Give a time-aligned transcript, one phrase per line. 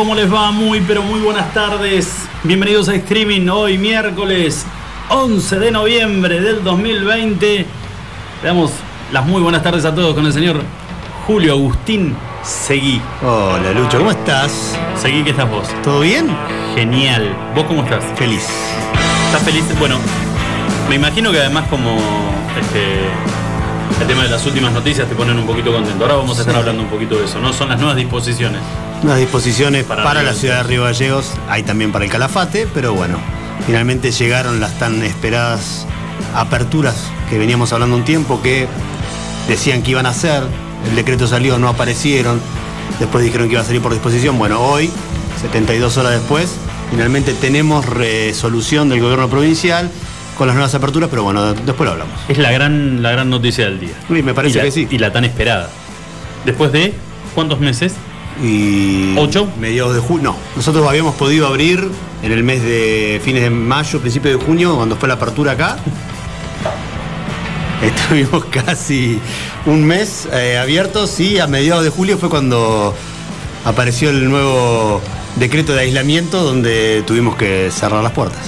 [0.00, 0.50] ¿Cómo les va?
[0.50, 2.26] Muy, pero muy buenas tardes.
[2.42, 4.64] Bienvenidos a Streaming hoy miércoles
[5.10, 7.46] 11 de noviembre del 2020.
[7.46, 7.66] Le
[8.42, 8.70] damos
[9.12, 10.62] las muy buenas tardes a todos con el señor
[11.26, 12.98] Julio Agustín Seguí.
[13.22, 14.74] Hola Lucho, ¿cómo estás?
[14.96, 15.68] Seguí, ¿qué estás vos?
[15.84, 16.34] ¿Todo bien?
[16.74, 17.36] Genial.
[17.54, 18.02] ¿Vos cómo estás?
[18.16, 18.48] Feliz.
[19.26, 19.64] ¿Estás feliz?
[19.78, 19.98] Bueno,
[20.88, 21.94] me imagino que además como
[22.58, 23.04] este,
[24.00, 26.02] el tema de las últimas noticias te ponen un poquito contento.
[26.04, 27.52] Ahora vamos a estar hablando un poquito de eso, ¿no?
[27.52, 28.62] Son las nuevas disposiciones.
[29.02, 33.18] Unas disposiciones Para la ciudad de Río Gallegos, hay también para el Calafate, pero bueno,
[33.66, 35.86] finalmente llegaron las tan esperadas
[36.34, 36.96] aperturas
[37.30, 38.68] que veníamos hablando un tiempo, que
[39.48, 40.42] decían que iban a hacer,
[40.88, 42.40] el decreto salió, no aparecieron,
[42.98, 44.38] después dijeron que iba a salir por disposición.
[44.38, 44.90] Bueno, hoy,
[45.40, 46.50] 72 horas después,
[46.90, 49.90] finalmente tenemos resolución del gobierno provincial
[50.36, 52.20] con las nuevas aperturas, pero bueno, después lo hablamos.
[52.28, 53.94] Es la gran, la gran noticia del día.
[54.10, 54.86] Uy, me parece la- que sí.
[54.90, 55.70] Y la tan esperada.
[56.44, 56.92] Después de,
[57.34, 57.94] ¿cuántos meses?
[58.42, 59.46] Y ¿Ocho?
[59.58, 60.30] Mediados de junio.
[60.32, 61.90] No, nosotros habíamos podido abrir
[62.22, 65.76] en el mes de fines de mayo, principio de junio, cuando fue la apertura acá.
[67.82, 69.18] Estuvimos casi
[69.66, 72.94] un mes eh, abiertos y a mediados de julio fue cuando
[73.64, 75.00] apareció el nuevo
[75.36, 78.40] decreto de aislamiento donde tuvimos que cerrar las puertas.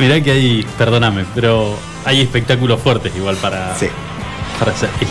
[0.00, 3.86] Mirá que hay, perdóname, pero hay espectáculos fuertes igual para, Sí.
[4.58, 4.88] para hacer.
[5.00, 5.08] Es,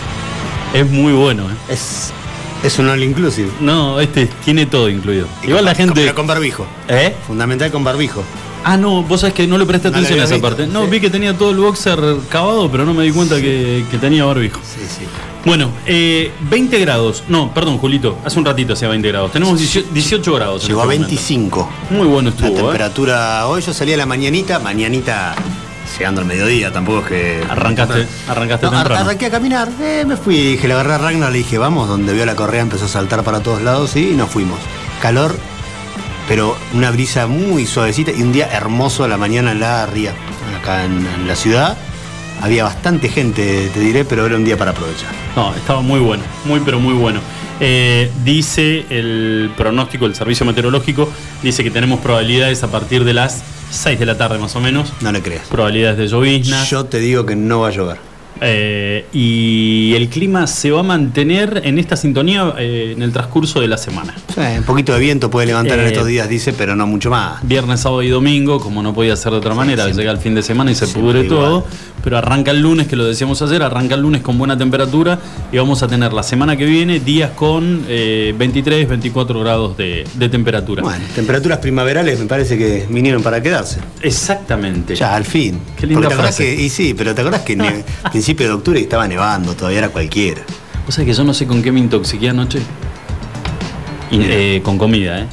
[0.82, 1.56] es muy bueno, ¿eh?
[1.70, 2.12] Es,
[2.64, 3.50] es un all inclusive.
[3.60, 5.28] No, este tiene todo incluido.
[5.44, 5.94] Y Igual con- la gente.
[5.96, 6.66] Pero con barbijo.
[6.88, 7.16] ¿Eh?
[7.28, 8.24] Fundamental con barbijo.
[8.68, 10.66] Ah, no, vos sabés que no le presté No atención a esa parte.
[10.66, 10.90] No, sí.
[10.90, 12.00] vi que tenía todo el boxer
[12.30, 14.60] cavado, pero no me di cuenta que, que tenía barbijo.
[14.64, 15.06] Sí, sí.
[15.46, 17.24] Bueno, eh, 20 grados.
[17.30, 18.18] No, perdón, Julito.
[18.26, 19.32] Hace un ratito hacía 20 grados.
[19.32, 20.68] Tenemos 18, 18 grados.
[20.68, 21.08] Llegó a este momento.
[21.10, 21.70] 25.
[21.92, 22.62] Muy bueno La estuvo, ¿eh?
[22.64, 25.36] temperatura hoy yo salí a la mañanita, mañanita
[25.98, 27.44] llegando al mediodía, tampoco es que.
[27.50, 29.02] Arrancaste, arrancaste No, temprano.
[29.02, 32.14] arranqué a caminar, eh, me fui, dije, le agarré a Ragnar, le dije, vamos, donde
[32.14, 34.60] vio la correa empezó a saltar para todos lados y nos fuimos.
[35.02, 35.36] Calor,
[36.28, 40.14] pero una brisa muy suavecita y un día hermoso a la mañana en la ría,
[40.60, 41.78] acá en, en la ciudad.
[42.42, 45.10] Había bastante gente, te diré, pero era un día para aprovechar.
[45.38, 47.22] No, estaba muy bueno, muy pero muy bueno.
[47.62, 51.10] Eh, dice el pronóstico del servicio meteorológico,
[51.42, 53.42] dice que tenemos probabilidades a partir de las
[53.76, 55.48] 6 de la tarde más o menos, No le creas.
[55.48, 56.70] probabilidades de lloviznas.
[56.70, 57.98] Yo te digo que no va a llover.
[58.42, 63.62] eh, y el clima se va a mantener en esta sintonía eh, en el transcurso
[63.62, 64.14] de la semana.
[64.34, 67.10] Sí, un poquito de viento puede levantar en Eh, estos días, dice, pero no mucho
[67.10, 67.42] más.
[67.48, 70.42] Viernes, sábado y domingo, como no podía ser de otra manera, llega el fin de
[70.44, 71.66] semana y se pudre todo,
[72.06, 75.18] pero arranca el lunes, que lo decíamos ayer, arranca el lunes con buena temperatura
[75.52, 80.08] y vamos a tener la semana que viene días con eh, 23, 24 grados de,
[80.14, 80.84] de temperatura.
[80.84, 83.80] Bueno, temperaturas primaverales me parece que vinieron para quedarse.
[84.04, 84.96] Exactamente.
[84.96, 85.60] Ya, al fin.
[85.76, 86.56] Qué linda Porque frase.
[86.56, 89.80] que, y sí, pero te acordás que en el principio de octubre estaba nevando, todavía
[89.80, 90.44] era cualquiera.
[90.86, 92.60] ¿Vos sabés que yo no sé con qué me intoxiqué anoche?
[94.12, 95.26] Y, eh, con comida, ¿eh?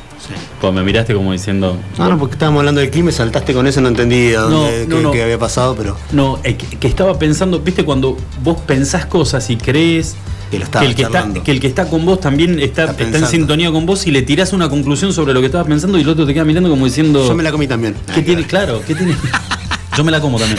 [0.62, 1.76] Pues me miraste como diciendo.
[1.99, 4.87] No, no, porque estábamos hablando del clima y saltaste con eso, no entendí a dónde,
[4.87, 9.05] No, no, qué, había pasado, pero No, eh, que, estaba pensando, viste, cuando vos pensás
[9.06, 10.14] cosas y crees
[10.53, 11.43] Que lo el que, está, charlando.
[11.43, 14.12] que el que está con vos también está, Está está en sintonía con vos y
[14.12, 16.70] le tirás una conclusión sobre lo que estabas pensando y el otro te queda mirando
[16.70, 17.26] como diciendo.
[17.26, 17.97] yo me la comí también.
[18.15, 18.47] ¿Qué tiene?
[18.47, 19.17] Claro, ¿qué tiene?
[19.97, 20.58] Yo me la como también.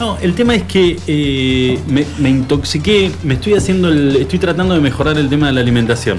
[0.00, 4.16] No, el tema es que eh, me, me intoxiqué, me estoy haciendo el.
[4.16, 6.18] estoy tratando de mejorar el tema de la alimentación.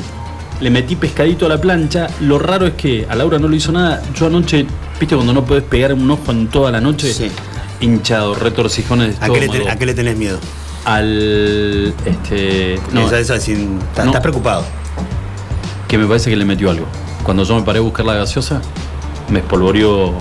[0.61, 2.07] Le metí pescadito a la plancha.
[2.21, 4.01] Lo raro es que a Laura no lo hizo nada.
[4.15, 4.65] Yo anoche,
[4.99, 7.29] viste cuando no puedes pegar un ojo en toda la noche, Sí.
[7.81, 10.39] hinchado, retorcijones ¿A qué, le ten- a qué le tenés miedo?
[10.85, 12.79] Al este.
[12.93, 14.11] No, No, estás, estás No.
[14.21, 14.63] preocupado.
[15.87, 16.87] que me parece que le metió algo.
[17.23, 18.59] Cuando yo me paré a buscar la gaseosa,
[19.29, 20.13] me espolvoreó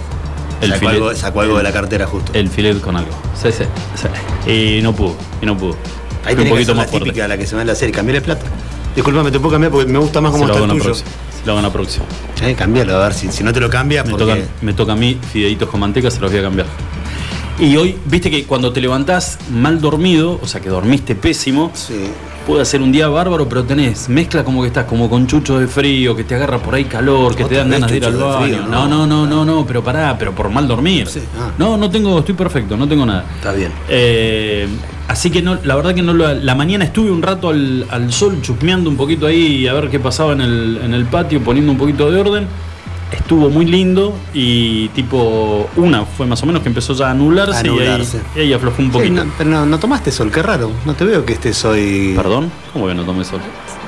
[0.60, 0.94] el sacó, filet.
[0.94, 2.32] algo, sacó algo de la cartera justo.
[2.34, 3.10] El filet con algo.
[3.40, 3.64] Sí, sí,
[3.94, 4.50] sí.
[4.78, 5.75] Y no pudo, y no pudo.
[6.25, 7.08] Ahí un que poquito ser más la fuerte.
[7.10, 7.94] típica, la que se ve en la serie.
[7.94, 8.44] Cambiar el plato.
[8.94, 10.85] Disculpame, te puedo cambiar porque me gusta más cómo lo está el tuyo.
[10.85, 11.11] próxima.
[11.41, 12.05] Se lo hago en la próxima.
[12.35, 14.93] Sí, cambialo, a ver si, si no te lo cambias, Me porque toca, me toca
[14.93, 16.67] a mí fideitos con manteca, se los voy a cambiar.
[17.58, 21.94] Y hoy, viste que cuando te levantás mal dormido, o sea que dormiste pésimo, Sí.
[22.46, 25.67] Puede ser un día bárbaro, pero tenés mezcla como que estás como con chucho de
[25.67, 28.44] frío, que te agarra por ahí calor, que te dan ganas de ir al baño.
[28.44, 29.06] frío, no, no.
[29.06, 31.06] no, no, no, no, pero pará, pero por mal dormir.
[31.08, 31.50] Sí, ah.
[31.58, 33.25] No, no tengo, estoy perfecto, no tengo nada.
[33.37, 33.73] Está bien.
[33.88, 34.69] Eh,
[35.08, 38.12] así que no, la verdad que no lo, la mañana estuve un rato al, al
[38.12, 41.73] sol chusmeando un poquito ahí a ver qué pasaba en el, en el patio, poniendo
[41.73, 42.49] un poquito de orden.
[43.14, 47.58] Estuvo muy lindo y tipo una fue más o menos que empezó ya a anularse,
[47.61, 48.20] Anularse.
[48.34, 49.25] Y, ahí, y ahí aflojó un Sí, poquito.
[49.25, 50.70] no, pero no, no tomaste sol, qué raro.
[50.84, 52.12] No te veo que estés hoy.
[52.16, 52.50] ¿Perdón?
[52.72, 53.40] ¿Cómo que no tomé sol?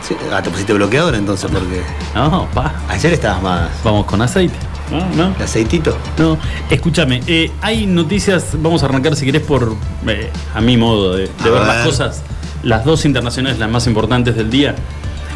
[0.02, 1.82] Sí, Ah, te pusiste bloqueador entonces, porque.
[2.14, 2.74] No, pa.
[2.88, 3.70] Ayer estabas más.
[3.84, 4.54] Vamos con aceite.
[4.90, 5.34] No, no.
[5.36, 5.96] ¿De aceitito?
[6.16, 6.38] No,
[6.70, 9.74] escúchame, eh, hay noticias, vamos a arrancar si querés por,
[10.06, 11.84] eh, a mi modo de, de A ver, las ver.
[11.86, 12.22] cosas,
[12.62, 14.76] las dos internacionales, las más importantes del día.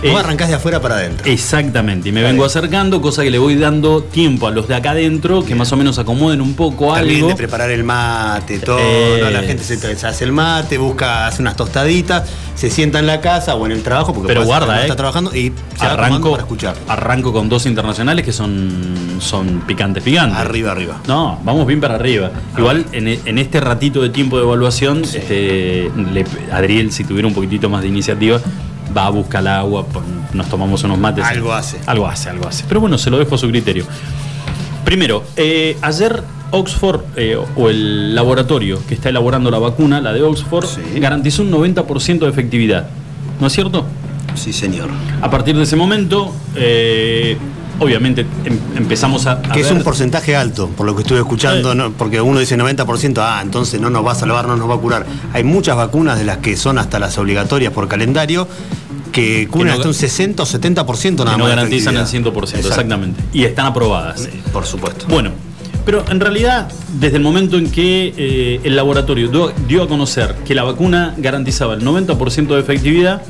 [0.02, 1.30] Eh, Vos arrancás de afuera para adentro.
[1.30, 4.74] Exactamente, y me Está vengo acercando, cosa que le voy dando tiempo a los de
[4.74, 7.28] acá adentro, que más o menos acomoden un poco También algo.
[7.28, 8.78] de preparar el mate, todo.
[8.80, 9.28] Eh, ¿no?
[9.28, 13.20] La gente se, se hace el mate, busca, hace unas tostaditas, se sienta en la
[13.20, 14.82] casa o en el trabajo, porque Pero guarda, no eh.
[14.84, 16.76] está trabajando y se va Arranco, para escuchar.
[16.88, 20.38] arranco con dos internacionales que son, son picantes, picantes.
[20.38, 20.96] Arriba, arriba.
[21.08, 22.30] No, vamos bien para arriba.
[22.56, 27.28] Igual en, e- en este ratito de tiempo de evaluación, este, le- Adriel, si tuviera
[27.28, 28.40] un poquitito más de iniciativa,
[28.96, 29.86] va a buscar el agua,
[30.32, 31.24] nos tomamos unos mates.
[31.24, 31.78] Algo hace.
[31.86, 32.64] Algo hace, algo hace.
[32.68, 33.84] Pero bueno, se lo dejo a su criterio.
[34.84, 36.22] Primero, eh, ayer
[36.52, 40.80] Oxford, eh, o el laboratorio que está elaborando la vacuna, la de Oxford, Sí.
[40.98, 42.88] garantizó un 90% de efectividad.
[43.40, 43.86] ¿No es cierto?
[44.34, 44.88] Sí, señor.
[45.22, 47.36] A partir de ese momento, eh,
[47.80, 51.18] obviamente em- empezamos a, a Que es ver- un porcentaje alto, por lo que estuve
[51.18, 51.74] escuchando, Eh.
[51.74, 51.90] ¿no?
[51.92, 54.78] porque uno dice 90%, ah, entonces no nos va a salvar, no nos va a
[54.78, 55.06] curar.
[55.32, 58.46] Hay muchas vacunas de las que son hasta las obligatorias por calendario
[59.12, 61.50] que cubren no- hasta un 60 o 70% nada que no más.
[61.50, 62.32] de garantizan el efectividad.
[62.32, 62.68] 100%, Exacto.
[62.68, 63.22] exactamente.
[63.32, 64.28] Y están aprobadas.
[64.52, 65.06] Por supuesto.
[65.08, 65.32] Bueno,
[65.84, 66.68] pero en realidad,
[67.00, 71.14] desde el momento en que eh, el laboratorio dio, dio a conocer que la vacuna
[71.16, 73.22] garantizaba el 90% de efectividad,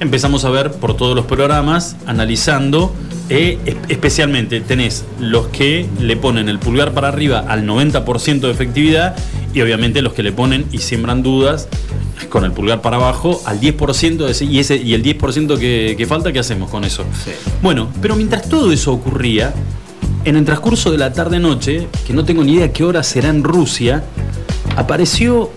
[0.00, 2.92] empezamos a ver por todos los programas, analizando,
[3.30, 8.50] eh, es- especialmente tenés los que le ponen el pulgar para arriba al 90% de
[8.52, 9.14] efectividad
[9.54, 11.68] y obviamente los que le ponen y siembran dudas
[12.28, 15.94] con el pulgar para abajo al 10% de ese- y, ese, y el 10% que,
[15.96, 17.04] que falta, ¿qué hacemos con eso?
[17.24, 17.30] Sí.
[17.62, 19.52] Bueno, pero mientras todo eso ocurría,
[20.24, 23.42] en el transcurso de la tarde-noche, que no tengo ni idea qué hora será en
[23.42, 24.04] Rusia,
[24.76, 25.50] apareció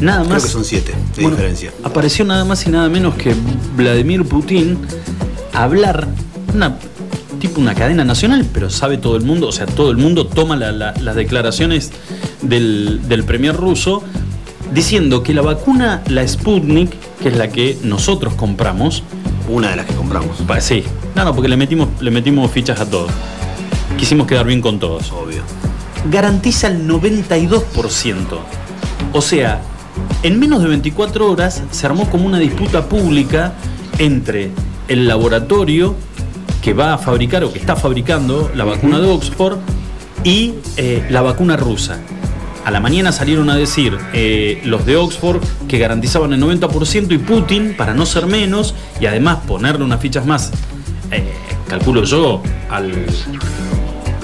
[0.00, 0.44] nada Creo más.
[0.44, 1.72] que son 7 de Bueno, diferencia.
[1.82, 3.34] Apareció nada más y nada menos que
[3.76, 4.78] Vladimir Putin
[5.52, 6.06] a hablar,
[6.54, 6.76] una,
[7.40, 10.54] tipo una cadena nacional, pero sabe todo el mundo, o sea, todo el mundo toma
[10.56, 11.90] la- la- las declaraciones
[12.42, 14.02] del, del premier ruso
[14.72, 19.02] diciendo que la vacuna, la Sputnik, que es la que nosotros compramos,
[19.48, 20.36] Una de las que compramos.
[20.46, 20.84] pues sí,
[21.16, 23.10] no, no, porque le metimos, le metimos fichas a todos.
[23.98, 25.42] Quisimos quedar bien con todos Obvio.
[26.08, 28.38] garantiza el 92%.
[29.12, 29.60] O sea,
[30.22, 33.52] en menos de 24 horas se armó como una disputa pública
[33.98, 34.50] entre
[34.88, 35.96] el laboratorio
[36.62, 39.58] que va a fabricar o que está fabricando la vacuna de Oxford
[40.24, 41.98] y eh, la vacuna rusa.
[42.64, 47.18] A la mañana salieron a decir eh, los de Oxford que garantizaban el 90% y
[47.18, 50.52] Putin, para no ser menos, y además ponerle unas fichas más,
[51.10, 51.24] eh,
[51.68, 52.92] calculo yo, al,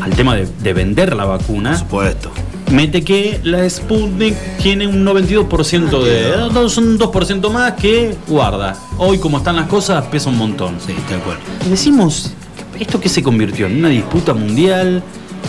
[0.02, 2.30] al tema de, de vender la Por vacuna, supuesto.
[2.70, 6.34] Mete que la Sputnik tiene un 92% de...
[6.34, 8.76] Ah, Son un 2% más que guarda.
[8.98, 10.76] Hoy como están las cosas pesa un montón.
[10.84, 10.92] Sí,
[11.24, 11.38] cual.
[11.66, 12.32] Y decimos,
[12.78, 13.66] ¿esto qué se convirtió?
[13.66, 15.02] ¿En una disputa mundial?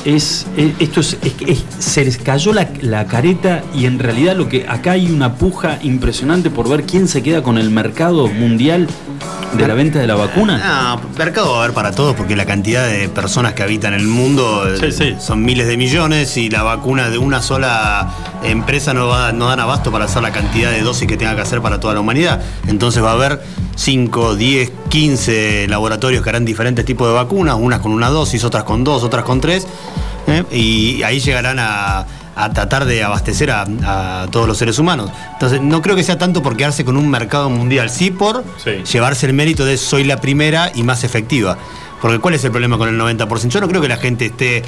[0.05, 4.35] Es, es- esto es, es- es- se les cayó la, la careta y en realidad
[4.35, 8.27] lo que acá hay una puja impresionante por ver quién se queda con el mercado
[8.27, 8.87] mundial
[9.57, 10.97] de la venta de la vacuna.
[11.01, 14.05] No, mercado va a haber para todos porque la cantidad de personas que habitan el
[14.07, 15.15] mundo eh, Sí, sí.
[15.19, 18.13] son miles de millones y la vacuna de una sola
[18.43, 21.41] empresa no, va, no dan abasto para hacer la cantidad de dosis que tenga que
[21.41, 22.41] hacer para toda la humanidad.
[22.67, 23.41] Entonces va a haber
[23.75, 28.63] 5, 10, 15 laboratorios que harán diferentes tipos de vacunas, unas con una dosis, otras
[28.63, 29.65] con dos, otras con tres,
[30.27, 30.43] ¿eh?
[30.51, 32.05] y ahí llegarán a,
[32.35, 35.09] a tratar de abastecer a, a todos los seres humanos.
[35.33, 38.83] Entonces no creo que sea tanto por quedarse con un mercado mundial, sí por Sí.
[38.91, 41.57] llevarse el mérito de soy la primera y más efectiva.
[42.01, 43.47] Porque ¿cuál es el problema con el 90%?
[43.49, 44.61] Yo no creo que la gente esté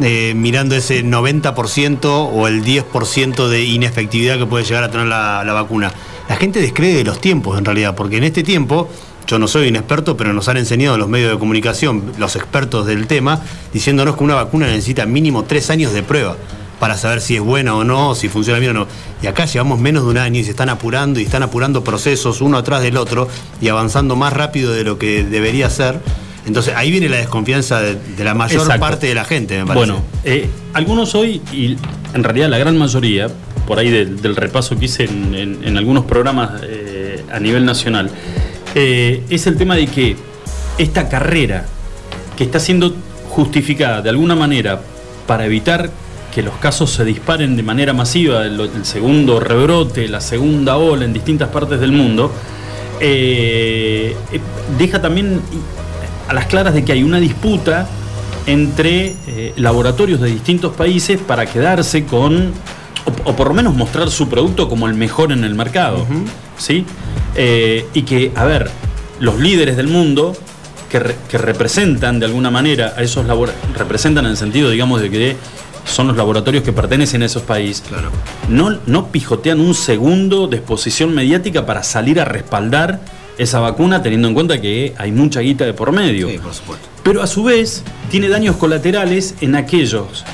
[0.00, 5.44] eh, mirando ese 90% o el 10% de inefectividad que puede llegar a tener la,
[5.44, 5.92] la vacuna.
[6.28, 8.88] La gente descree de los tiempos en realidad, porque en este tiempo,
[9.26, 12.86] yo no soy un experto, pero nos han enseñado los medios de comunicación, los expertos
[12.86, 13.40] del tema,
[13.72, 16.36] diciéndonos que una vacuna necesita mínimo tres años de prueba
[16.80, 18.86] para saber si es buena o no, si funciona bien o no.
[19.22, 22.40] Y acá llevamos menos de un año y se están apurando y están apurando procesos
[22.42, 23.28] uno atrás del otro
[23.60, 26.00] y avanzando más rápido de lo que debería ser.
[26.46, 28.80] Entonces ahí viene la desconfianza de, de la mayor Exacto.
[28.80, 29.86] parte de la gente, me parece.
[29.92, 31.78] Bueno, eh, algunos hoy, y
[32.12, 33.28] en realidad la gran mayoría,
[33.66, 37.64] por ahí del, del repaso que hice en, en- en algunos programas eh, a nivel
[37.64, 38.10] nacional,
[38.74, 40.16] eh, es el tema de que
[40.78, 41.66] esta carrera
[42.36, 42.94] que está siendo
[43.28, 44.80] justificada de alguna manera
[45.26, 45.90] para evitar
[46.34, 51.04] que los casos se disparen de manera masiva, el, el segundo rebrote, la segunda ola
[51.04, 52.32] en distintas partes del mundo,
[53.00, 54.40] eh, eh,
[54.78, 55.40] deja también
[56.28, 57.86] a las claras de que hay una disputa
[58.46, 62.52] entre eh, laboratorios de distintos países para quedarse con,
[63.04, 66.06] o, o por lo menos mostrar su producto como el mejor en el mercado.
[66.58, 66.84] ¿sí?
[67.36, 68.70] Eh, y que, a ver,
[69.20, 70.36] los líderes del mundo
[70.90, 75.00] que, re- que representan de alguna manera a esos laboratorios, representan en el sentido, digamos,
[75.00, 75.36] de que
[75.84, 78.10] son los laboratorios que pertenecen a esos países, Claro.
[78.48, 83.00] no, no pijotean un segundo de exposición mediática para salir a respaldar
[83.36, 86.28] esa vacuna, teniendo en cuenta que hay mucha guita de por medio.
[86.28, 86.86] Sí, por supuesto.
[87.02, 90.24] Pero a su vez tiene daños colaterales en aquellos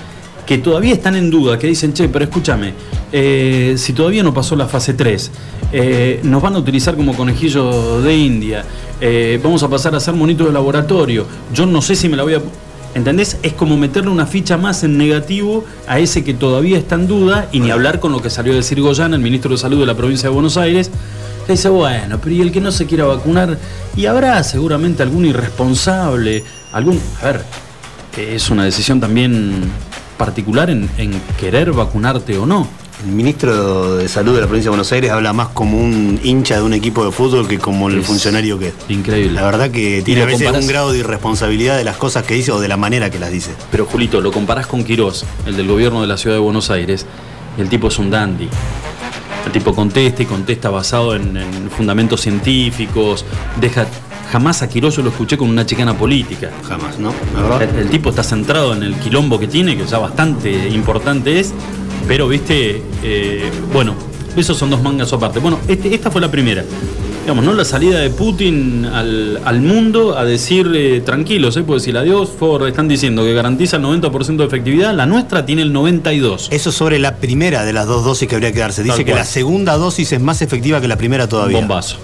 [0.51, 2.75] que todavía están en duda, que dicen, che, pero escúchame,
[3.13, 5.31] eh, si todavía no pasó la fase 3,
[5.71, 8.65] eh, nos van a utilizar como conejillos de India,
[9.01, 12.25] eh, vamos a pasar a hacer monitos de laboratorio, yo no sé si me la
[12.25, 12.43] voy a...
[12.97, 13.37] ¿Entendés?
[13.45, 17.49] Es como meterle una ficha más en negativo a ese que todavía está en duda
[17.53, 19.87] y ni hablar con lo que salió a decir Goyán, el ministro de Salud de
[19.87, 20.91] la provincia de Buenos Aires,
[21.47, 23.57] que dice, bueno, pero y el que no se quiera vacunar,
[23.97, 26.43] y habrá seguramente algún irresponsable,
[26.73, 27.01] algún...
[27.23, 27.45] A ver,
[28.17, 29.71] es una decisión también
[30.25, 32.69] particular en, en querer vacunarte o no.
[33.07, 36.57] El ministro de Salud de la provincia de Buenos Aires habla más como un hincha
[36.57, 38.75] de un equipo de fútbol que como el Es funcionario que es.
[38.91, 39.33] Increíble.
[39.33, 42.35] La verdad que tiene a veces comparás- un grado de irresponsabilidad de las cosas que
[42.35, 43.53] dice o de la manera que las dice.
[43.71, 47.07] Pero Julito, lo comparás con Quirós, el del gobierno de la ciudad de Buenos Aires,
[47.57, 48.51] y el tipo es un dandy.
[49.47, 53.25] El tipo contesta y contesta basado en, en fundamentos científicos,
[53.59, 53.87] deja...
[54.31, 54.69] Jamás a
[55.03, 56.51] lo escuché con una chicana política.
[56.69, 57.13] Jamás, ¿no?
[57.61, 61.53] El, el tipo está centrado en el quilombo que tiene, que ya bastante importante es,
[62.07, 63.95] pero viste, eh, bueno,
[64.37, 65.41] esos son dos mangas aparte.
[65.41, 66.65] Bueno, este- esta fue la primera.
[67.23, 67.53] Digamos, ¿no?
[67.53, 71.65] La salida de Putin al, al mundo a decir eh, tranquilos, ¿eh?
[71.79, 75.63] Si la dio Ford están diciendo que garantiza el 90% de efectividad, la nuestra tiene
[75.63, 76.49] el 92%.
[76.51, 78.83] Eso sobre la primera de las dos dosis que habría que darse.
[78.83, 81.59] Dice que la segunda dosis es más efectiva que la primera todavía.
[81.59, 81.99] Bombazo.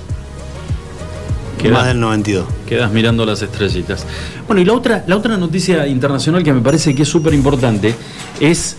[1.70, 2.46] Más del 92.
[2.66, 4.06] Quedas mirando las estrellitas.
[4.46, 7.94] Bueno, y la otra, la otra noticia internacional que me parece que es súper importante
[8.40, 8.76] es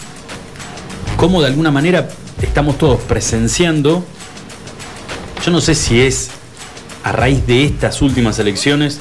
[1.17, 2.07] cómo de alguna manera
[2.41, 4.05] estamos todos presenciando,
[5.43, 6.29] yo no sé si es
[7.03, 8.99] a raíz de estas últimas elecciones,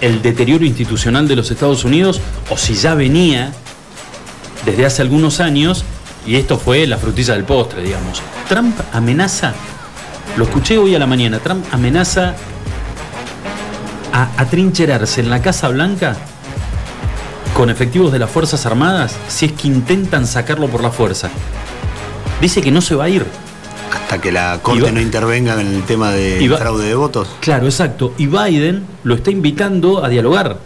[0.00, 2.20] el deterioro institucional de los Estados Unidos
[2.50, 3.52] o si ya venía
[4.64, 5.84] desde hace algunos años
[6.26, 8.22] y esto fue la frutilla del postre, digamos.
[8.48, 9.54] Trump amenaza,
[10.36, 12.34] lo escuché hoy a la mañana, Trump amenaza
[14.14, 16.16] a atrincherarse en la Casa Blanca
[17.52, 21.28] con efectivos de las Fuerzas Armadas si es que intentan sacarlo por la fuerza.
[22.40, 23.26] Dice que no se va a ir.
[23.92, 27.28] Hasta que la Corte va- no intervenga en el tema de va- fraude de votos.
[27.40, 28.14] Claro, exacto.
[28.18, 30.58] Y Biden lo está invitando a dialogar.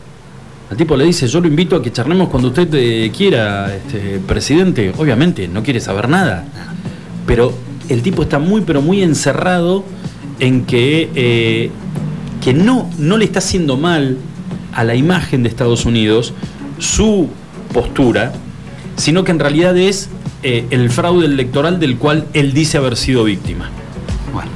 [0.71, 4.19] Al tipo le dice, yo lo invito a que charlemos cuando usted eh, quiera, este,
[4.27, 4.93] presidente.
[4.99, 6.45] Obviamente, no quiere saber nada.
[7.27, 7.53] Pero
[7.89, 9.85] el tipo está muy, pero muy encerrado
[10.41, 11.71] en que, eh,
[12.43, 14.17] que no, no le está haciendo mal
[14.75, 16.33] a la imagen de Estados Unidos
[16.79, 17.29] su
[17.73, 18.33] postura,
[18.97, 20.09] sino que en realidad es
[20.43, 23.71] eh, el fraude electoral del cual él dice haber sido víctima.
[24.33, 24.51] Bueno.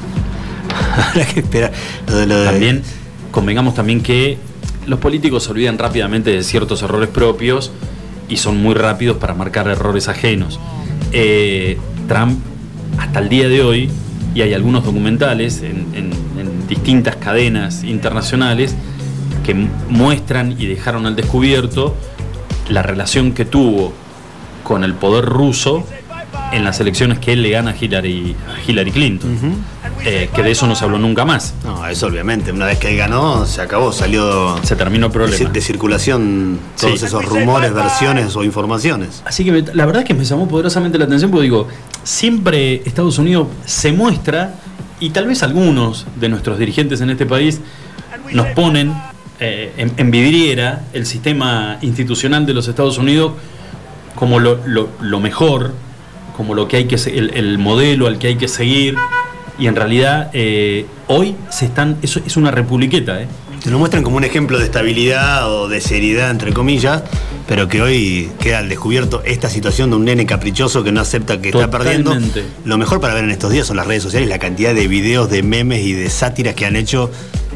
[1.11, 1.73] Habrá que esperar.
[2.07, 2.83] Lo de, lo de- También
[3.31, 4.39] convengamos también que
[4.87, 7.73] los políticos se olvidan rápidamente de ciertos errores propios
[8.29, 10.59] y son muy rápidos para marcar errores ajenos.
[11.12, 12.39] Eh, Trump,
[12.99, 13.91] hasta el día de hoy,
[14.35, 16.22] y hay algunos documentales en, en- en
[16.76, 18.75] distintas cadenas internacionales
[19.45, 21.95] que mu- muestran y dejaron al descubierto
[22.69, 23.93] la relación que tuvo
[24.64, 25.85] con el poder ruso
[26.52, 29.31] en las elecciones que él le gana a Hillary, a Hillary Clinton.
[30.05, 31.55] Eh, que de eso no se habló nunca más.
[31.64, 32.50] No, eso obviamente.
[32.52, 33.93] Una vez que él ganó, se acabó.
[33.93, 35.50] Salió Se terminó el problema.
[35.50, 37.07] de circulación todos Sí.
[37.07, 39.23] esos rumores, versiones o informaciones.
[39.25, 41.69] Así que me- la verdad es que me llamó poderosamente la atención porque digo,
[42.02, 44.55] siempre Estados Unidos se muestra
[45.04, 47.61] y tal vez algunos de nuestros dirigentes en este país
[48.32, 48.92] nos ponen
[49.40, 53.32] eh, en, en vidriera el sistema institucional de los Estados Unidos
[54.14, 55.73] como lo, lo- mejor,
[56.37, 58.94] como lo que hay que el, el modelo al que hay que seguir
[59.59, 63.26] y en realidad eh, hoy se están eso es una republiqueta, ¿eh?
[63.62, 67.02] Te lo muestran como un ejemplo de estabilidad o de seriedad, entre comillas,
[67.52, 71.38] pero que hoy queda al descubierto esta situación de un nene caprichoso que no acepta
[71.42, 72.16] que está perdiendo.
[72.64, 75.28] Lo mejor para ver en estos días son las redes sociales, la cantidad de videos,
[75.28, 77.11] de memes y de sátiras que han hecho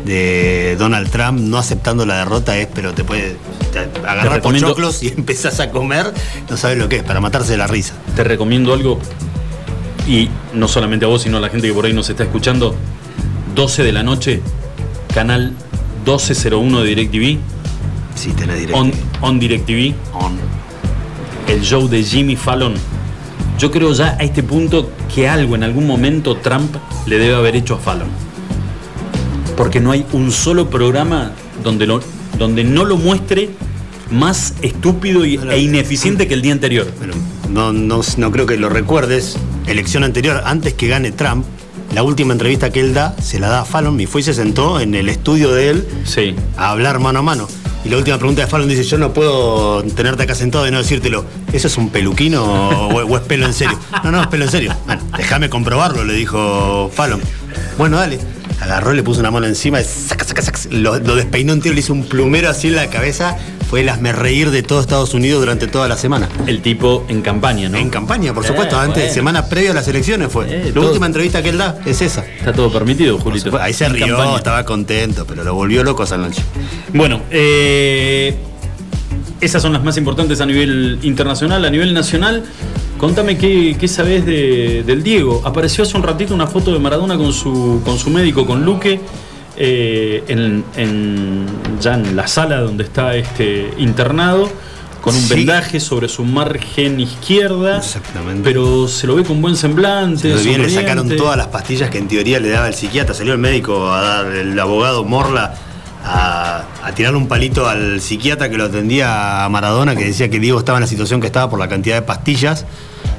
[0.05, 3.37] de Donald Trump no aceptando la derrota es, pero te puede
[3.73, 6.13] te agarrar recomiendo- pochoclos y empezás a comer,
[6.51, 7.95] no sabes lo que es, para matarse de la risa.
[8.15, 9.01] te recomiendo algo,
[10.07, 12.77] y no solamente a vos, sino a la gente que por ahí nos está escuchando,
[13.55, 14.43] 12 de la noche,
[15.15, 15.55] canal
[16.05, 17.39] 1201 de DirecTV,
[18.17, 20.33] Sí, tenés on, on DirecTV, On.
[21.49, 22.75] el show de Jimmy Fallon.
[23.59, 26.75] Yo creo ya a este punto que algo en algún momento Trump
[27.07, 28.09] le debe haber hecho a Fallon.
[29.57, 31.33] Porque no hay un solo programa
[31.63, 32.01] donde, lo-
[32.39, 33.51] donde no lo muestre
[34.11, 36.87] más estúpido y- e ineficiente que el día anterior.
[36.99, 37.15] Bueno,
[37.51, 39.37] no, no, no creo que lo recuerdes.
[39.67, 41.45] Elección anterior, antes que gane Trump,
[41.95, 44.35] la última entrevista que él da, se la da a Fallon y fue y se
[44.35, 46.35] sentó en el estudio de él Sí.
[46.59, 47.49] a hablar mano a mano.
[47.87, 50.79] Y la última pregunta de Fallon dice, yo no puedo tenerte acá sentado y no
[50.79, 51.25] decírtelo.
[51.53, 52.43] ¿Eso es un peluquino
[52.89, 53.79] o, es pelo en serio?
[54.03, 54.75] No, no, es pelo en serio.
[54.87, 57.21] Bueno, déjame comprobarlo, le dijo Fallon.
[57.79, 58.19] Bueno, dale.
[58.61, 62.09] Agarró, le puso una mano encima, saca, saca, lo, lo despeinó entero, le hizo un
[62.09, 63.39] plumero así en la cabeza.
[63.69, 66.29] Fue el hazme reír de todo Estados Unidos durante toda la semana.
[66.47, 67.77] El tipo en campaña, ¿no?
[67.79, 69.15] En campaña, por Eh, supuesto, antes, bueno.
[69.15, 70.47] semana previa a las elecciones fue.
[70.49, 72.25] Eh, la todo- última entrevista que él da es esa.
[72.25, 73.59] Está todo permitido, Julito.
[73.61, 74.37] Ahí se En rió, campaña.
[74.37, 76.43] estaba contento, pero lo volvió loco esa noche.
[76.95, 78.37] Bueno, eh,
[79.41, 81.65] esas son las más importantes a nivel internacional.
[81.65, 82.45] A nivel nacional,
[82.99, 85.43] contame qué, qué sabés de- del Diego.
[85.45, 89.01] Apareció hace un ratito una foto de Maradona con su, con su médico, con Luque,
[89.57, 91.47] eh, en, en-
[91.81, 94.51] ya en la sala donde está este, internado,
[95.01, 95.35] con un Sí.
[95.35, 97.79] vendaje sobre su margen izquierda.
[97.79, 98.43] Exactamente.
[98.43, 100.31] Pero se lo ve con buen semblante.
[100.31, 103.15] Pero bien, le sacaron todas las pastillas que en teoría le daba el psiquiatra.
[103.15, 105.55] Salió el médico a dar, el abogado Morla,
[106.05, 110.39] a, a tirarle un palito al psiquiatra que lo atendía a Maradona, que decía que
[110.41, 112.65] Diego estaba en la situación que estaba por la cantidad de pastillas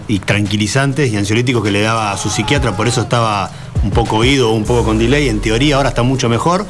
[0.09, 2.75] y tranquilizantes y ansiolíticos que le daba a su psiquiatra.
[2.77, 3.49] Por eso estaba
[3.83, 5.29] un poco oído, un poco con delay.
[5.29, 6.65] En teoría ahora está mucho mejor.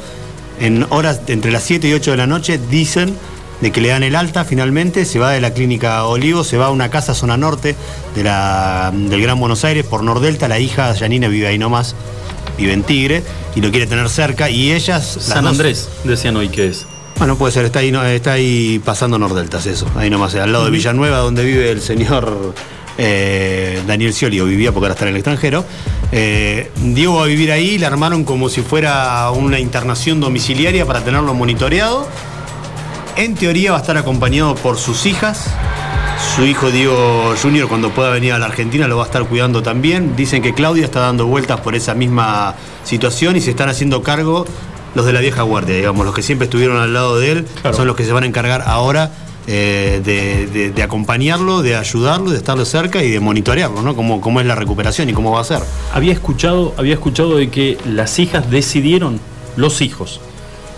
[0.60, 3.14] En horas entre las 7 y 8 de la noche dicen
[3.60, 6.66] de que le dan el alta finalmente, se va de la clínica Olivo, se va
[6.66, 7.74] a una casa zona norte
[8.14, 11.96] de la, del Gran Buenos Aires por Nordelta, la hija Janina vive ahí nomás,
[12.56, 13.22] vive en Tigre
[13.56, 15.16] y lo quiere tener cerca y ellas...
[15.16, 16.86] las San dos- Andrés, decían hoy que es.
[17.18, 20.70] Bueno, puede ser, está ahí, está ahí pasando Nordeltas eso, ahí nomás, al lado de
[20.70, 22.54] Villanueva donde vive el señor
[22.98, 25.64] eh, Daniel Scioli, o vivía porque ahora está en el extranjero.
[26.12, 31.00] Eh, Diego va a vivir ahí, le armaron como si fuera una internación domiciliaria para
[31.02, 32.08] tenerlo monitoreado.
[33.16, 35.46] En teoría va a estar acompañado por sus hijas.
[36.34, 39.62] Su hijo Diego Junior cuando pueda venir a la Argentina lo va a estar cuidando
[39.62, 40.16] también.
[40.16, 44.44] Dicen que Claudia está dando vueltas por esa misma situación y se están haciendo cargo
[44.94, 47.76] los de la vieja guardia, digamos, los que siempre estuvieron al lado de él, Claro.
[47.76, 49.10] son los que se van a encargar ahora
[49.50, 53.96] eh, de, de- de acompañarlo, de ayudarlo, de estarlo cerca y de monitorearlo, ¿no?
[53.96, 55.60] Cómo, cómo es la recuperación y cómo va a ser.
[55.94, 59.18] Había escuchado, había escuchado de que las hijas decidieron,
[59.56, 60.20] los hijos,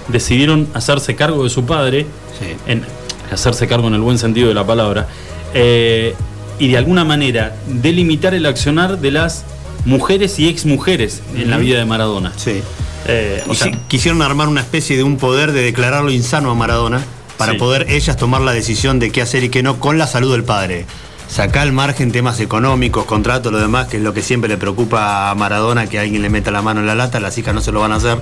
[0.09, 2.07] decidieron hacerse cargo de su padre,
[2.39, 2.47] Sí.
[2.67, 2.85] en,
[3.33, 5.09] hacerse cargo en el buen sentido de la palabra,
[5.53, 6.15] eh,
[6.61, 9.45] y de alguna manera delimitar el accionar de las
[9.85, 12.33] mujeres y exmujeres en la vida de Maradona.
[12.37, 12.63] Sí.
[13.09, 17.03] Eh, o sea, quisieron armar una especie de un poder de declararlo insano a Maradona
[17.41, 17.59] para Sí.
[17.59, 20.45] poder ellas tomar la decisión de qué hacer y qué no con la salud del
[20.45, 20.85] padre.
[21.29, 25.31] Sacar al margen temas económicos, contratos, lo demás, que es lo que siempre le preocupa
[25.31, 27.73] a Maradona, que alguien le meta la mano en la lata, las hijas no se
[27.73, 28.19] lo van a hacer,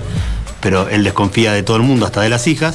[0.60, 2.74] pero él desconfía de todo el mundo, hasta de las hijas.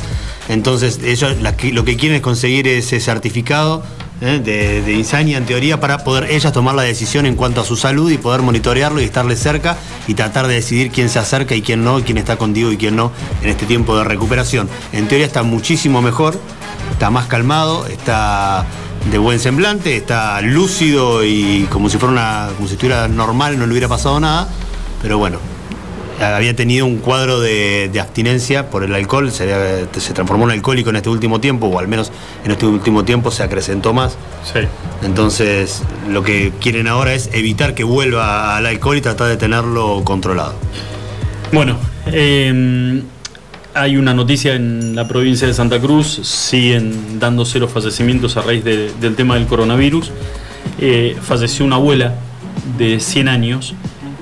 [0.50, 3.84] Entonces, ellos lo que quieren es conseguir ese certificado
[4.21, 4.39] ¿eh?
[4.43, 8.12] de, insania en teoría para poder ellas tomar la decisión en cuanto a su salud
[8.12, 11.84] y poder monitorearlo y estarle cerca y tratar de decidir quién se acerca y quién
[11.84, 14.69] no, quién está contigo y quién no en este tiempo de recuperación.
[14.91, 16.39] En teoría está muchísimo mejor,
[16.91, 18.65] está más calmado, está
[19.12, 23.65] de buen semblante, está lúcido y como si fuera una, como si estuviera normal, no
[23.65, 24.47] le hubiera pasado nada,
[25.02, 25.39] pero bueno,
[26.24, 29.46] había tenido un cuadro de, de abstinencia por el alcohol, se,
[30.14, 32.12] transformó en alcohólico en este último tiempo, o al menos
[32.46, 34.18] en este último tiempo se acrecentó más.
[34.52, 34.60] sí.
[35.04, 40.02] Entonces, lo que quieren ahora es evitar que vuelva al alcohol y tratar de tenerlo
[40.06, 40.54] controlado.
[41.52, 43.04] Bueno, eh,
[43.74, 48.64] hay una noticia en la provincia de Santa Cruz, siguen dándose los fallecimientos a raíz
[48.64, 50.12] de- del tema del coronavirus.
[50.80, 52.16] Eh, falleció una abuela
[52.78, 53.76] de 100 años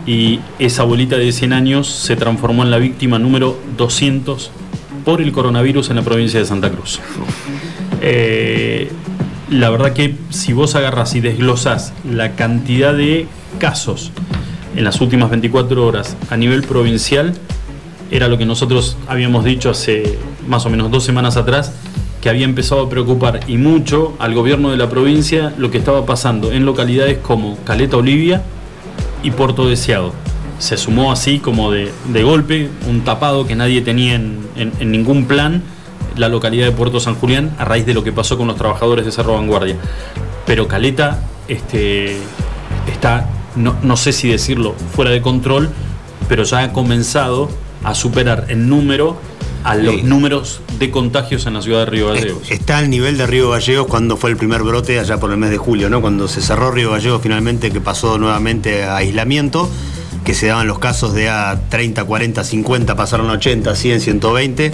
[0.05, 4.51] y esa abuelita de 100 años se transformó en la víctima número 200
[5.05, 6.99] por el coronavirus en la provincia de Santa Cruz.
[8.01, 8.91] Eh,
[9.49, 13.27] la verdad que si vos agarras y desglosás la cantidad de
[13.59, 14.11] casos
[14.75, 17.33] en las últimas 24 horas a nivel provincial,
[18.09, 21.73] era lo que nosotros habíamos dicho hace más o menos dos semanas atrás,
[22.21, 26.05] que había empezado a preocupar y mucho al gobierno de la provincia lo que estaba
[26.05, 28.43] pasando en localidades como Caleta Olivia
[29.23, 30.13] y Puerto Deseado.
[30.59, 35.25] Se sumó así como de, de golpe, un tapado que nadie tenía en, en- ningún
[35.25, 35.63] plan,
[36.15, 39.05] la localidad de Puerto San Julián, a raíz de lo que pasó con los trabajadores
[39.05, 39.75] de Cerro Vanguardia.
[40.45, 42.17] Pero Caleta este,
[42.91, 45.69] está, no, no sé si decirlo, fuera de control,
[46.27, 47.49] pero ya ha comenzado
[47.83, 49.17] a superar en número
[49.63, 50.03] a los Sí.
[50.03, 52.43] números de contagios en la ciudad de Río Gallegos.
[52.45, 55.37] Es- Está al nivel de Río Gallegos cuando fue el primer brote allá por el
[55.37, 56.01] mes de julio, ¿no?
[56.01, 59.69] Cuando se cerró Río Gallegos finalmente que pasó nuevamente a aislamiento,
[60.25, 64.65] que se daban los casos de a 30, 40, 50, pasaron a 80, 100, 120.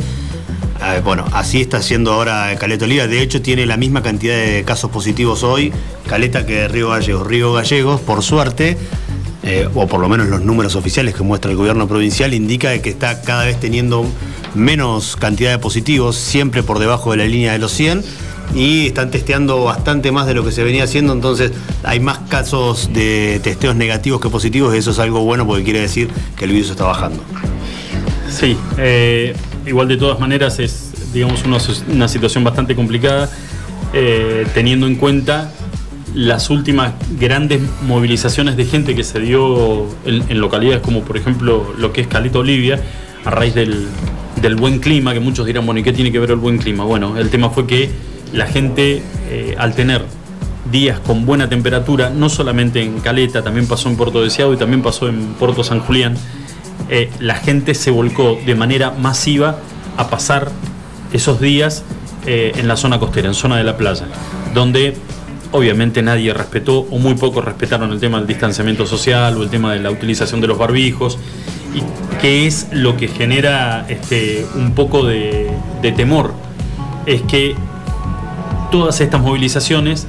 [0.80, 3.08] Eh, bueno, así está haciendo ahora Caleta Oliva.
[3.08, 5.72] De hecho, tiene la misma cantidad de casos positivos hoy,
[6.08, 7.26] Caleta, que Río Gallegos.
[7.26, 8.78] Río Gallegos, por suerte,
[9.44, 12.90] eh, o por lo menos los números oficiales que muestra el gobierno provincial, indica que
[12.90, 14.06] está cada vez teniendo
[14.58, 18.04] menos cantidad de positivos, siempre por debajo de la línea de los 100
[18.56, 21.52] y están testeando bastante más de lo que se venía haciendo, entonces
[21.84, 25.82] hay más casos de testeos negativos que positivos y eso es algo bueno porque quiere
[25.82, 27.24] decir que el virus está bajando.
[28.30, 33.30] Sí, eh, igual de todas maneras es, digamos, una, situación bastante complicada,
[33.94, 35.52] eh, teniendo en cuenta
[36.14, 41.94] las últimas grandes movilizaciones de gente que se dio en, localidades como por ejemplo lo
[41.94, 42.82] que es Caleta Olivia,
[43.24, 43.88] a raíz del,
[44.42, 46.84] del buen clima, que muchos dirán, bueno, ¿y qué tiene que ver el buen clima?
[46.84, 47.90] Bueno, el tema fue que
[48.34, 50.04] la gente eh, al tener
[50.72, 54.82] días con buena temperatura, no solamente en Caleta, también pasó en Puerto Deseado y también
[54.82, 56.16] pasó en Puerto San Julián,
[56.90, 59.58] eh, la gente se volcó de manera masiva
[59.98, 60.52] a pasar
[61.14, 61.84] esos días
[62.26, 64.06] eh, en la zona costera, en zona de la playa,
[64.54, 64.96] donde
[65.52, 69.74] obviamente nadie respetó o muy pocos respetaron el tema del distanciamiento social o el tema
[69.74, 71.18] de la utilización de los barbijos,
[71.74, 71.84] y
[72.20, 75.52] que es lo que genera este, un poco de
[75.96, 76.34] temor,
[77.06, 77.56] es que
[78.72, 80.08] todas estas movilizaciones,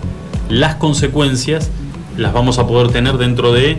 [0.48, 1.70] las consecuencias
[2.16, 3.78] las vamos a poder tener dentro de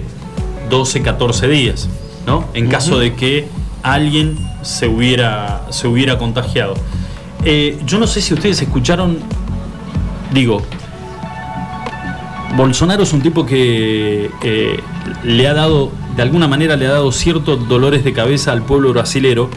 [0.69, 1.89] 12, 14 días,
[2.25, 2.45] ¿no?
[2.53, 3.47] En caso de que
[3.83, 6.75] alguien se hubiera, se hubiera contagiado.
[7.43, 9.19] Eh, yo no sé si ustedes escucharon,
[10.33, 10.61] digo,
[12.55, 14.79] Bolsonaro es un tipo que eh,
[15.23, 18.91] le ha dado, de alguna manera le ha dado ciertos dolores de cabeza al pueblo
[18.91, 19.49] brasilero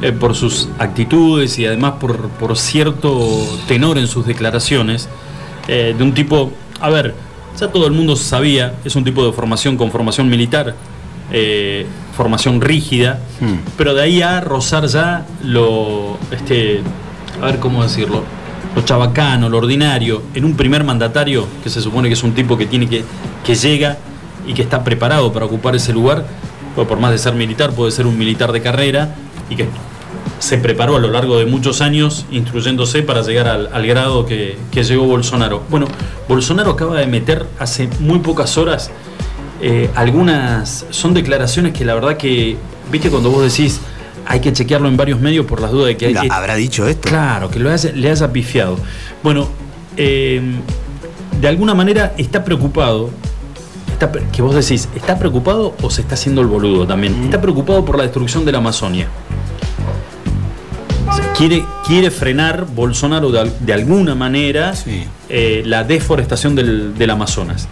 [0.00, 3.28] eh, por sus actitudes y además por, cierto
[3.68, 5.10] tenor en sus declaraciones,
[5.68, 6.50] eh, de un tipo,
[6.80, 7.14] a ver,
[7.60, 10.74] ya todo el mundo sabía, es un tipo de formación con formación militar,
[11.30, 11.84] eh,
[12.16, 13.74] formación rígida, hmm.
[13.76, 16.80] pero de ahí a rozar ya lo, este,
[17.38, 18.24] a ver cómo decirlo,
[18.74, 22.56] lo chabacano, lo ordinario, en un primer mandatario, que se supone que es un tipo
[22.56, 23.04] que tiene que,
[23.44, 23.98] que llega
[24.46, 26.26] y que está preparado para ocupar ese lugar,
[26.74, 29.14] pues por más de ser militar, puede ser un militar de carrera
[29.50, 29.66] y que
[30.38, 35.04] se preparó a lo largo de muchos años instruyéndose para llegar al, grado que, llegó
[35.04, 35.62] Bolsonaro.
[35.70, 35.86] Bueno,
[36.28, 38.90] Bolsonaro acaba de meter hace muy pocas horas
[39.64, 42.56] eh, algunas, son declaraciones que la verdad que,
[42.90, 43.80] viste cuando vos decís,
[44.26, 47.08] hay que chequearlo en varios medios por las dudas de que hay ¿Habrá dicho esto?
[47.08, 48.76] Claro, que lo le haya pifiado.
[49.22, 49.48] Bueno,
[49.96, 50.42] eh,
[51.40, 53.10] de alguna manera está preocupado
[54.04, 57.20] Está, que vos decís, ¿está preocupado o se está haciendo el boludo también?
[57.20, 57.24] Mm.
[57.24, 59.08] Está preocupado por la destrucción de la Amazonia
[61.36, 64.74] quiere, quiere frenar Bolsonaro de, alguna manera
[65.28, 67.68] eh, la deforestación del, Amazonas.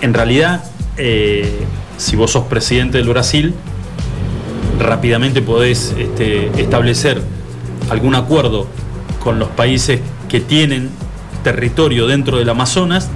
[0.00, 0.64] En realidad,
[0.96, 1.64] eh,
[1.96, 3.54] si vos sos presidente del Brasil,
[4.78, 7.20] rápidamente podés este, establecer
[7.90, 8.66] algún acuerdo
[9.22, 10.90] con los países que tienen
[11.44, 13.08] territorio dentro del Amazonas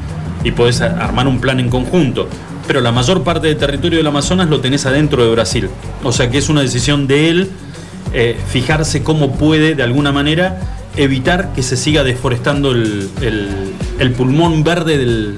[0.47, 2.29] y podés armar un plan en conjunto.
[2.69, 5.69] Pero la mayor parte del territorio del Amazonas lo tenés adentro de Brasil.
[6.05, 7.51] O sea que es una decisión de él
[8.13, 10.61] eh, fijarse cómo puede, de alguna manera,
[10.95, 13.11] evitar que se siga deforestando el,
[14.17, 15.37] pulmón verde del,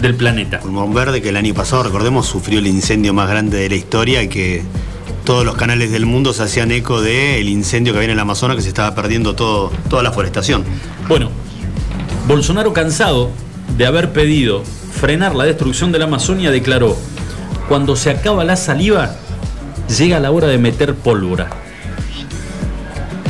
[0.00, 0.60] del planeta.
[0.60, 4.22] Pulmón verde que el año pasado, recordemos, sufrió el incendio más grande de la historia
[4.22, 4.62] y que
[5.24, 8.20] todos los canales del mundo se hacían eco del el incendio que había en el
[8.20, 10.62] Amazonas, que se estaba perdiendo todo, toda la forestación.
[11.08, 11.28] Bueno,
[12.28, 13.32] Bolsonaro, cansado
[13.78, 16.96] de haber pedido frenar la destrucción de la Amazonia, declaró,
[17.68, 19.14] cuando se acaba la saliva,
[19.96, 21.48] llega la hora de meter pólvora.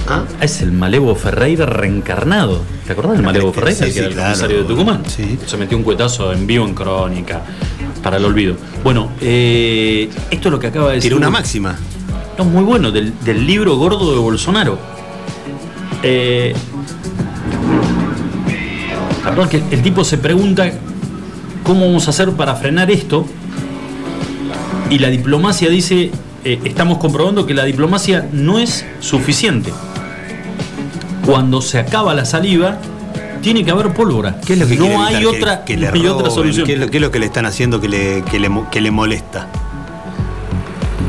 [0.08, 0.24] Ah.
[0.40, 2.62] Es el Malevo Ferreira reencarnado.
[2.86, 5.02] ¿Te acordás del Malevo Ferreira, que era el comisario de Tucumán?
[5.06, 5.38] Sí.
[5.44, 7.42] Se metió un cuetazo en vivo en crónica
[8.02, 8.56] para el olvido.
[8.82, 11.10] Bueno, eh, esto es lo que acaba de decir.
[11.10, 11.76] Tiene una máxima.
[12.38, 13.12] No, muy bueno, del,
[13.46, 14.78] libro gordo de Bolsonaro.
[16.02, 16.54] Eh,
[19.50, 20.70] que el tipo se pregunta
[21.64, 23.26] cómo vamos a hacer para frenar esto
[24.90, 26.10] y la diplomacia dice,
[26.44, 29.72] eh, estamos comprobando que la diplomacia no es suficiente
[31.28, 32.78] cuando se acaba la saliva,
[33.42, 34.40] tiene que haber pólvora.
[34.46, 35.76] ¿Qué es lo que no hay otra, que,
[36.08, 36.66] otra solución.
[36.66, 39.46] ¿Qué es, lo, que le están haciendo que le, que le, molesta?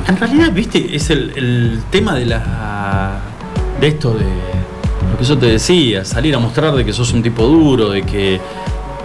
[0.09, 3.21] En realidad, viste, es el, tema de la.
[3.79, 4.58] de esto de.
[5.27, 8.39] Yo te decía, salir a mostrar de que sos un tipo duro, de que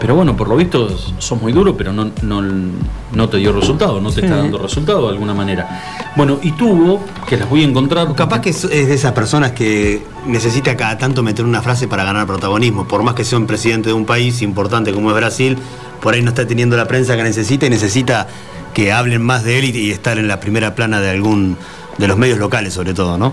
[0.05, 4.11] pero bueno, por lo visto sos muy duro, pero no, no, te dio resultado, no
[4.11, 6.12] te está dando resultado de alguna manera.
[6.14, 8.14] Bueno, y tuvo, que las voy a encontrar.
[8.14, 12.27] Capaz que es, de esas personas que necesita cada tanto meter una frase para ganar
[12.27, 12.87] protagonismo.
[12.87, 15.57] Por más que sea un presidente de un país importante como es Brasil,
[16.03, 18.27] por ahí no está teniendo la prensa que necesita y necesita
[18.74, 21.57] que hablen más de él y, estar en la primera plana de algún
[21.96, 23.33] de los medios locales, sobre todo, ¿no?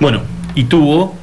[0.00, 0.20] Bueno,
[0.58, 1.14] y tuvo,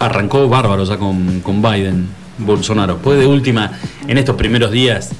[0.00, 2.08] arrancó bárbaro ya con, con Biden,
[2.38, 2.98] Bolsonaro.
[2.98, 3.70] Pues de última,
[4.08, 5.12] en estos primeros días,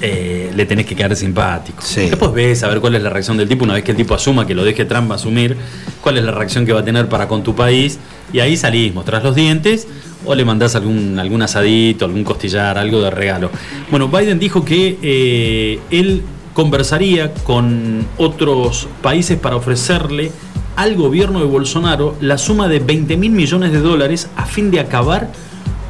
[0.00, 1.82] eh, le tenés que quedar simpático.
[1.82, 2.08] Sí.
[2.08, 4.14] Después ves a ver cuál es la reacción del tipo, una vez que el tipo
[4.14, 5.58] asuma que lo deje Trump asumir,
[6.00, 7.98] cuál es la reacción que va a tener para con tu país,
[8.32, 9.86] y ahí salís, mostrás los dientes,
[10.24, 13.50] o le mandás algún, algún asadito, algún costillar, algo de regalo.
[13.90, 16.22] Bueno, Biden dijo que eh, él
[16.54, 20.32] conversaría con otros países para ofrecerle
[20.76, 24.80] al gobierno de Bolsonaro la suma de 20 mil millones de dólares a fin de
[24.80, 25.30] acabar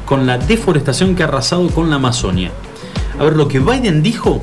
[0.05, 2.51] con la deforestación que ha arrasado con la Amazonia.
[3.19, 4.41] A ver, lo que Biden dijo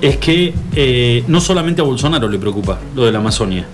[0.00, 3.66] es que eh, no solamente a Bolsonaro le preocupa lo de la Amazonia.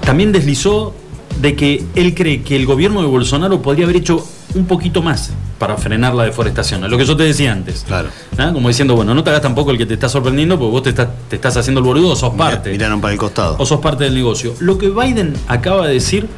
[0.00, 0.94] También deslizó
[1.40, 5.32] de que él cree que el gobierno de Bolsonaro podría haber hecho un poquito más
[5.66, 6.84] para frenar la deforestación.
[6.84, 7.84] Es lo que yo te decía antes.
[7.86, 8.10] Claro.
[8.36, 8.50] ¿Ah?
[8.52, 10.90] Como diciendo, bueno, no te hagas tampoco el que te está sorprendiendo porque vos te
[10.90, 13.56] estás, te estás haciendo el boludo o sos parte Miraron para el costado.
[13.58, 14.54] o sos parte del negocio.
[14.60, 16.28] Lo que Biden acaba de decir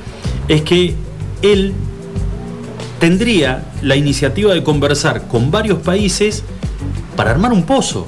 [0.47, 0.95] es que
[1.43, 1.75] él
[3.01, 6.45] tendría la iniciativa de conversar con varios países
[7.17, 8.07] para armar un pozo.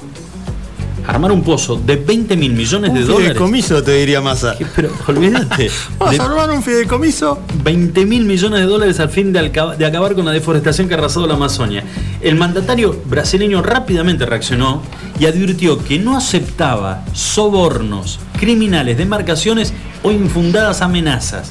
[1.09, 3.27] Armar un pozo de 20 mil millones de un dólares.
[3.29, 4.55] fideicomiso, te diría Massa.
[4.75, 5.71] Pero olvídate.
[5.97, 7.39] ¿Vas de a armar un fideicomiso?
[7.63, 10.93] 20 mil millones de dólares al fin de, alca- de acabar con la deforestación que
[10.93, 11.83] ha arrasado la Amazonia.
[12.21, 14.83] El mandatario brasileño rápidamente reaccionó
[15.19, 21.49] y advirtió que no aceptaba sobornos, criminales, demarcaciones o infundadas amenazas.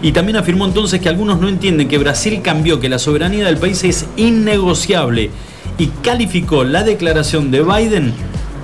[0.00, 3.58] Y también afirmó entonces que algunos no entienden que Brasil cambió, que la soberanía del
[3.58, 5.30] país es innegociable
[5.78, 8.14] y calificó la declaración de Biden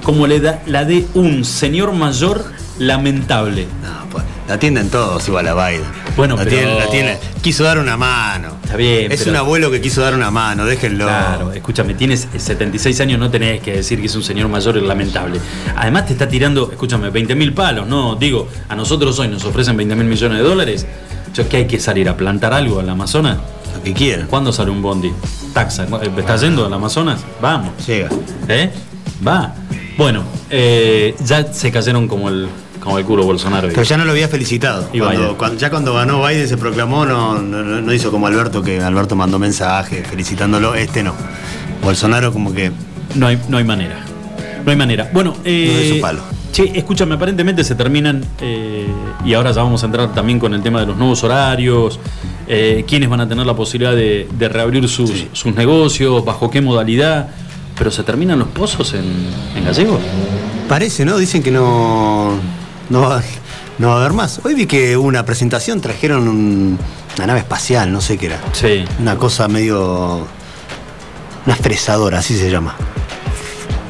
[0.03, 2.45] como la de- la de un señor mayor
[2.79, 3.67] lamentable.
[3.83, 5.85] No, pues, la atienden todos igual a Biden.
[6.17, 8.57] Bueno, la pero- tienen- la tienen- Quiso dar una mano.
[8.63, 11.07] Está bien, Es pero- un abuelo que quiso dar una mano, déjenlo.
[11.07, 14.81] Claro, escúchame, tienes 76 años, no tenés que decir que es un señor mayor y
[14.81, 15.41] lamentable.
[15.77, 19.77] Además te está tirando, escúchame, 20 mil palos, no, digo, a nosotros hoy nos ofrecen
[19.77, 20.87] 20 mil millones de dólares.
[21.35, 23.39] Yo, ¿qué hay que salir a plantar algo en la Amazonas?
[23.75, 24.27] Lo que quieran.
[24.29, 25.11] ¿Cuándo sale un bondi?
[25.53, 25.87] Taxa,
[26.17, 27.21] ¿estás yendo al Amazonas?
[27.41, 27.71] Vamos.
[27.87, 28.09] Llega.
[28.49, 28.71] ¿Eh?
[29.27, 29.53] Va.
[29.97, 32.49] Bueno, eh, ya se cayeron como el,
[32.81, 33.69] como el culo Bolsonaro.
[33.69, 34.89] Pero ya no lo había felicitado.
[34.93, 35.35] Y Cuando- Biden.
[35.37, 39.15] cuando- ya cuando ganó Biden se proclamó, no, no, no- hizo como Alberto, que Alberto
[39.17, 40.75] mandó mensaje felicitándolo.
[40.75, 41.15] Este no.
[41.83, 42.71] Bolsonaro como que
[43.15, 43.97] No hay, no hay manera.
[44.65, 45.11] No hay manera.
[45.13, 46.23] Bueno, eh, No su palo.
[46.53, 48.87] Che, escúchame, aparentemente se terminan, eh,
[49.25, 51.99] y ahora ya vamos a entrar también con el tema de los nuevos horarios,
[52.47, 55.29] eh, quiénes van a tener la posibilidad de, de reabrir sus, Sí.
[55.33, 57.29] sus negocios, bajo qué modalidad,
[57.77, 59.05] pero se terminan los pozos en,
[59.57, 60.01] en gallegos.
[60.69, 61.17] parece, ¿no?
[61.19, 62.33] Dicen que no,
[62.91, 63.23] no, va,
[63.79, 64.41] no va a haber más.
[64.45, 66.79] Hoy vi que hubo una presentación, trajeron un-
[67.17, 68.41] una nave espacial, no sé qué era.
[68.53, 68.85] Sí.
[68.99, 70.27] Una cosa medio.
[71.45, 72.75] Una fresadora, así se llama.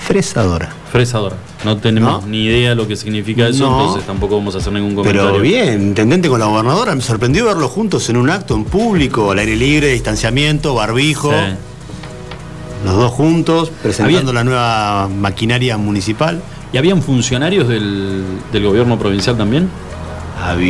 [0.07, 0.71] Fresadora.
[0.91, 1.37] Fresadora.
[1.65, 2.29] No tenemos ¿No?
[2.29, 3.81] ni idea lo que significa eso, No.
[3.81, 5.31] entonces tampoco vamos a hacer ningún comentario.
[5.31, 9.31] Pero bien, intendente con la gobernadora, me sorprendió verlos juntos en un acto en público,
[9.31, 11.37] al aire libre, distanciamiento, barbijo, Sí.
[12.85, 16.41] Los dos juntos, presentando Había- la nueva maquinaria municipal.
[16.73, 19.69] ¿Y habían funcionarios del, del gobierno provincial también?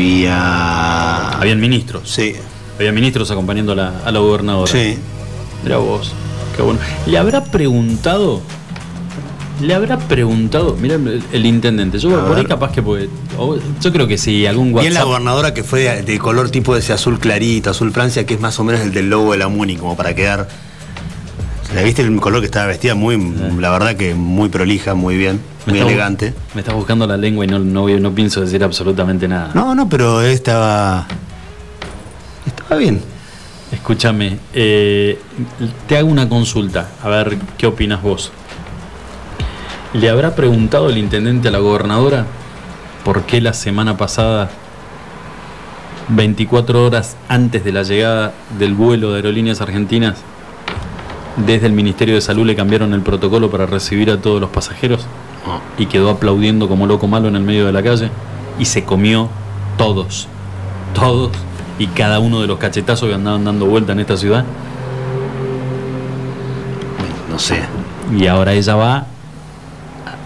[0.02, 1.28] Había.
[1.38, 2.10] Habían ministros.
[2.10, 2.34] Sí,
[2.78, 4.70] Había ministros acompañando a la, a la gobernadora.
[4.70, 4.96] sí.
[5.64, 6.12] Mira vos,
[6.56, 6.80] qué bueno.
[7.06, 8.40] ¿Le habrá preguntado?
[9.60, 10.76] ¿Le habrá preguntado?
[10.80, 12.00] Mira el, el intendente.
[12.00, 13.08] Yo A por ahí capaz que puede.
[13.80, 15.04] Yo creo que sí, algún Bien la WhatsApp.
[15.06, 18.40] gobernadora que fue de, de color tipo de ese azul clarito, azul Francia, que es
[18.40, 20.48] más o menos el del logo de la Muni, como para quedar.
[21.74, 22.94] ¿La viste el color que estaba vestida?
[22.94, 23.16] Muy,
[23.58, 26.34] la verdad que muy prolija, muy bien, Me muy está elegante.
[26.54, 29.52] Me está buscando la lengua y no, no pienso decir absolutamente nada.
[29.54, 31.06] No, no, pero estaba.
[32.46, 33.00] Estaba bien.
[33.72, 35.18] Escúchame, eh,
[35.88, 38.30] te hago una consulta, a ver qué opinas vos.
[39.94, 42.26] ¿Le habrá preguntado el intendente a la gobernadora
[43.02, 44.50] por qué la semana pasada,
[46.08, 50.18] 24 horas antes de la llegada del vuelo de aerolíneas argentinas,
[51.36, 55.06] desde el Ministerio de Salud le cambiaron el protocolo para recibir a todos los pasajeros
[55.78, 58.10] y quedó aplaudiendo como loco malo en el medio de la calle
[58.58, 59.28] y se comió
[59.78, 60.28] todos,
[60.94, 61.30] todos
[61.78, 64.44] y cada uno de los cachetazos que andaban dando vuelta en esta ciudad
[67.30, 67.62] No sé.
[68.16, 69.06] y ahora ella va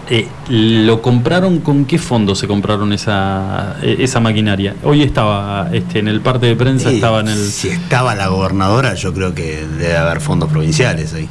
[0.09, 5.99] eh, lo compraron con qué fondo se compraron esa eh, esa maquinaria hoy estaba este
[5.99, 9.33] en el parte de prensa Sí, estaba en el Si estaba la gobernadora, yo creo
[9.35, 11.27] que debe haber fondos provinciales ahí.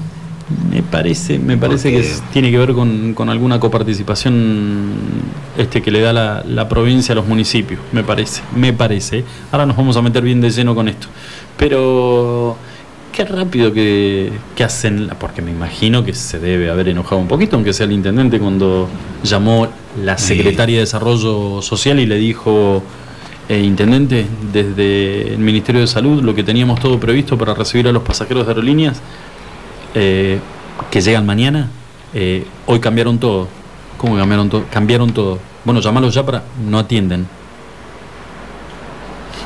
[0.71, 4.93] Me parece, me parece Porque- que es- tiene que ver con, con alguna coparticipación
[5.59, 9.25] este, que le da la, la provincia a los municipios, me parece, me parece.
[9.51, 11.09] Ahora nos vamos a meter bien de lleno con esto.
[11.57, 12.57] Pero
[13.17, 17.57] qué rápido que, que hacen, porque me imagino que se debe haber enojado un poquito,
[17.57, 18.91] aunque sea el intendente, cuando
[19.25, 19.69] llamó
[20.05, 22.83] la secretaria de Desarrollo Social y le dijo,
[23.49, 27.93] eh, intendente, desde el Ministerio de Salud, lo que teníamos todo previsto para recibir a
[27.93, 29.01] los pasajeros de aerolíneas
[29.95, 30.39] eh,
[30.91, 31.71] que llegan mañana,
[32.13, 33.49] eh, hoy cambiaron todo.
[33.97, 34.67] ¿Cómo cambiaron todo?
[34.71, 35.39] Cambiaron todo.
[35.65, 36.43] Bueno, llamalos ya para.
[36.69, 37.27] No atienden.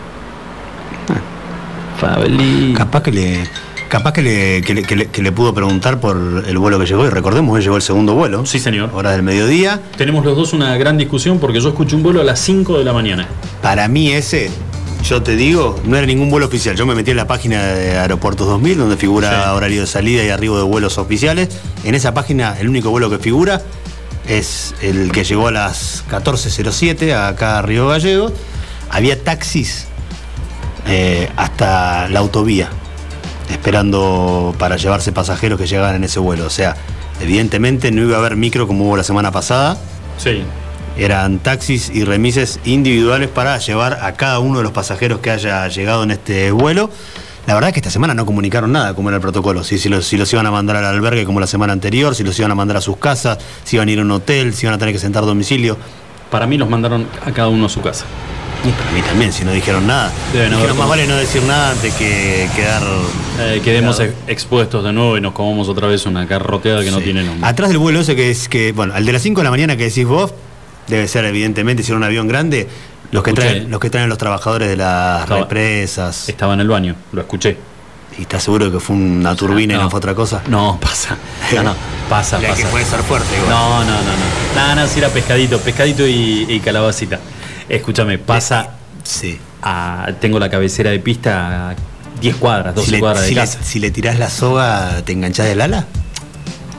[2.75, 3.47] Capaz que le.
[3.89, 6.85] Capaz que le, que, le, que le- que le pudo preguntar por el vuelo que
[6.87, 7.05] llegó.
[7.05, 8.43] Y recordemos, él llegó el segundo vuelo.
[8.45, 8.89] Sí, señor.
[8.93, 9.79] Hora del mediodía.
[9.97, 12.83] Tenemos los dos una gran discusión porque yo escuché un vuelo a las 5 de
[12.85, 13.27] la mañana.
[13.61, 14.49] Para mí ese,
[15.07, 16.75] yo te digo, no era ningún vuelo oficial.
[16.75, 19.49] Yo me metí en la página de Aeropuertos 2000, donde figura Sí.
[19.51, 21.49] horario de salida y arribo de vuelos oficiales.
[21.83, 23.61] En esa página, el único vuelo que figura
[24.27, 28.31] es el que llegó a las 14.07 acá a Río Gallegos.
[28.89, 29.85] Había taxis
[30.87, 32.69] eh, hasta la autovía,
[33.49, 36.45] esperando para llevarse pasajeros que llegaban en ese vuelo.
[36.45, 36.75] O sea,
[37.21, 39.77] evidentemente no iba a haber micro como hubo la semana pasada.
[40.17, 40.43] Sí.
[40.97, 45.67] Eran taxis y remises individuales para llevar a cada uno de los pasajeros que haya
[45.67, 46.89] llegado en este vuelo.
[47.47, 49.63] La verdad es que esta semana no comunicaron nada como era el protocolo.
[49.63, 52.23] Si, si, los, si los iban a mandar al albergue como la semana anterior, si
[52.23, 54.65] los iban a mandar a sus casas, si iban a ir a un hotel, si
[54.65, 55.77] iban a tener que sentar domicilio.
[56.31, 58.05] Para mí los mandaron a cada uno a su casa.
[58.65, 60.11] Y para mí también, si no dijeron nada.
[60.31, 62.81] Deben dijeron haber más vale no decir nada antes que quedar.
[63.41, 67.23] Eh, quedemos expuestos de nuevo y nos comamos otra vez una carroteada que no tiene
[67.23, 67.47] nombre.
[67.47, 69.75] Atrás del vuelo ese que es que, bueno, al de las 5 de la mañana
[69.75, 70.33] que decís vos,
[70.87, 72.67] debe ser evidentemente si era un avión grande,
[73.11, 73.47] los que Escuché.
[73.49, 76.29] traen, los que traen los trabajadores de las Estaba- represas.
[76.29, 77.57] Estaba en el baño, lo escuché.
[78.17, 80.41] ¿Y estás seguro que fue una turbina y no fue otra cosa?
[80.47, 81.17] No, pasa.
[81.55, 81.75] No, no,
[82.09, 82.69] pasa, Ya que pasa.
[82.69, 83.49] puede ser fuerte igual.
[83.49, 84.67] No, no, no, no.
[84.75, 87.19] No, no, si era pescadito, pescadito y, y calabacita.
[87.69, 88.71] Escúchame, pasa
[89.03, 89.37] Sí.
[89.61, 90.09] a.
[90.19, 91.75] Tengo la cabecera de pista a
[92.21, 93.59] 10 cuadras, 12 Si le, cuadras si de le- casa.
[93.63, 95.85] si le tirás la soga, ¿te enganchás del ala?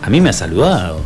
[0.02, 1.00] A mí me ha saludado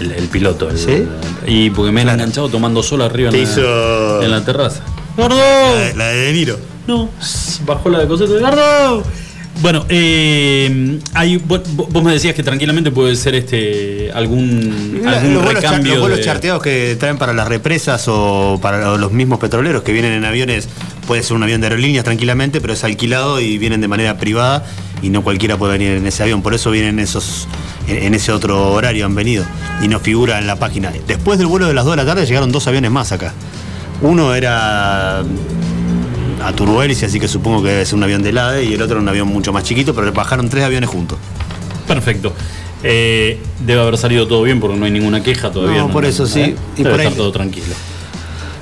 [0.00, 0.70] el, el piloto.
[0.70, 1.06] el- ¿Sí?
[1.46, 2.20] Y porque me han Claro.
[2.20, 4.80] enganchado tomando sol arriba en, la, hizo- en la terraza.
[5.16, 5.36] ¡Gordo!
[5.36, 6.58] La, de- la de De Niro.
[6.86, 7.08] No,
[7.64, 9.02] bajó la de coseta de Gardo.
[9.62, 15.44] Bueno, eh, hay, vos, vos me decías que tranquilamente puede ser este algún, algún los
[15.44, 15.92] vuelos, char- recambio.
[15.92, 19.92] los vuelos de- charteados que traen para las represas o para los mismos petroleros que
[19.92, 20.68] vienen en aviones,
[21.06, 24.64] puede ser un avión de aerolíneas tranquilamente, pero es alquilado y vienen de manera privada
[25.02, 26.42] y no cualquiera puede venir en ese avión.
[26.42, 27.48] Por eso vienen esos
[27.88, 29.44] en, en ese otro horario han venido
[29.82, 30.92] y no figura en la página.
[31.08, 33.32] Después del vuelo de las 2 de la tarde llegaron dos aviones más acá.
[34.02, 35.22] Uno era
[36.42, 38.98] a turbohélice, así que supongo que debe ser un avión de LADE y el otro
[38.98, 41.18] un avión mucho más chiquito, pero bajaron tres aviones juntos.
[41.86, 42.32] Perfecto.
[42.82, 45.78] Eh, debe haber salido todo bien porque no hay ninguna queja todavía.
[45.82, 46.54] No, por eso sí.
[46.76, 47.74] Y Debe por ahí- estar todo tranquilo.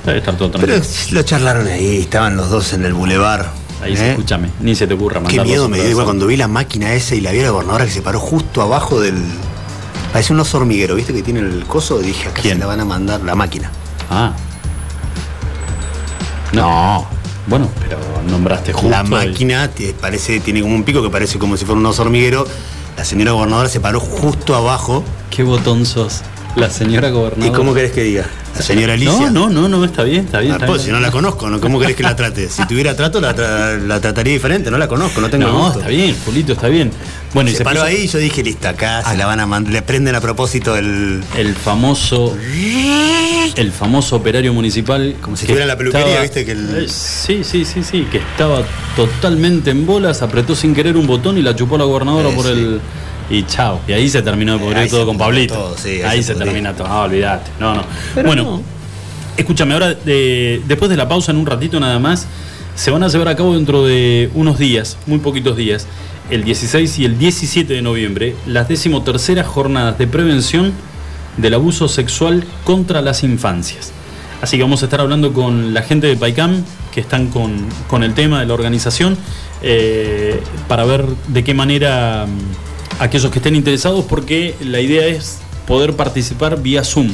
[0.05, 1.19] Debe estar todo Pero tranquilo.
[1.19, 3.51] lo charlaron ahí, estaban los dos en el bulevar.
[3.81, 4.11] Ahí ¿eh?
[4.11, 6.93] escúchame, ni se te ocurra Qué mandarlos miedo me dio igual cuando vi la máquina
[6.93, 9.15] esa y la vi a la gobernadora que se paró justo abajo del.
[10.13, 11.13] Parece un oso hormiguero, ¿viste?
[11.13, 11.99] Que tiene el coso.
[11.99, 12.53] Dije, acá ¿Quién?
[12.55, 13.69] se la van a mandar la máquina.
[14.09, 14.31] Ah.
[16.53, 17.07] No.
[17.47, 17.97] Bueno, pero
[18.29, 18.89] nombraste justo.
[18.89, 22.01] la máquina te- parece, tiene como un pico que parece como si fuera un oso
[22.01, 22.47] hormiguero.
[22.97, 25.03] La señora gobernadora se paró justo abajo.
[25.29, 26.21] ¿Qué botón sos?
[26.55, 27.47] La señora gobernadora.
[27.47, 28.25] ¿Y cómo querés que diga?
[28.59, 29.29] Señora Alicia.
[29.31, 30.53] No, no, no, no, está bien, está bien.
[30.53, 30.87] Ah, está pues, bien.
[30.87, 31.59] si no la conozco, ¿no?
[31.59, 32.49] ¿cómo querés que la trate?
[32.49, 35.79] Si tuviera trato, la, tra- la trataría diferente, no la conozco, no tengo No, gusto.
[35.79, 36.91] está bien, Julito, está bien.
[37.33, 39.39] Bueno, y se, se paró puso ahí y yo dije, listo, acá se la van
[39.41, 41.21] a mandar, le prenden a propósito el.
[41.35, 42.35] el famoso
[43.55, 46.45] el famoso operario municipal Como si en la peluquería, estaba- ¿viste?
[46.45, 48.63] Que el- Eh, sí sí sí sí que estaba
[48.95, 52.45] totalmente en bolas apretó sin querer un botón y la chupó la gobernadora Eh, por
[52.45, 52.51] sí.
[52.51, 52.81] el
[53.29, 53.79] y chao.
[53.87, 55.53] Y ahí se terminó de pudrir ahí todo con Pablito.
[55.55, 56.87] todo, sí, ahí ahí, se termina todo.
[56.87, 57.51] Ah, olvídate.
[57.59, 57.83] No no.
[58.13, 58.61] Pero bueno no.
[59.37, 62.27] escúchame ahora de- después de la pausa en un ratito nada más
[62.75, 65.87] se van a llevar a cabo dentro de unos días muy poquitos días
[66.29, 70.73] el 16 y el 17 de noviembre las decimoterceras jornadas de prevención
[71.37, 73.91] del abuso sexual contra las infancias.
[74.41, 76.63] Así que vamos a estar hablando con la gente de PAICAM,
[76.93, 79.17] que están con, con el tema de la organización,
[79.61, 82.64] eh, para ver de qué manera mm,
[82.99, 87.09] aquellos que estén interesados, porque la idea es poder participar vía Zoom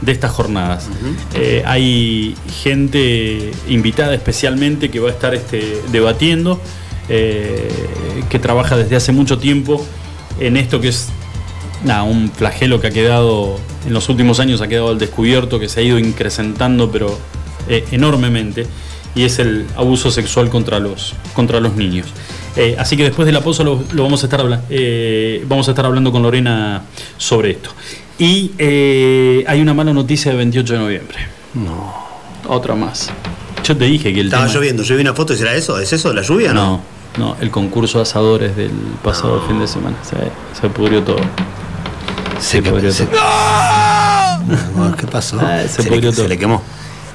[0.00, 0.88] de estas jornadas.
[1.34, 6.60] Eh, hay gente invitada especialmente que va a estar este, debatiendo,
[7.08, 7.68] eh,
[8.28, 9.84] que trabaja desde hace mucho tiempo
[10.40, 11.08] en esto que es
[11.84, 15.68] nada, un flagelo que ha quedado en los últimos años, ha quedado al descubierto, que
[15.68, 17.16] se ha ido incrementando, pero
[17.68, 18.66] eh, enormemente,
[19.14, 22.08] y es el abuso sexual contra los, contra los niños.
[22.56, 25.66] Eh, así que después de la pausa lo, lo vamos, a estar habla- eh, vamos
[25.68, 26.82] a estar hablando con Lorena
[27.16, 27.70] sobre esto.
[28.18, 31.18] Y eh, hay una mala noticia de 28 de noviembre.
[31.54, 31.94] No.
[32.48, 33.10] Otra más.
[33.64, 35.78] Yo te dije que el Estaba tema- lloviendo, yo vi una foto y era eso,
[35.78, 36.12] ¿es eso?
[36.12, 36.64] ¿La lluvia o no?
[36.64, 36.80] No,
[37.16, 38.70] no, el concurso de asadores del
[39.02, 39.96] pasado fin de semana.
[40.02, 40.16] Se,
[40.60, 41.20] se pudrió todo.
[42.40, 43.20] Se que- pudrió se- todo.
[44.76, 45.38] No, ¿Qué pasó?
[45.40, 46.24] Ah, se se, pudrió le, todo.
[46.24, 46.62] se le quemó.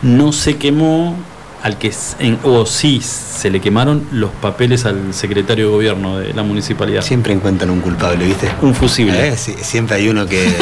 [0.02, 1.16] No se quemó,
[1.64, 6.34] al que en- o sí se le quemaron los papeles al secretario de gobierno de
[6.34, 7.02] la municipalidad.
[7.02, 8.50] Siempre encuentran un culpable, ¿viste?
[8.62, 9.30] Un fusible.
[9.30, 10.48] Eh, sí, siempre hay uno que.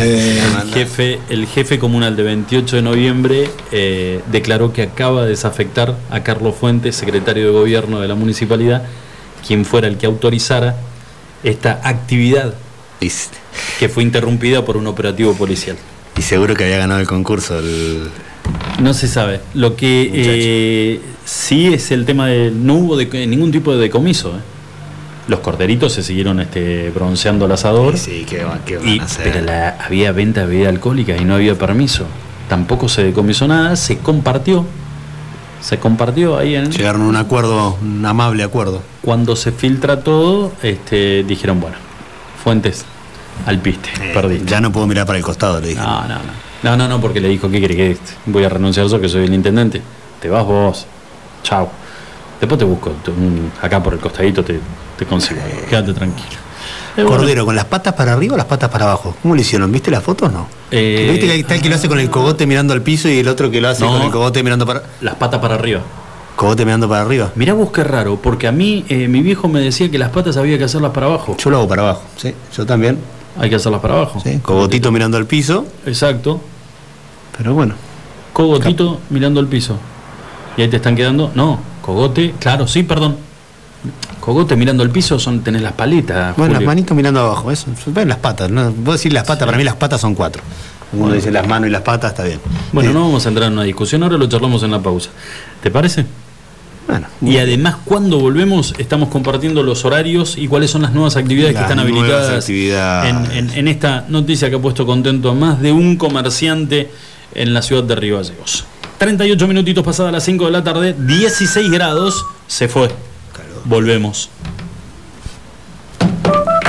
[0.00, 5.28] Eh, El jefe, el jefe comunal de 28 de noviembre eh, declaró que acaba de
[5.30, 8.82] desafectar a Carlos Fuentes, secretario de gobierno de la municipalidad,
[9.46, 10.74] quien fuera el que autorizara
[11.44, 12.54] esta actividad
[13.78, 15.76] que fue interrumpida por un operativo policial.
[16.16, 17.58] y seguro que había ganado el concurso.
[17.60, 18.10] el-
[18.80, 19.40] No se sabe.
[19.54, 24.30] Lo que eh, sí es el tema de no hubo de- ningún tipo de decomiso.
[24.30, 24.40] ¿eh?
[25.28, 27.96] Los corderitos se siguieron este, bronceando al asador.
[27.96, 29.32] Sí, sí, ¿qué, va- qué van Y- a hacer?
[29.32, 32.04] pero la- había venta de bebida alcohólica y no había permiso.
[32.48, 34.66] Tampoco se decomisó nada, se compartió.
[35.62, 36.70] Se compartió ahí en.
[36.70, 38.82] Llegaron a un acuerdo, un amable acuerdo.
[39.00, 41.76] Cuando se filtra todo, este, dijeron, bueno,
[42.42, 42.84] Fuentes,
[43.46, 44.44] al piste, Eh, perdiste.
[44.50, 45.80] Ya no puedo mirar para el costado, le dije.
[45.80, 46.53] No, no, no.
[46.64, 49.24] No, no, no, porque le dijo, ¿qué querés que voy a renunciar yo que soy
[49.26, 49.80] el intendente?
[50.20, 50.86] Te vas vos.
[51.42, 51.68] Chao.
[52.40, 52.90] Después te busco.
[53.04, 53.12] te-
[53.64, 54.58] acá por el costadito te,
[54.98, 55.40] te consigo.
[55.68, 56.40] Quédate tranquilo.
[56.96, 59.14] Eh, bueno, Cordero, ¿con las patas para arriba o las patas para abajo?
[59.20, 59.70] ¿Cómo lo hicieron?
[59.72, 60.46] ¿Viste las fotos no?
[60.70, 63.18] Eh, ¿Viste que hay tal que lo hace con el cogote mirando al piso y
[63.18, 63.92] el otro que lo hace No.
[63.92, 64.82] con el cogote mirando para.
[65.00, 65.80] Las patas para arriba.
[66.36, 67.30] Cogote mirando para arriba?
[67.34, 70.36] Mirá vos qué raro, porque a mí eh, mi viejo me decía que las patas
[70.36, 71.36] había que hacerlas para abajo.
[71.38, 72.32] Yo lo hago para abajo, sí.
[72.56, 72.98] Yo también.
[73.38, 74.20] Hay que hacerlas para abajo.
[74.22, 74.38] Sí.
[74.40, 76.40] Cogotito mirando al piso, Exacto.
[77.36, 77.74] Pero bueno.
[78.32, 79.78] Cogotito mirando el piso.
[80.56, 81.30] Y ahí te están quedando.
[81.34, 83.16] No, cogote, claro, sí, perdón.
[84.20, 86.36] Cogote mirando el piso son tenés las paletas.
[86.36, 87.66] Bueno, las manitos mirando abajo, eso.
[87.86, 88.72] Ven las patas, ¿no?
[88.72, 90.42] Vos decís las patas, para mí las patas son cuatro.
[90.92, 92.40] Uno dice las manos y las patas, está bien.
[92.72, 95.10] Bueno, Eh, no vamos a entrar en una discusión, ahora lo charlamos en la pausa.
[95.62, 96.06] ¿Te parece?
[96.86, 101.54] Bueno, Y además, cuando volvemos, estamos compartiendo los horarios y cuáles son las nuevas actividades
[101.54, 102.48] Las que están habilitadas.
[102.48, 106.90] En, en- en esta noticia que ha puesto contento a más de un comerciante
[107.34, 108.64] en la ciudad de Río Gallegos.
[108.98, 112.88] 38 minutitos pasadas las 5 de la tarde, 16 grados, se fue.
[113.64, 114.30] Volvemos.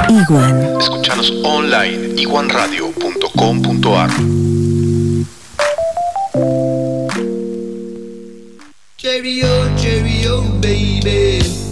[0.09, 0.80] Iguan.
[0.80, 4.09] Escuchanos online iguanradio.com.ar
[8.97, 11.64] Cheerio, cheerio, baby.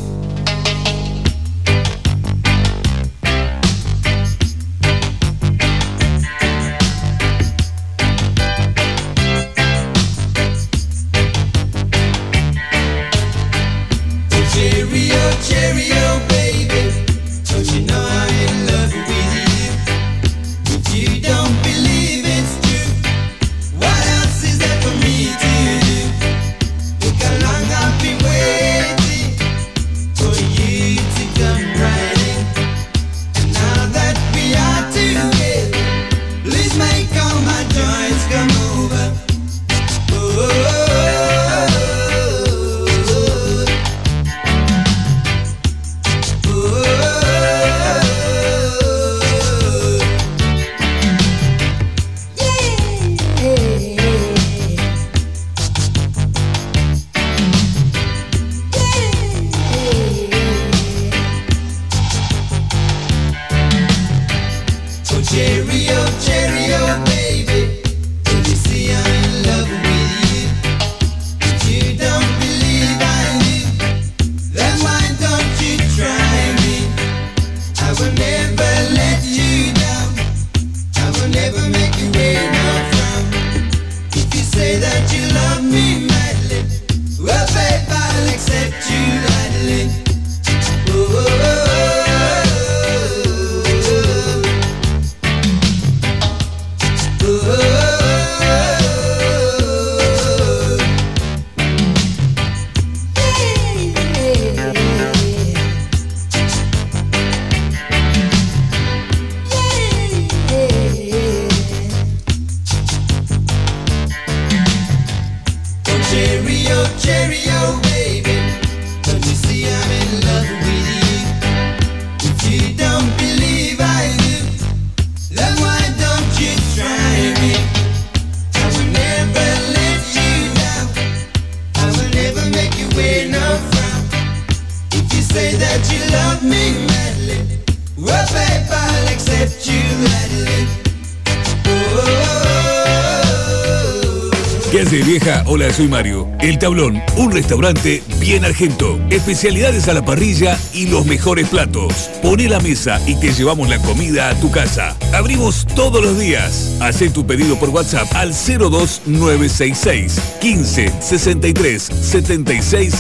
[145.74, 146.30] Soy Mario.
[146.40, 149.00] El Tablón, un restaurante bien argento.
[149.10, 152.12] Especialidades a la parrilla y los mejores platos.
[152.22, 154.96] Pone la mesa y te llevamos la comida a tu casa.
[155.14, 156.78] Abrimos todos los días.
[156.80, 162.94] Haz tu pedido por WhatsApp al 02966 15 63 76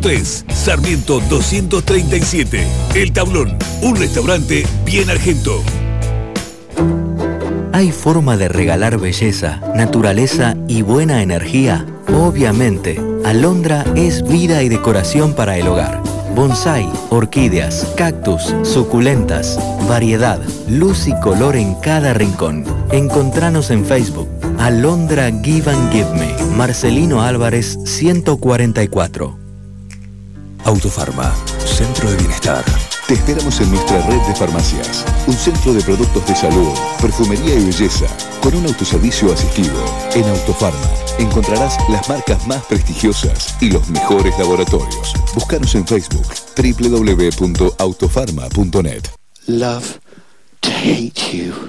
[0.00, 0.44] 03.
[0.52, 2.66] Sarmiento 237.
[2.96, 5.62] El Tablón, un restaurante bien argento.
[7.72, 11.86] ¿Hay forma de regalar belleza, naturaleza y buena energía?
[12.14, 16.02] Obviamente, Alondra es vida y decoración para el hogar.
[16.34, 22.64] Bonsai, orquídeas, cactus, suculentas, variedad, luz y color en cada rincón.
[22.90, 24.28] Encontranos en Facebook.
[24.58, 26.34] Alondra Give and Give Me.
[26.56, 29.36] Marcelino Álvarez 144.
[30.64, 31.32] Autofarma,
[31.64, 32.64] Centro de Bienestar.
[33.06, 35.04] Te esperamos en nuestra red de farmacias.
[35.26, 36.68] Un centro de productos de salud,
[37.00, 38.06] perfumería y belleza,
[38.42, 39.76] con un autoservicio asistido.
[40.14, 45.14] En Autofarma encontrarás las marcas más prestigiosas y los mejores laboratorios.
[45.34, 49.02] Búscanos en Facebook www.autofarma.net.
[49.46, 49.98] Love
[50.60, 51.65] to hate you.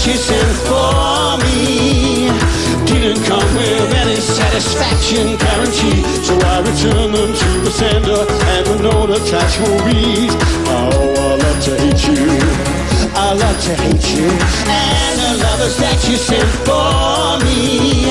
[0.00, 2.28] That you sent for me
[2.88, 6.00] didn't come with any satisfaction guarantee.
[6.24, 10.30] So I return them to the sender and the note attached will read.
[10.72, 12.40] Oh, I love to hate you.
[13.12, 14.28] I love to hate you.
[14.72, 18.08] And the lovers that you sent for me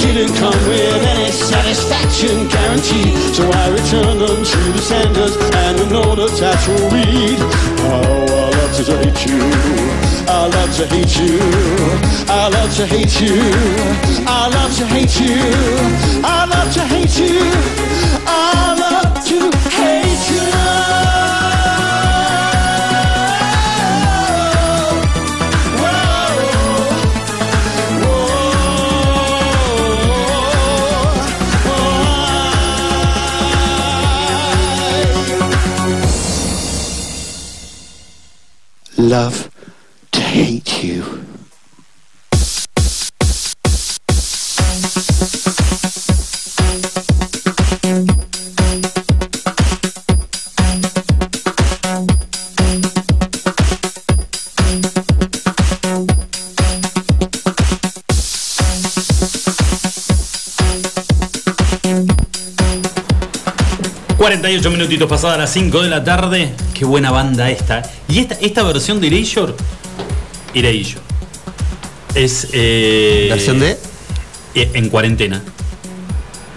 [0.00, 3.12] didn't come with any satisfaction guarantee.
[3.36, 7.38] So I return them to the senders and the note attached will read.
[7.84, 10.11] Oh, I love to hate you.
[10.28, 11.38] I love to hate you.
[12.28, 13.40] I love to hate you.
[14.26, 15.40] I love to hate you.
[16.24, 17.40] I love to hate you.
[18.26, 20.01] I love to hate
[64.62, 66.52] 18 minutitos pasadas las 5 de la tarde.
[66.72, 67.82] Qué buena banda esta.
[68.08, 69.54] Y esta, esta versión de Erasure.
[70.54, 71.00] Erasure.
[72.14, 72.46] Es.
[72.52, 73.76] Eh, ¿Versión de?
[74.54, 75.42] Eh, en cuarentena.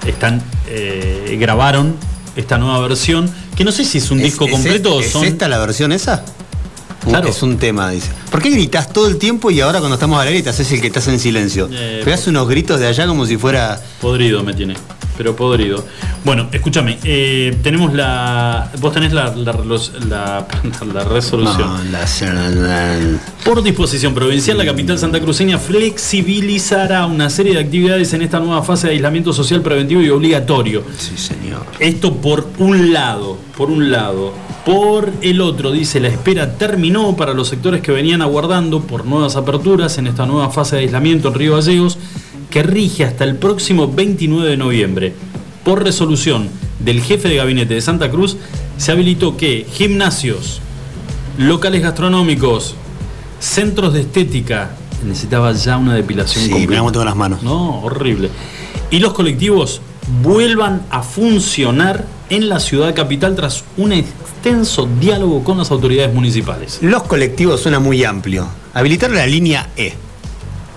[0.05, 0.43] Están.
[0.67, 1.95] Eh, grabaron
[2.35, 3.27] esta nueva versión.
[3.55, 5.23] Que no sé si es un disco completo o son.
[5.23, 6.23] ¿Es esta la versión esa?
[7.05, 7.29] Uh, claro.
[7.29, 8.11] Es un tema, dice.
[8.29, 10.79] ¿Por qué gritas todo el tiempo y ahora cuando estamos al aire te haces el
[10.79, 11.67] que estás en silencio?
[11.69, 12.27] Pegás pues.
[12.27, 13.81] unos gritos de allá como si fuera.
[13.99, 14.75] Podrido me tiene.
[15.17, 15.83] Pero podrido.
[16.23, 16.97] Bueno, escúchame.
[17.03, 18.71] eh, tenemos la.
[18.79, 20.45] Vos tenés la, la, los- la-
[20.93, 21.69] la resolución.
[21.91, 28.63] No, Por disposición provincial, la capital santacruceña flexibilizará una serie de actividades en esta nueva
[28.63, 30.83] fase de aislamiento social preventivo y obligatorio.
[30.97, 31.65] Sí, señor.
[31.79, 34.33] Esto por un lado, por un lado.
[34.65, 39.35] Por el otro, dice, la espera terminó para los sectores que venían aguardando por nuevas
[39.35, 41.99] aperturas en esta nueva fase de aislamiento en Río Gallegos,
[42.55, 45.13] que rige hasta el próximo 29 de noviembre.
[45.65, 46.47] Por resolución
[46.79, 48.37] del jefe de gabinete de Santa Cruz,
[48.77, 50.61] se habilitó que gimnasios,
[51.37, 52.75] locales gastronómicos,
[53.39, 54.69] centros de estética,
[55.05, 56.81] necesitaba ya una depilación Sí, completa.
[56.93, 57.43] tengo las manos.
[57.43, 58.29] No, horrible.
[58.89, 59.81] Y los colectivos
[60.23, 66.79] vuelvan a funcionar en la ciudad capital tras un extenso diálogo con las autoridades municipales.
[66.81, 68.47] Los colectivos suena muy amplio.
[68.73, 70.04] Habilitar la línea E.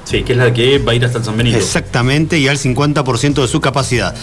[0.09, 1.59] Sí, que es la que va a ir hasta el San Benito.
[1.59, 4.15] Exactamente, y al 50% de su capacidad.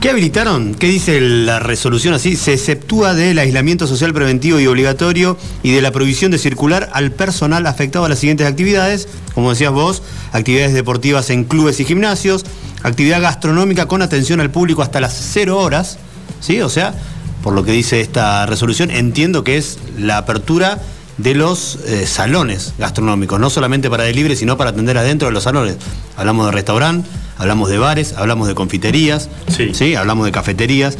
[0.00, 0.74] ¿Qué habilitaron?
[0.74, 2.36] ¿Qué dice la resolución así?
[2.36, 7.12] Se exceptúa del aislamiento social preventivo y obligatorio y de la prohibición de circular al
[7.12, 10.02] personal afectado a las siguientes actividades, como decías vos,
[10.32, 12.46] actividades deportivas en clubes y gimnasios,
[12.82, 15.98] actividad gastronómica con atención al público hasta las 0 horas,
[16.40, 16.62] ¿sí?
[16.62, 16.94] O sea,
[17.42, 20.80] por lo que dice esta resolución, entiendo que es la apertura
[21.22, 25.42] de los eh, salones gastronómicos, no solamente para delivery, sino para atender adentro de los
[25.44, 25.76] salones.
[26.16, 27.08] Hablamos de restaurante,
[27.38, 29.28] hablamos de bares, hablamos de confiterías,
[29.72, 29.94] Sí.
[29.94, 30.96] hablamos de cafeterías.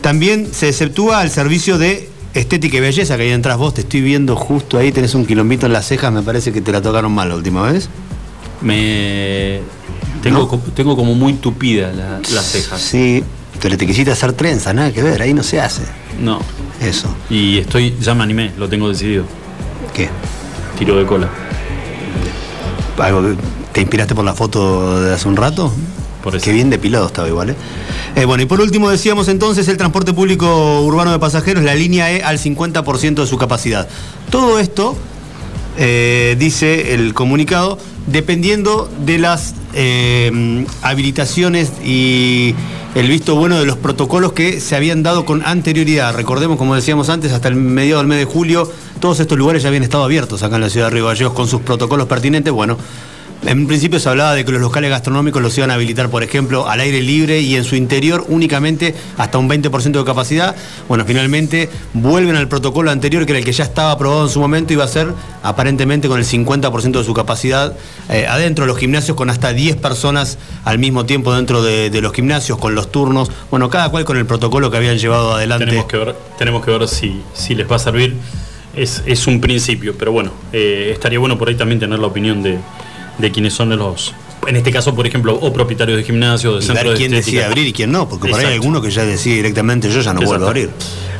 [0.00, 4.00] También se exceptúa al servicio de estética y belleza, que ahí entras vos, te estoy
[4.00, 7.12] viendo justo ahí, tenés un quilombito en las cejas, me parece que te la tocaron
[7.12, 7.88] mal la última vez.
[8.60, 9.60] Me.
[10.22, 10.48] Tengo, ¿No?
[10.48, 12.80] co- tengo como muy tupida la- las cejas.
[12.80, 13.24] Sí,
[13.60, 15.82] pero te quisiste hacer trenza, nada que ver, ahí no se hace.
[16.20, 16.40] No.
[16.80, 17.14] Eso.
[17.28, 17.94] Y estoy.
[18.00, 19.24] Ya me animé, lo tengo decidido.
[19.94, 20.08] ¿Qué?
[20.78, 21.28] Tiro de cola.
[22.98, 23.36] ¿Algo que-
[23.72, 25.72] ¿Te inspiraste por la foto de hace un rato?
[26.22, 26.44] Por eso.
[26.44, 27.54] Qué bien depilado estaba igual, ¿eh?
[28.16, 32.10] Eh, Bueno, y por último decíamos entonces el transporte público urbano de pasajeros, la línea
[32.12, 33.88] E al 50% de su capacidad.
[34.30, 34.96] Todo esto,
[35.82, 42.54] eh, dice el comunicado, dependiendo de las eh, habilitaciones y
[42.94, 46.14] el visto bueno de los protocolos que se habían dado con anterioridad.
[46.14, 48.70] Recordemos, como decíamos antes, hasta el mediado del mes de julio,
[49.00, 51.48] todos estos lugares ya habían estado abiertos acá en la ciudad de Río Gallegos con
[51.48, 52.52] sus protocolos pertinentes.
[52.52, 52.76] Bueno,
[53.46, 56.22] En un principio se hablaba de que los locales gastronómicos los iban a habilitar, por
[56.22, 60.54] ejemplo, al aire libre y en su interior únicamente hasta un 20% de capacidad.
[60.88, 64.40] Bueno, finalmente vuelven al protocolo anterior, que era el que ya estaba aprobado en su
[64.40, 65.08] momento, iba a ser
[65.42, 67.74] aparentemente con el 50% de su capacidad
[68.10, 72.12] eh, adentro de los gimnasios, con hasta 10 personas al mismo tiempo dentro de, los
[72.12, 73.30] gimnasios, con los turnos.
[73.50, 75.64] Bueno, cada cual con el protocolo que habían llevado adelante.
[76.38, 78.14] Tenemos que ver, si, les va a servir.
[78.76, 82.40] Es, es un principio, pero bueno, eh, estaría bueno por ahí también tener la opinión
[82.40, 82.58] de,
[83.20, 84.14] de quienes son los,
[84.46, 87.14] en este caso, por ejemplo, o propietarios de gimnasios, de Y centros ver de quién
[87.14, 87.36] estética.
[87.38, 88.62] decide abrir y quién no, porque por ahí hay Exacto.
[88.66, 90.70] alguno que ya decide directamente yo ya no vuelvo a abrir.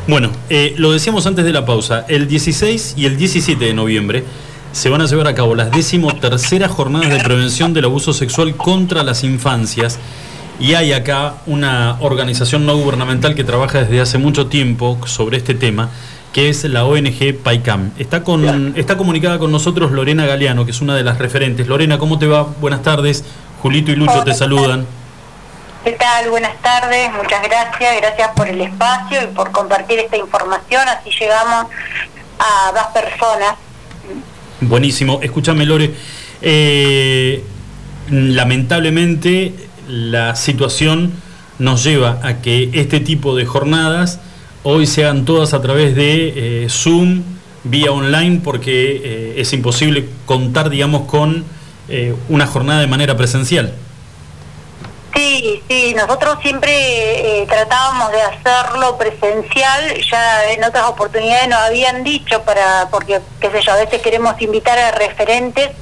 [0.06, 4.24] Bueno, eh, lo decíamos antes de la pausa, el 16 y el 17 de noviembre
[4.72, 9.02] se van a llevar a cabo las decimoterceras jornadas de prevención del abuso sexual contra
[9.02, 9.98] las infancias
[10.60, 15.54] y hay acá una organización no gubernamental que trabaja desde hace mucho tiempo sobre este
[15.54, 15.90] tema
[16.32, 17.92] que es la ONG PAICAM.
[17.98, 21.66] Está, con, está comunicada con nosotros Lorena Galeano, que es una de las referentes.
[21.66, 22.42] Lorena, ¿cómo te va?
[22.60, 23.24] Buenas tardes.
[23.62, 24.86] Julito y Lucho te saludan.
[25.84, 26.30] ¿Qué tal?
[26.30, 31.66] Buenas tardes, muchas gracias, gracias por el espacio y por compartir esta información, así llegamos
[32.38, 33.54] a más personas.
[34.60, 35.20] Buenísimo.
[35.22, 35.94] Escúchame, Lore.
[36.42, 37.42] eh,
[38.10, 39.54] lamentablemente,
[39.88, 41.14] la situación
[41.58, 44.20] nos lleva a que este tipo de jornadas
[44.62, 47.22] hoy se hagan todas a través de eh, Zoom,
[47.64, 51.44] vía online, porque eh, es imposible contar, digamos, con
[51.88, 53.74] eh, una jornada de manera presencial.
[55.20, 62.02] Sí, sí, nosotros siempre eh, tratábamos de hacerlo presencial, ya en otras oportunidades nos habían
[62.04, 65.72] dicho para, porque, qué sé yo, a veces queremos invitar a referentes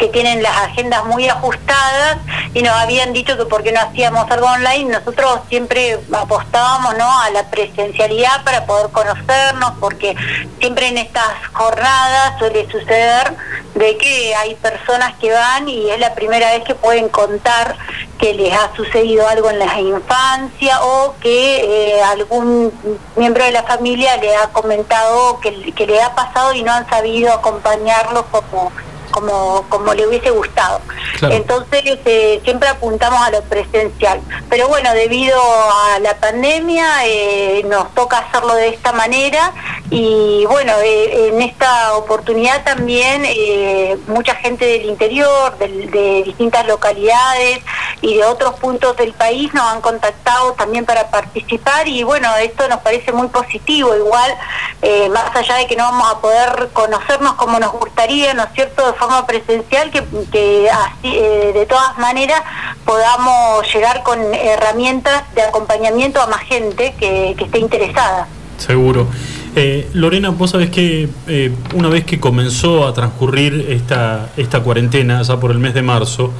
[0.00, 2.18] que tienen las agendas muy ajustadas
[2.54, 7.20] y nos habían dicho que por qué no hacíamos algo online, nosotros siempre apostábamos ¿no?
[7.20, 10.16] a la presencialidad para poder conocernos, porque
[10.58, 13.32] siempre en estas jornadas suele suceder
[13.76, 17.76] de que hay personas que van y es la primera vez que pueden contar
[18.18, 18.87] que les ha sucedido
[19.28, 22.72] algo en la infancia o que eh, algún
[23.16, 26.88] miembro de la familia le ha comentado que, que le ha pasado y no han
[26.88, 28.72] sabido acompañarlo como
[29.10, 30.80] como, como le hubiese gustado.
[31.18, 31.34] Claro.
[31.34, 34.20] Entonces eh, siempre apuntamos a lo presencial.
[34.48, 39.52] Pero bueno, debido a la pandemia eh, nos toca hacerlo de esta manera
[39.90, 46.66] y bueno, eh, en esta oportunidad también eh, mucha gente del interior, del- de distintas
[46.66, 47.60] localidades
[48.02, 52.68] y de otros puntos del país nos han contactado también para participar y bueno, esto
[52.68, 54.34] nos parece muy positivo, igual
[54.82, 58.50] eh, más allá de que no vamos a poder conocernos como nos gustaría, ¿no es
[58.54, 62.42] cierto?, de forma presencial, que, que así, eh, de todas maneras
[62.84, 68.26] podamos llegar con herramientas de acompañamiento a más gente que, esté interesada.
[68.56, 69.06] Seguro.
[69.54, 75.22] Eh, Lorena, vos sabés que eh, una vez que comenzó a transcurrir esta, esta cuarentena,
[75.22, 76.32] ya por el mes de marzo,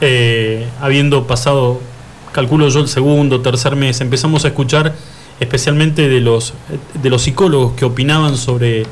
[0.00, 1.80] eh, habiendo pasado,
[2.32, 4.94] calculo yo, el segundo, tercer mes, empezamos a escuchar
[5.40, 6.54] especialmente de los,
[7.02, 8.84] de los psicólogos que opinaban sobre,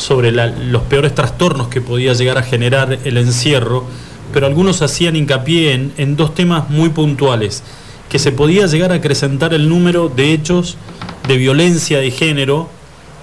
[0.00, 3.84] sobre la- los peores trastornos que podía llegar a generar el encierro,
[4.32, 7.62] pero algunos hacían hincapié en, dos temas muy puntuales,
[8.08, 10.76] que se podía llegar a acrecentar el número de hechos
[11.28, 12.68] de violencia de género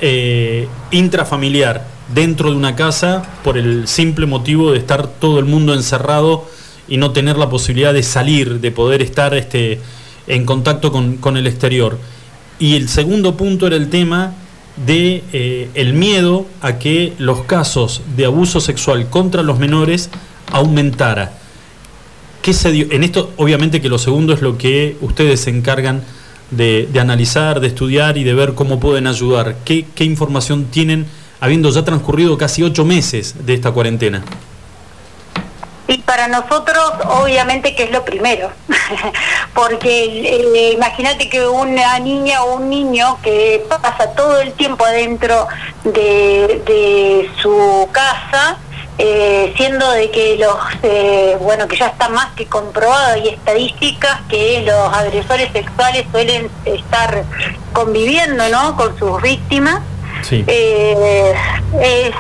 [0.02, 5.74] eh, intrafamiliar dentro de una casa por el simple motivo de estar todo el mundo
[5.74, 6.46] encerrado
[6.88, 9.82] y no tener la posibilidad de salir, de poder estar este,
[10.28, 11.98] en contacto con, con el exterior.
[12.60, 14.34] Y el segundo punto era el tema
[14.86, 20.10] de eh, el miedo a que los casos de abuso sexual contra los menores
[20.52, 21.34] aumentara.
[22.42, 22.88] ¿Qué se dio?
[22.92, 26.04] En esto, obviamente que lo segundo es lo que ustedes se encargan
[26.52, 29.58] de, analizar, de estudiar y de ver cómo pueden ayudar.
[29.66, 31.06] ¿Qué, qué información tienen
[31.40, 34.24] habiendo ya transcurrido casi ocho meses de esta cuarentena?
[35.88, 38.52] Y para nosotros, obviamente, que es lo primero.
[39.54, 45.48] Porque eh, imagínate que una niña o un niño que pasa todo el tiempo adentro
[45.86, 48.58] de, de su casa,
[49.00, 54.22] eh, siendo de que los, eh, bueno, que ya está más que comprobado, hay estadísticas
[54.28, 57.24] que los agresores sexuales suelen estar
[57.74, 58.76] conviviendo, ¿no?
[58.76, 59.82] Con sus víctimas.
[60.24, 60.44] Sí.
[60.48, 61.34] Eh,
[61.80, 62.16] es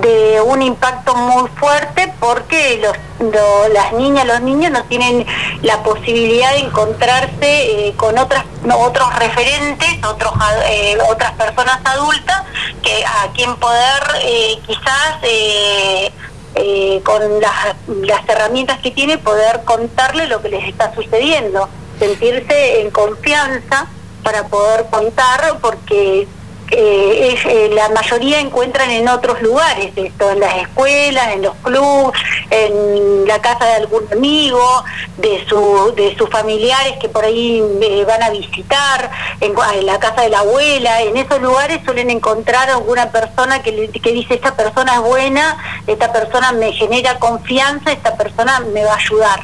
[0.00, 5.26] de un impacto muy fuerte porque los, lo- las niñas, los niños no tienen
[5.62, 8.44] la posibilidad de encontrarse eh, con otras
[8.78, 10.32] otros referentes, otros
[10.68, 12.42] eh, otras personas adultas
[12.82, 16.12] que a quien poder eh, quizás eh,
[16.54, 21.68] eh, con las, las herramientas que tiene poder contarle lo que les está sucediendo,
[21.98, 23.86] sentirse en confianza
[24.22, 26.28] para poder contar porque
[26.70, 31.54] eh, es, eh, la mayoría encuentran en otros lugares, esto, en las escuelas, en los
[31.56, 32.18] clubes,
[32.50, 34.84] en la casa de algún amigo,
[35.18, 39.10] de, su, de sus familiares que por ahí eh, van a visitar,
[39.40, 43.88] en, en la casa de la abuela, en esos lugares suelen encontrar alguna persona que,
[43.90, 45.56] que dice, esta persona es buena,
[45.86, 49.40] esta persona me genera confianza, esta persona me va a ayudar.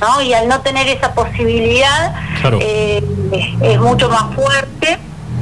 [0.00, 0.22] ¿no?
[0.22, 2.58] Y al no tener esa posibilidad, Claro.
[2.62, 3.02] eh,
[3.62, 4.98] es mucho más fuerte.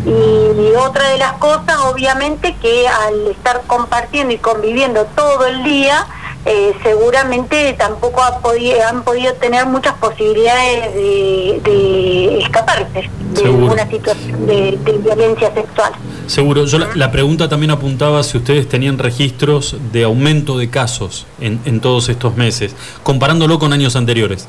[0.09, 6.07] Y otra de las cosas, obviamente, que al estar compartiendo y conviviendo todo el día,
[6.47, 13.73] eh, seguramente tampoco ha podi- han podido tener muchas posibilidades de, de escaparse de Seguro.
[13.75, 15.93] una situación de, de violencia sexual.
[16.27, 16.65] Seguro.
[16.65, 21.61] Yo la, la pregunta también apuntaba si ustedes tenían registros de aumento de casos en,
[21.67, 24.47] en todos estos meses, comparándolo con años anteriores.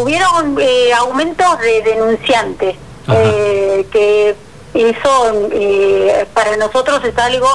[0.00, 2.76] Hubieron eh, aumentos de denunciantes.
[3.08, 4.36] Eh, que
[4.74, 7.48] eso eh, para nosotros es algo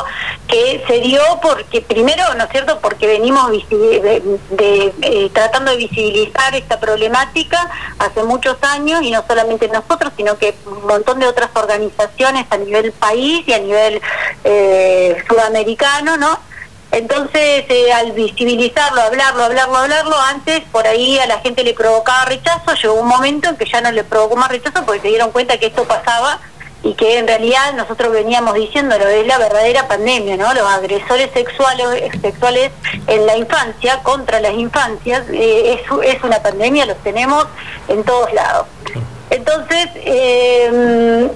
[0.47, 5.77] que se dio porque, primero, ¿no es cierto?, porque venimos de, de, eh, tratando de
[5.77, 11.27] visibilizar esta problemática hace muchos años y no solamente nosotros, sino que un montón de
[11.27, 14.01] otras organizaciones a nivel país y a nivel
[15.27, 16.39] sudamericano, ¿no?
[16.91, 22.25] Entonces, eh, al visibilizarlo, hablarlo, hablarlo, hablarlo, antes por ahí a la gente le provocaba
[22.25, 25.31] rechazo, llegó un momento en que ya no le provocó más rechazo porque se dieron
[25.31, 26.39] cuenta que esto pasaba
[26.83, 30.53] y que en realidad nosotros veníamos diciéndolo, es la verdadera pandemia, ¿no?
[30.53, 31.85] Los agresores sexuales,
[32.21, 32.71] sexuales
[33.07, 37.45] en la infancia, contra las infancias, eh, es, una pandemia, los tenemos
[37.89, 38.67] en todos lados.
[39.29, 41.29] Entonces, eh,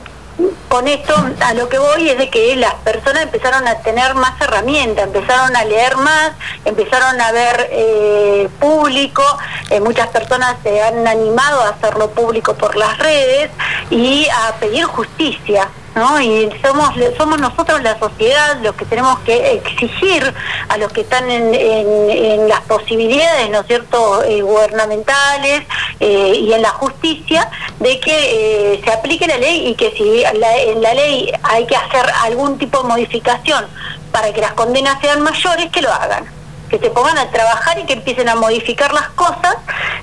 [0.68, 4.40] con esto a lo que voy es de que las personas empezaron a tener más
[4.42, 6.32] herramientas, empezaron a leer más,
[6.66, 9.24] empezaron a ver eh, público,
[9.70, 13.52] eh, muchas personas se han animado a hacerlo público por las redes
[13.90, 15.70] y a pedir justicia.
[15.94, 16.22] ¿No?
[16.22, 20.34] Y somos somos nosotros la sociedad los que tenemos que exigir
[20.70, 25.64] a los que están en, en- las posibilidades, ¿no cierto?, eh, gubernamentales
[26.00, 30.24] eh, y en la justicia, de que eh, se aplique la ley y que si
[30.24, 33.68] en la ley hay que hacer algún tipo de modificación
[34.14, 36.26] para que las condenas sean mayores, que lo hagan
[36.72, 39.58] que se pongan a trabajar y que empiecen a modificar las cosas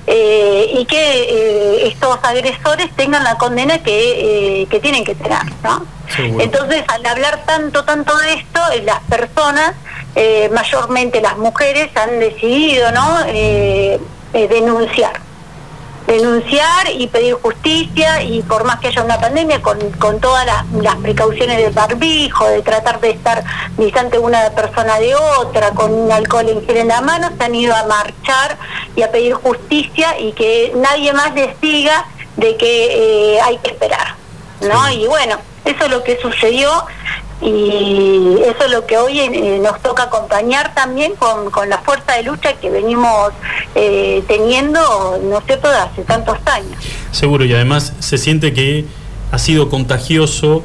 [0.07, 5.41] eh, y que eh, estos agresores tengan la condena que, eh, que tienen que tener,
[5.65, 5.87] ¿no?
[6.19, 9.75] Entonces, al hablar tanto, tanto de esto, las personas,
[10.53, 13.19] mayormente las mujeres, han decidido, ¿no?,
[14.33, 15.28] denunciar
[16.09, 20.65] denunciar y pedir justicia y por más que haya una pandemia con, con todas las,
[20.73, 23.45] las precauciones del barbijo, de tratar de estar
[23.77, 27.55] distante una persona de otra, con un alcohol en gel en la mano, se han
[27.55, 28.57] ido a marchar
[28.97, 32.07] y a pedir justicia y que nadie más les diga
[32.37, 34.15] de que eh, hay que esperar.
[34.63, 34.91] ¿no?
[34.91, 35.37] Y bueno,
[35.67, 36.71] eso es lo que sucedió
[37.41, 42.15] y eso es lo que hoy eh, nos toca acompañar también con, con la fuerza
[42.15, 43.33] de lucha que venimos
[43.75, 46.77] eh, teniendo, no sé, desde hace tantos años.
[47.13, 48.87] Seguro, y además se siente que
[49.31, 50.63] ha sido contagioso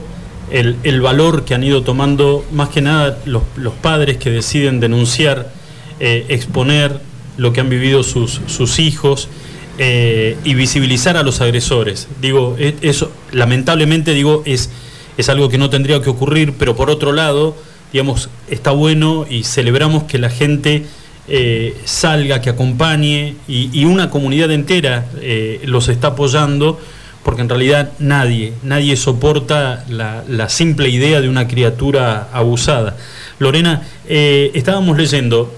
[0.51, 4.79] el, el valor que han ido tomando, más que nada los, los padres que deciden
[4.79, 5.51] denunciar,
[5.99, 7.01] eh, exponer
[7.37, 9.29] lo que han vivido sus, sus hijos
[9.77, 12.07] eh, y visibilizar a los agresores.
[12.21, 14.69] Digo, eso lamentablemente digo es,
[15.17, 17.55] es algo que no tendría que ocurrir, pero por otro lado,
[17.91, 20.85] digamos, está bueno y celebramos que la gente
[21.27, 26.79] eh, salga, que acompañe y, una comunidad entera eh, los está apoyando,
[27.23, 32.97] porque en realidad nadie, nadie soporta la, simple idea de una criatura abusada.
[33.39, 35.53] Lorena, eh, estábamos leyendo,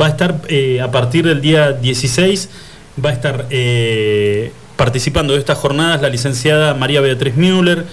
[0.00, 0.40] va a estar
[0.82, 2.48] a partir del día 16,
[3.04, 3.48] va a estar
[4.76, 7.84] participando de estas jornadas la licenciada María Beatriz Müller,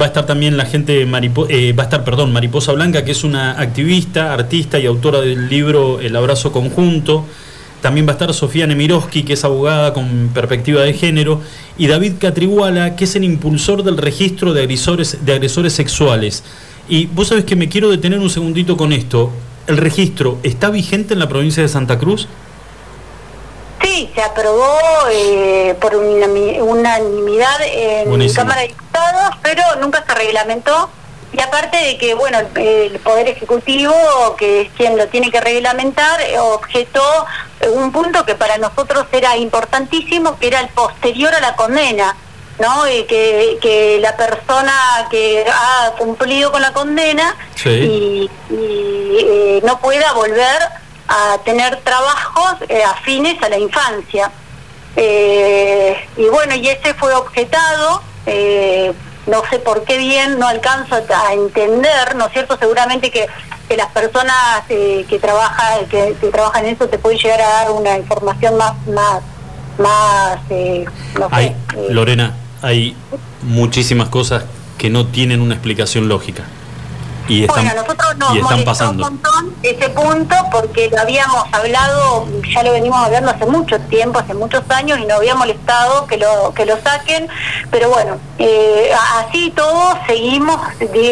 [0.00, 3.24] Va a estar también la gente, eh, va a estar, perdón, Mariposa Blanca, que es
[3.24, 7.24] una activista, artista y autora del libro El Abrazo Conjunto.
[7.80, 11.40] También va a estar Sofía Nemirovsky, que es abogada con perspectiva de género.
[11.78, 16.42] Y David Catriguala, que es el impulsor del registro de agresores, de agresores sexuales.
[16.88, 19.30] Y vos sabés que me quiero detener un segundito con esto.
[19.68, 22.26] ¿El registro está vigente en la provincia de Santa Cruz?
[23.88, 24.78] Sí, se aprobó
[25.10, 28.42] eh, por unanimi- unanimidad en Buenísimo.
[28.42, 30.90] Cámara de Diputados, pero nunca se reglamentó.
[31.32, 33.94] Y aparte de que, bueno, el, el Poder Ejecutivo,
[34.36, 37.02] que es quien lo tiene que reglamentar, eh, objetó
[37.72, 42.14] un punto que para nosotros era importantísimo, que era el posterior a la condena.
[42.58, 42.88] ¿no?
[42.88, 47.68] Y que, que la persona que ha cumplido con la condena Sí.
[47.70, 50.58] y, y, eh, no pueda volver
[51.08, 54.30] a tener trabajos eh, afines a la infancia.
[54.96, 58.92] Eh, y bueno, y ese fue objetado, eh,
[59.26, 62.56] no sé por qué bien, no alcanzo a entender, ¿no es cierto?
[62.58, 63.26] Seguramente que,
[63.68, 67.48] que las personas eh, que, trabaja, que, que trabajan en eso te pueden llegar a
[67.48, 69.22] dar una información más, más,
[69.78, 70.38] más
[71.18, 71.46] no sé, Hay,
[71.76, 72.96] eh, Lorena, hay
[73.42, 74.44] muchísimas cosas
[74.78, 76.44] que no tienen una explicación lógica.
[77.28, 79.06] Y están, bueno, nosotros nos y están pasando.
[79.06, 84.18] un montón ese punto porque lo habíamos hablado, ya lo venimos hablando hace mucho tiempo,
[84.18, 87.28] hace muchos años y nos había molestado que lo que lo saquen,
[87.70, 90.58] pero bueno, eh, así todo seguimos,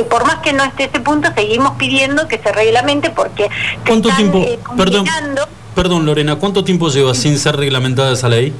[0.08, 3.48] por más que no esté ese punto, seguimos pidiendo que se reglamente porque
[3.86, 4.38] ¿Cuánto están, tiempo?
[4.48, 5.04] eh, Perdón,
[5.74, 8.54] perdón, Lorena, ¿cuánto tiempo lleva sin ser reglamentada esa ley?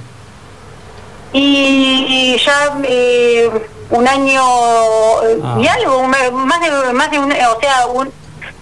[1.33, 3.51] y ya eh,
[3.91, 4.43] un año
[5.25, 5.59] eh, Ah.
[5.61, 8.11] y algo, un- más de más de un, o sea, un,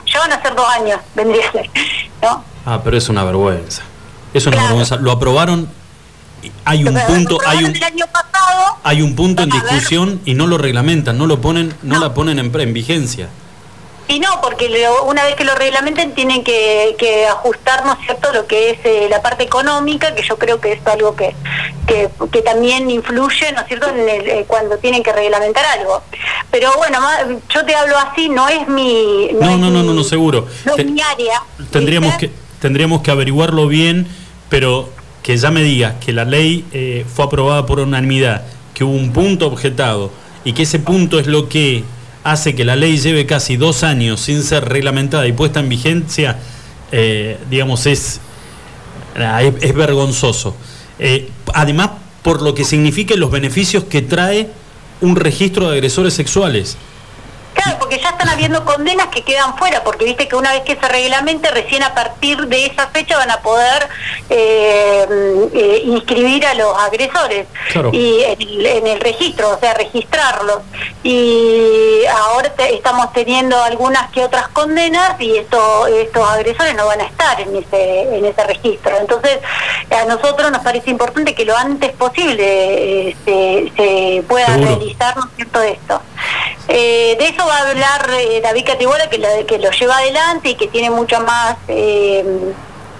[0.06, 1.70] ya van a ser dos años, vendría a ser,
[2.22, 2.44] ¿no?
[2.66, 3.82] Ah, pero es una vergüenza.
[4.32, 4.96] Es una vergüenza.
[4.96, 5.68] Lo aprobaron.
[6.64, 9.62] Hay un Pero punto, hay un, el año pasado hay un punto en ver.
[9.62, 13.28] discusión y no lo reglamentan, no lo ponen, no, la ponen en, en vigencia.
[14.08, 17.98] Y no, porque lo- una vez que lo reglamenten tienen que, que ajustar, ¿no es
[18.04, 21.34] cierto?, lo que es eh, la parte económica, que yo creo que es algo que,
[21.86, 26.02] que, que también influye, ¿no es cierto?, en el- eh, cuando tienen que reglamentar algo.
[26.50, 26.98] Pero bueno,
[27.52, 29.28] yo te hablo así, no es mi...
[29.32, 30.46] No, es no, no, mi- no, no, seguro.
[30.64, 31.42] No es mi área.
[31.70, 32.30] Tendríamos que,
[32.60, 34.06] tendríamos que averiguarlo bien,
[34.48, 34.88] pero
[35.22, 38.42] que ya me digas que la ley eh, fue aprobada por unanimidad,
[38.74, 40.10] que hubo un punto objetado
[40.44, 41.84] y que ese punto es lo que
[42.24, 46.38] hace que la ley lleve casi dos años sin ser reglamentada y puesta en vigencia,
[46.90, 48.20] eh, digamos, es,
[49.16, 49.42] ah,
[49.74, 50.56] vergonzoso.
[50.98, 51.90] Eh, además,
[52.22, 54.48] por lo que significa los beneficios que trae
[55.02, 56.78] un registro de agresores sexuales.
[57.64, 60.76] Claro, porque ya están habiendo condenas que quedan fuera, porque viste que una vez que
[60.76, 63.88] se reglamente, recién a partir de esa fecha van a poder
[64.28, 65.06] eh,
[65.52, 67.90] eh, inscribir a los agresores Claro.
[67.92, 70.58] y en el, en el registro, o sea, registrarlos.
[71.02, 77.00] Y ahora te- estamos teniendo algunas que otras condenas y esto, estos agresores no van
[77.00, 78.96] a estar en ese, en ese registro.
[78.98, 79.38] Entonces,
[79.90, 84.66] a nosotros nos parece importante que lo antes posible eh, se, se pueda Seguro.
[84.76, 86.02] realizar, ¿no es cierto?, esto.
[86.68, 90.50] Eh, de eso va a hablar eh, David Catibola, que, la- que lo lleva adelante
[90.50, 92.24] y que tiene mucho más eh,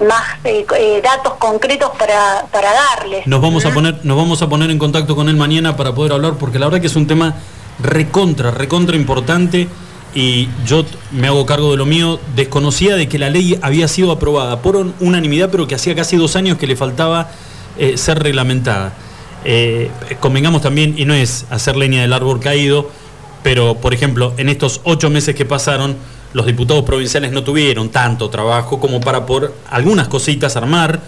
[0.07, 3.27] más eh, eh, datos concretos para, para darles.
[3.27, 6.13] Nos vamos a poner, nos vamos a poner en contacto con él mañana para poder
[6.13, 7.35] hablar, porque la verdad que es un tema
[7.81, 9.69] recontra, recontra importante.
[10.17, 12.21] Y yo me hago cargo de lo mío.
[12.37, 16.17] Desconocía de que la ley había sido aprobada por un- unanimidad, pero que hacía casi
[16.17, 17.31] dos años que le faltaba
[17.79, 18.93] eh, ser reglamentada.
[20.21, 22.91] Convengamos también, y no es hacer leña del árbol caído,
[23.45, 25.95] pero por ejemplo, en estos ocho meses que pasaron,
[26.33, 31.01] los diputados provinciales no tuvieron tanto trabajo como para por algunas cositas armar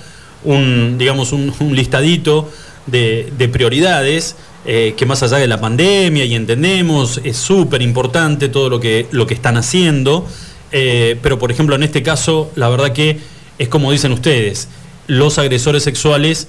[0.45, 2.49] un, digamos, un, listadito
[2.87, 4.37] de, de prioridades
[4.69, 9.07] eh, que más allá de la pandemia y entendemos es súper importante todo lo que,
[9.13, 10.27] lo que están haciendo,
[10.73, 13.19] eh, pero por ejemplo en este caso la verdad que
[13.59, 14.69] es como dicen ustedes,
[15.07, 16.49] los agresores sexuales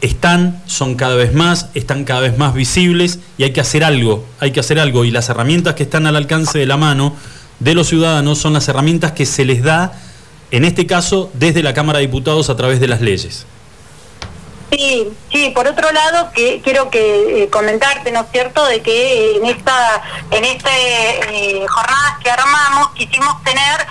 [0.00, 4.24] están, son cada vez más, están cada vez más visibles y hay que hacer algo,
[4.38, 7.14] hay que hacer algo y las herramientas que están al alcance de la mano
[7.58, 9.92] de los ciudadanos son las herramientas que se les da,
[10.50, 13.46] en este caso, desde la Cámara de Diputados a través de las leyes.
[14.70, 19.36] Sí, sí, por otro lado, quiero que eh, comentarte, ¿no es cierto?, de que eh,
[19.36, 23.86] en esta en este eh, jornadas que armamos quisimos tener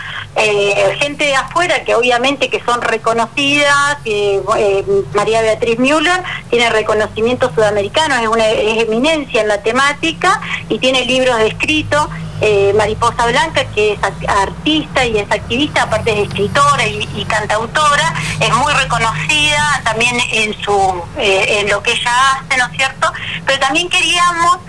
[1.00, 3.98] gente de afuera que obviamente que son reconocidas,
[5.14, 11.04] María Beatriz Müller tiene reconocimiento sudamericano, es una es eminencia en la temática y tiene
[11.04, 12.10] libros de escrito.
[12.42, 18.14] Eh, Mariposa Blanca, que es artista y es activista, aparte es escritora y, y cantautora,
[18.40, 23.12] es muy reconocida también en su eh, en lo que ella hace, ¿no es cierto?
[23.46, 24.60] Pero también queríamos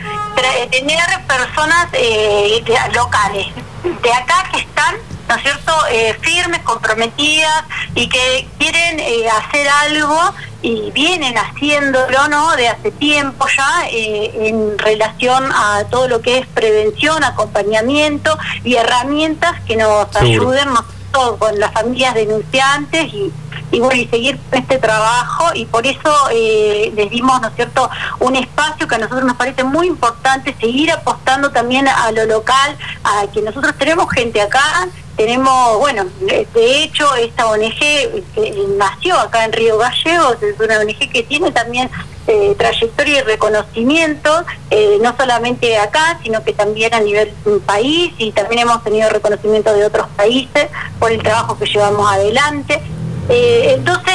[0.70, 2.62] tener personas eh,
[2.94, 3.46] locales,
[3.82, 4.96] de acá que están,
[5.28, 7.64] ¿no es cierto?, eh, firmes, comprometidas
[7.94, 14.48] y que quieren eh, hacer algo y vienen haciéndolo, ¿no?, de hace tiempo ya eh,
[14.48, 20.50] en relación a todo lo que es prevención, acompañamiento y herramientas que nos Seguro.
[20.50, 20.84] ayuden ¿no?
[21.12, 23.32] todo con las familias denunciantes y,
[23.72, 27.90] y bueno y seguir este trabajo y por eso eh, les dimos no es cierto
[28.20, 32.76] un espacio que a nosotros nos parece muy importante seguir apostando también a lo local
[33.04, 34.88] a que nosotros tenemos gente acá
[35.24, 40.98] tenemos bueno de hecho esta ONG que nació acá en Río Gallegos es una ONG
[41.12, 41.90] que tiene también
[42.26, 47.28] eh, trayectoria y reconocimiento, eh, no solamente acá, sino que también a nivel
[47.66, 50.68] país y también hemos tenido reconocimiento de otros países
[50.98, 52.80] por el trabajo que llevamos adelante.
[53.28, 54.14] Eh, entonces,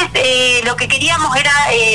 [0.66, 1.52] lo que queríamos era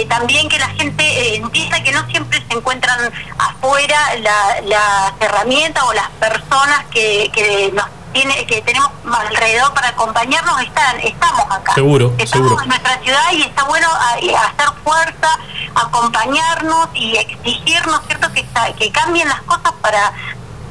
[0.08, 5.92] también que la gente entienda que no siempre se encuentran afuera la- las herramientas o
[5.94, 11.74] las personas que, que nos tiene, que tenemos alrededor para acompañarnos, están, estamos acá.
[11.74, 12.62] Seguro, estamos seguro.
[12.62, 15.28] en nuestra ciudad y está bueno ah, hacer fuerza,
[15.74, 18.32] acompañarnos y exigirnos, ¿cierto?
[18.32, 20.12] Que, está- que cambien las cosas para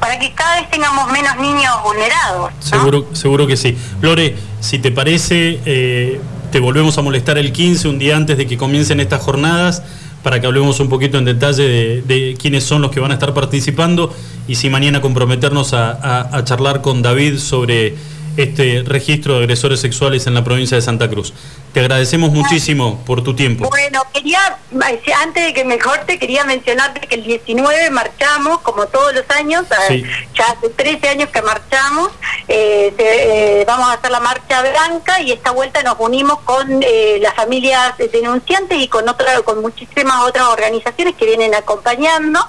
[0.00, 2.50] para que cada vez tengamos menos niños vulnerados.
[2.54, 2.62] ¿no?
[2.66, 3.76] Seguro, seguro que sí.
[4.00, 8.46] Lore, si te parece, eh, te volvemos a molestar el 15, un día antes de
[8.46, 9.82] que comiencen estas jornadas,
[10.22, 13.34] para que hablemos un poquito en detalle de, quiénes son los que van a estar
[13.34, 14.14] participando
[14.46, 17.94] y si mañana comprometernos a charlar con David sobre
[18.42, 21.32] este registro de agresores sexuales en la provincia de Santa Cruz.
[21.72, 23.68] Te agradecemos muchísimo por tu tiempo.
[23.68, 28.86] Bueno, quería, eh, antes de que me corte, quería mencionarte que el 19 marchamos, como
[28.86, 30.04] todos los años, eh, Sí.
[30.36, 32.10] ya hace 13 años que marchamos,
[32.48, 37.18] eh, eh, vamos a hacer la marcha blanca y esta vuelta nos unimos con eh,
[37.20, 42.40] las familias denunciantes y con otra, con muchísimas otras organizaciones que vienen acompañando.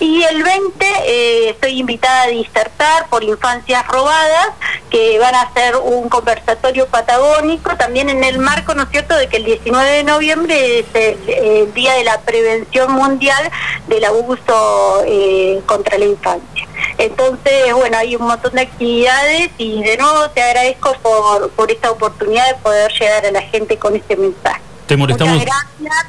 [0.00, 4.48] Y el 20 eh, estoy invitada a disertar por infancias robadas,
[4.90, 9.28] que van a hacer un conversatorio patagónico también en el marco, ¿no es cierto?, de
[9.28, 13.50] que el 19 de noviembre es el, el Día de la Prevención Mundial
[13.88, 16.66] del Abuso eh, contra la Infancia.
[16.98, 21.90] Entonces, bueno, hay un montón de actividades y de nuevo te agradezco por, por esta
[21.90, 24.60] oportunidad de poder llegar a la gente con este mensaje.
[24.86, 25.42] Te molestamos,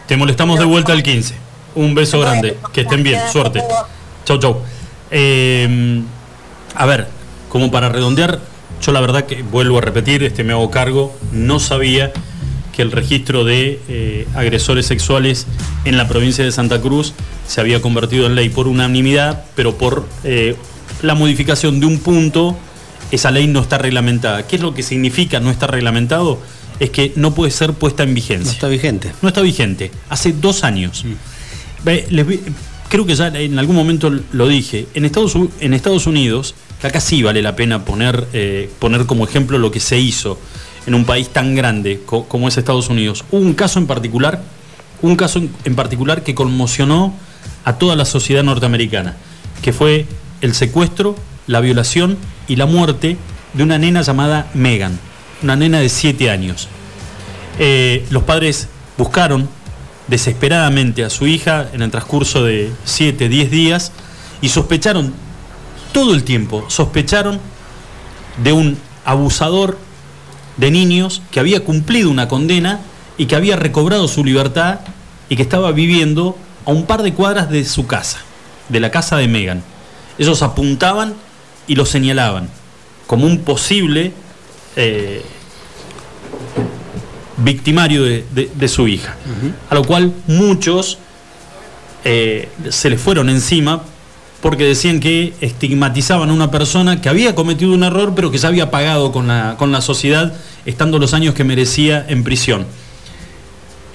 [0.05, 1.36] te molestamos de vuelta el 15.
[1.75, 2.57] Un beso grande.
[2.73, 3.19] Que estén bien.
[3.32, 3.63] Suerte.
[4.25, 4.61] Chau, chau.
[5.09, 6.03] Eh,
[6.75, 7.07] a ver,
[7.49, 8.39] como para redondear,
[8.82, 12.11] yo la verdad que vuelvo a repetir, este me hago cargo, no sabía
[12.75, 15.47] que el registro de eh, agresores sexuales
[15.86, 17.13] en la provincia de Santa Cruz
[17.47, 20.55] se había convertido en ley por unanimidad, pero por eh,
[21.01, 22.55] la modificación de un punto,
[23.11, 24.45] esa ley no está reglamentada.
[24.45, 26.39] ¿Qué es lo que significa no estar reglamentado?
[26.80, 28.45] Es que no puede ser puesta en vigencia.
[28.45, 29.11] No está vigente.
[29.23, 29.89] No está vigente.
[30.09, 31.03] Hace dos años.
[31.86, 32.41] Les voy-
[32.89, 34.88] creo que ya en algún momento lo dije.
[34.93, 39.05] En Estados, U- en Estados Unidos, que acá sí vale la pena poner, eh, poner
[39.05, 40.39] como ejemplo lo que se hizo
[40.86, 43.25] en un país tan grande co- como es Estados Unidos.
[43.32, 44.41] Hubo un caso en particular,
[45.01, 47.13] un caso en, en particular que conmocionó
[47.65, 49.15] a toda la sociedad norteamericana,
[49.61, 50.05] que fue
[50.41, 51.15] el secuestro,
[51.47, 52.17] la violación
[52.47, 53.17] y la muerte
[53.53, 54.99] de una nena llamada Megan,
[55.43, 56.67] una nena de 7 años.
[57.59, 58.67] Eh, los padres
[58.97, 59.49] buscaron
[60.07, 63.91] desesperadamente a su hija en el transcurso de 7, 10 días
[64.41, 65.13] y sospecharon
[65.91, 67.39] todo el tiempo, sospecharon
[68.43, 69.77] de un abusador
[70.57, 72.79] de niños que había cumplido una condena
[73.17, 74.79] y que había recobrado su libertad
[75.29, 78.19] y que estaba viviendo a un par de cuadras de su casa,
[78.69, 79.63] de la casa de Megan.
[80.17, 81.13] Ellos apuntaban
[81.67, 82.49] y lo señalaban
[83.07, 84.11] como un posible
[84.75, 85.23] eh,
[87.38, 89.15] victimario de, de- de su hija.
[89.69, 90.97] A lo cual muchos
[92.03, 93.83] eh, se le fueron encima
[94.41, 98.49] porque decían que estigmatizaban a una persona que había cometido un error pero que ya
[98.49, 100.34] había pagado con la, con la sociedad
[100.65, 102.65] estando los años que merecía en prisión.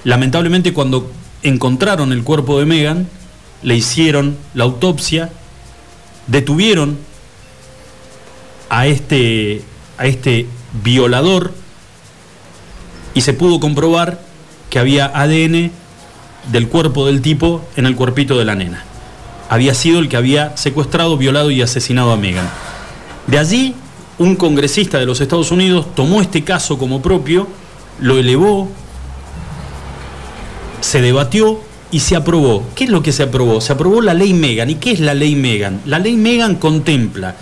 [0.03, 1.11] Lamentablemente cuando
[1.43, 3.07] encontraron el cuerpo de Megan,
[3.61, 5.29] le hicieron la autopsia,
[6.27, 6.97] detuvieron
[8.69, 9.61] a este,
[9.97, 10.47] a este
[10.83, 11.53] violador
[13.13, 14.21] y se pudo comprobar
[14.69, 15.71] que había ADN
[16.51, 18.83] del cuerpo del tipo en el cuerpito de la nena.
[19.49, 22.49] Había sido el que había secuestrado, violado y asesinado a Megan.
[23.27, 23.75] De allí,
[24.17, 27.47] un congresista de los Estados Unidos tomó este caso como propio,
[27.99, 28.69] lo elevó,
[30.81, 31.59] se debatió
[31.91, 32.63] y se aprobó.
[32.75, 33.61] ¿Qué es lo que se aprobó?
[33.61, 34.69] Se aprobó la ley Megan.
[34.69, 35.81] ¿Y qué es la ley Megan?
[35.85, 37.35] La ley Megan contempla,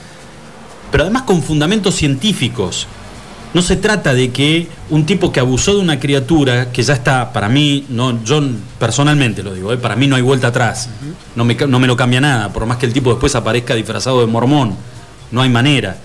[0.92, 2.88] pero además con fundamentos científicos,
[3.54, 7.34] no se trata de que un tipo que abusó de una criatura, que ya está,
[7.34, 8.42] para mí, no, yo
[8.80, 9.78] personalmente lo digo, ¿eh?
[9.78, 10.90] para mí no hay vuelta atrás,
[11.36, 14.22] no, me, no me lo cambia nada, por más que el tipo después aparezca disfrazado
[14.22, 14.76] de mormón,
[15.32, 15.98] no hay manera.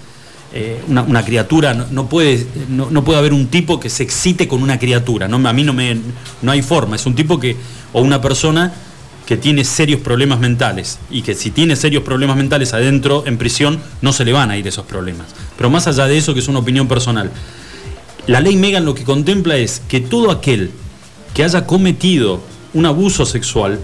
[0.53, 4.05] Eh, una, una criatura, no, no puede, no, no puede haber un tipo que se
[4.05, 5.99] excite con una criatura, no, a mí no, me,
[6.41, 7.57] no hay forma, es un tipo que,
[7.93, 8.73] o una persona
[9.27, 13.81] que tiene serios problemas mentales y que si tiene serios problemas mentales adentro en prisión
[14.01, 15.27] no se le van a ir esos problemas.
[15.57, 17.33] Pero más allá de eso, que es una opinión personal,
[18.29, 20.71] la ley Megan lo que contempla es que todo aquel
[21.35, 22.41] que haya cometido
[22.73, 23.81] un abuso sexual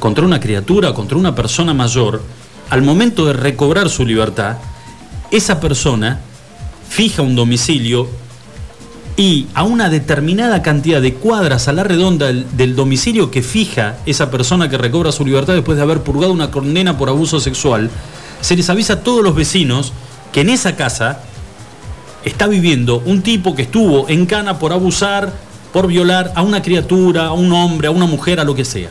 [0.00, 2.22] contra una criatura, contra una persona mayor,
[2.68, 4.58] al momento de recobrar su libertad,
[5.30, 6.20] esa persona
[6.88, 8.08] fija un domicilio
[9.16, 14.30] y a una determinada cantidad de cuadras a la redonda del, domicilio que fija esa
[14.30, 17.90] persona que recobra su libertad después de haber purgado una condena por abuso sexual,
[18.40, 19.92] se les avisa a todos los vecinos
[20.32, 21.20] que en esa casa
[22.24, 25.32] está viviendo un tipo que estuvo en cana por abusar,
[25.72, 28.90] por violar a una criatura, a un hombre, a una mujer, a lo que sea.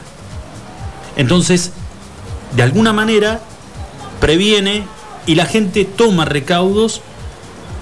[1.17, 1.71] Entonces,
[2.55, 3.41] de alguna manera,
[4.21, 4.83] previene
[5.25, 7.01] y la gente toma recaudos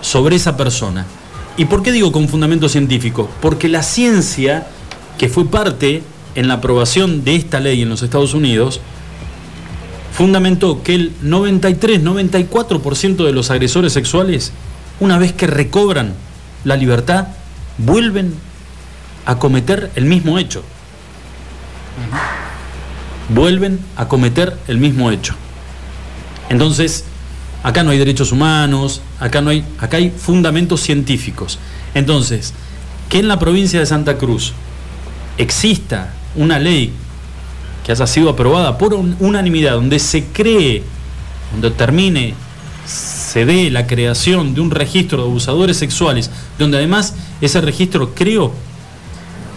[0.01, 1.05] sobre esa persona.
[1.57, 3.29] ¿Y por qué digo con fundamento científico?
[3.41, 4.67] Porque la ciencia,
[5.17, 6.03] que fue parte
[6.35, 8.79] en la aprobación de esta ley en los Estados Unidos,
[10.13, 14.53] fundamentó que el 93-94% de los agresores sexuales,
[14.99, 16.13] una vez que recobran
[16.63, 17.27] la libertad,
[17.77, 18.33] vuelven
[19.25, 20.63] a cometer el mismo hecho.
[23.29, 25.35] Vuelven a cometer el mismo hecho.
[26.49, 27.05] Entonces,
[27.63, 31.59] acá no hay derechos humanos, acá no hay, acá hay fundamentos científicos.
[31.93, 32.53] Entonces,
[33.09, 34.53] que en la provincia de Santa Cruz
[35.37, 36.93] exista una ley
[37.85, 40.83] que haya sido aprobada por un- unanimidad, donde se cree,
[41.51, 42.33] donde termine,
[42.85, 46.29] se dé la creación de un registro de abusadores sexuales,
[46.59, 48.53] donde además ese registro creo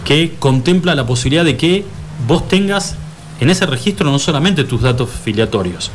[0.05, 1.85] que contempla la posibilidad de que
[2.27, 2.95] vos tengas
[3.39, 5.91] en ese registro no solamente tus datos filiatorios,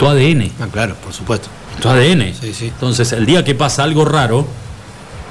[0.00, 0.50] tu ADN.
[0.58, 1.48] Ah, claro, por supuesto.
[1.82, 2.32] Tu ADN.
[2.32, 2.68] Sí, sí.
[2.68, 4.46] Entonces, el día que pasa algo raro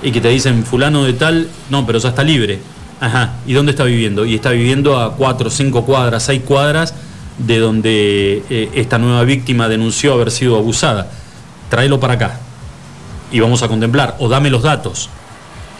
[0.04, 2.60] y que te dicen fulano de tal, no, pero ya está libre.
[3.02, 4.26] Ajá, ¿y dónde está viviendo?
[4.26, 6.94] Y está viviendo a cuatro, cinco cuadras, seis cuadras
[7.40, 11.10] de donde eh, esta nueva víctima denunció haber sido abusada.
[11.72, 12.40] Tráelo para acá
[13.32, 15.10] y vamos a contemplar, o dame los datos.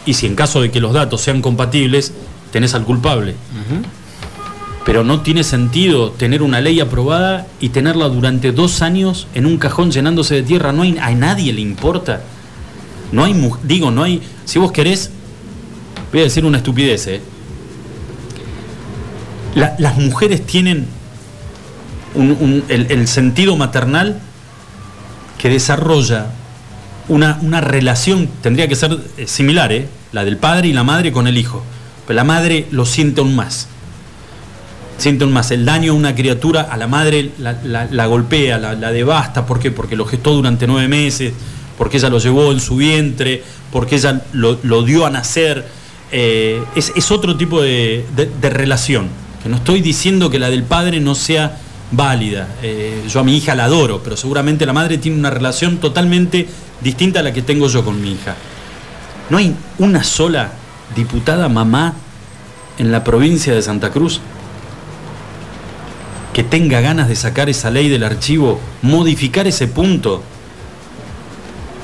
[0.04, 2.12] Y si en caso de que los datos sean compatibles,
[2.50, 3.36] tenés al culpable.
[4.84, 9.58] Pero no tiene sentido tener una ley aprobada y tenerla durante dos años en un
[9.58, 10.72] cajón llenándose de tierra.
[10.72, 12.22] No hay, a nadie le importa.
[13.12, 14.22] No hay, digo, no hay.
[14.46, 15.10] Si vos querés,
[16.12, 17.20] voy a decir una estupidez, ¿eh?
[19.54, 20.86] La- las mujeres tienen
[22.68, 24.18] el, el sentido maternal
[25.38, 26.26] que desarrolla
[27.08, 29.88] una, una relación, tendría que ser eh, similar, ¿eh?
[30.12, 31.62] La del padre y la madre con el hijo.
[32.06, 33.68] Pero la madre lo siente aún más
[35.00, 39.58] siente más el daño a una criatura, a la madre la, golpea, la, devasta, ¿por
[39.58, 39.70] qué?
[39.70, 41.32] Porque lo gestó durante nueve meses,
[41.76, 45.66] porque ella lo llevó en su vientre, porque ella lo, dio a nacer.
[46.12, 48.04] Eh, es, otro tipo de
[48.40, 49.08] relación.
[49.42, 51.56] Que no estoy diciendo que la del padre no sea
[51.92, 52.48] válida.
[52.62, 56.46] Eh, yo a mi hija la adoro, pero seguramente la madre tiene una relación totalmente
[56.80, 58.36] distinta a la que tengo yo con mi hija.
[59.30, 60.52] No hay una sola
[60.94, 61.94] diputada mamá
[62.78, 64.20] en la provincia de Santa Cruz
[66.32, 70.22] que tenga ganas de sacar esa ley del archivo, modificar ese punto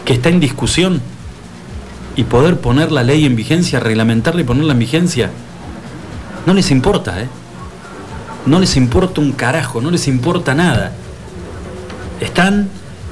[0.04, 1.00] que está en discusión
[2.14, 5.30] y poder poner la ley en vigencia, reglamentarla y ponerla en vigencia.
[6.46, 7.28] No les importa, ¿eh?
[8.46, 10.92] No les importa un carajo, no les importa nada.
[12.20, 12.70] Están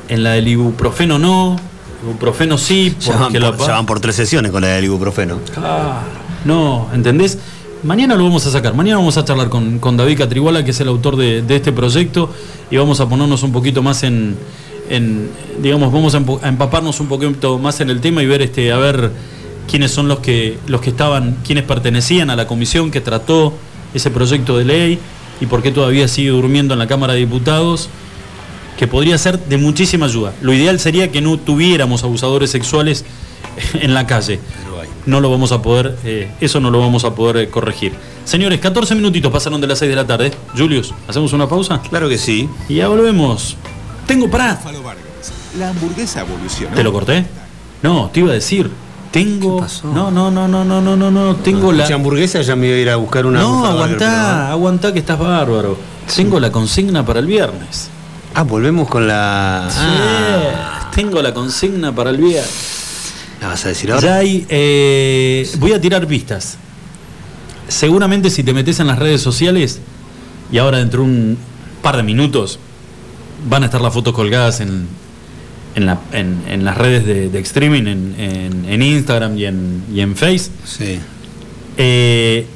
[0.09, 1.57] en la del ibuprofeno no,
[2.03, 5.41] ibuprofeno sí, Ya van, porque la ya van por tres sesiones con la del ibuprofeno.
[5.57, 6.03] Ah,
[6.45, 7.39] no, ¿entendés?
[7.85, 8.75] Mañana lo vamos a sacar.
[8.75, 11.71] Mañana vamos a charlar con, con David Catriguala, que es el autor de, de este
[11.71, 12.31] proyecto,
[12.71, 14.37] y vamos a ponernos un poquito más en,
[14.89, 15.29] en,
[15.61, 19.11] digamos, vamos a, empaparnos un poquito más en el tema y ver, este, a ver
[19.71, 23.53] quiénes son los que, los que estaban, quiénes pertenecían a la comisión que trató
[23.93, 24.99] ese proyecto de ley
[25.43, 27.91] y por qué todavía sigue durmiendo en la Cámara de Diputados
[28.79, 30.33] que podría ser de muchísima ayuda.
[30.41, 33.05] Lo ideal sería que no tuviéramos abusadores sexuales
[33.75, 34.41] en la calle.
[35.07, 37.95] No lo vamos a poder, eh, eso no lo vamos a poder eh, corregir.
[38.25, 40.33] Señores, 14 minutitos pasaron de las 6 de la tarde.
[40.57, 41.81] Julius, ¿hacemos una pausa?
[41.91, 42.49] Claro que sí.
[42.69, 43.57] Y ya volvemos.
[44.07, 44.61] Tengo, Vargas.
[45.59, 46.75] La hamburguesa evolucionó.
[46.75, 47.25] ¿Te lo corté?
[47.83, 48.71] No, te iba a decir.
[49.11, 49.65] Tengo.
[49.85, 51.37] No, no, no, no, no, no, no, no.
[51.37, 51.85] Tengo la.
[51.85, 53.41] Mucha hamburguesa, ya me iba a ir a buscar una.
[53.41, 55.77] No, aguantá, aguantá que estás bárbaro.
[56.17, 57.91] Tengo la consigna para el viernes.
[58.35, 59.69] Ah, volvemos con la.
[59.71, 62.74] Sí, Ah, tengo la consigna para el viernes.
[63.45, 64.03] ¿La vas a decir ahora?
[64.07, 66.57] Ya hay, eh, voy a tirar pistas.
[67.69, 69.81] Seguramente si te metes en las redes sociales
[70.51, 71.39] y ahora dentro de un
[71.83, 72.59] par de minutos
[73.47, 74.87] van a estar las fotos colgadas en,
[75.75, 77.83] en, la- en- en las redes de, de streaming,
[78.17, 80.49] en, Instagram y en, y en Face.
[80.65, 80.99] Sí.
[81.77, 82.47] Eh,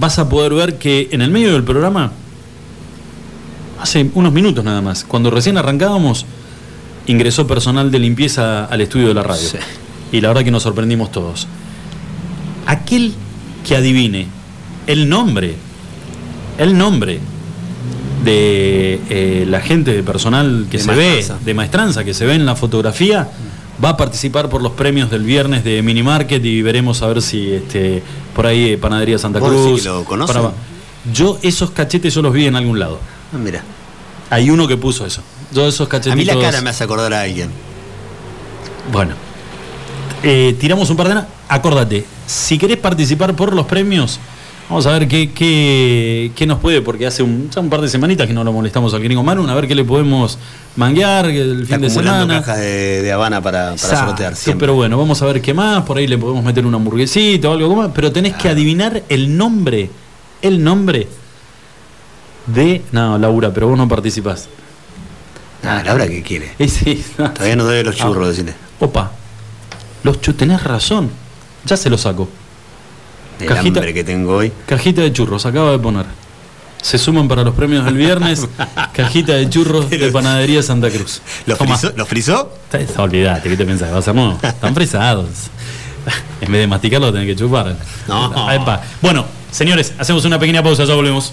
[0.00, 2.12] vas a poder ver que en el medio del programa,
[3.82, 6.24] hace unos minutos nada más, cuando recién arrancábamos,
[7.06, 9.46] ingresó personal de limpieza al estudio de la radio.
[9.46, 9.58] Sí.
[10.12, 11.46] Y la verdad que nos sorprendimos todos.
[12.66, 13.14] Aquel
[13.66, 14.26] que adivine
[14.86, 15.54] el nombre,
[16.58, 17.20] el nombre
[18.24, 21.34] de eh, la gente de personal que De se maestranza.
[21.38, 23.28] ve, de maestranza, que se ve en la fotografía,
[23.82, 27.22] va a participar por los premios del viernes de Mini Market y veremos a ver
[27.22, 28.02] si este,
[28.34, 30.18] por ahí eh, Panadería Santa ¿Vos decís Cruz.
[30.18, 30.52] lo para-
[31.12, 32.98] Yo esos cachetes yo los vi en algún lado.
[33.32, 33.62] Ah, mira.
[34.30, 35.22] Hay uno que puso eso.
[35.54, 36.16] Yo esos A cachetitos.
[36.16, 37.50] mí la cara me hace acordar a alguien.
[38.92, 39.14] Bueno,
[40.22, 41.22] Eh, tiramos un par de...
[41.48, 44.18] Acordate, si querés participar por los premios,
[44.68, 48.32] vamos a ver qué, qué, qué nos puede, porque hace un, par de semanitas que
[48.34, 50.36] no lo molestamos al gringo Manu, a ver qué le podemos
[50.76, 52.26] manguear el Está fin de semana.
[52.40, 54.66] cajas de, de Habana para, para Exacto, sortear siempre.
[54.66, 55.84] Pero bueno, vamos a ver qué más.
[55.84, 57.90] Por ahí le podemos meter una hamburguesita o algo más.
[57.94, 59.90] Pero tenés que adivinar el nombre.
[60.42, 61.08] El nombre
[62.46, 62.82] de.
[62.92, 64.48] No, Laura, pero vos no participás.
[65.64, 66.52] Ah, Laura, ¿qué quiere?
[66.68, 67.30] Sí, no.
[67.32, 68.04] Todavía no doy los Ah.
[68.04, 68.54] churros, decirle.
[68.80, 69.10] Opa,
[70.02, 71.10] los churros, tenés razón.
[71.64, 72.28] Ya se los saco.
[73.40, 74.52] El Cajita- hambre que tengo hoy.
[74.66, 76.06] Cajita de churros, acaba de poner.
[76.82, 78.46] Se suman para los premios del viernes.
[78.92, 81.20] cajita de churros de Panadería Santa Cruz.
[81.46, 81.76] ¿Lo Tomá.
[81.76, 81.94] frizó?
[81.96, 82.52] ¿Lo frizó?
[82.72, 83.92] Está- Olvídate, ¿qué te pensás?
[83.92, 84.38] ¿Va a no?
[84.42, 85.26] Están frisados.
[86.40, 87.76] En vez de masticarlo, tenés que chupar.
[88.06, 88.50] No.
[88.52, 88.80] Epa.
[89.02, 91.32] Bueno, señores, hacemos una pequeña pausa, ya volvemos.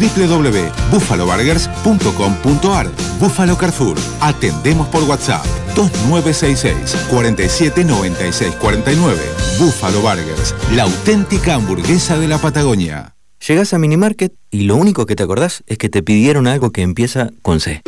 [0.00, 2.88] www.buffaloburgers.com.ar
[3.20, 3.98] Búfalo Carrefour.
[4.20, 5.44] Atendemos por WhatsApp
[5.76, 9.18] 2966 47 96 49.
[9.58, 13.14] Búfalo Burgers, la auténtica hamburguesa de la Patagonia.
[13.46, 16.82] Llegás a Minimarket y lo único que te acordás es que te pidieron algo que
[16.82, 17.80] empieza con C.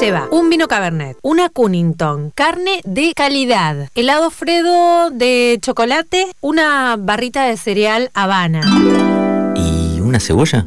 [0.00, 7.44] Lleva un vino Cabernet, una Cunnington, carne de calidad, helado Fredo de chocolate, una barrita
[7.44, 8.60] de cereal Habana.
[9.54, 10.66] ¿Y una cebolla?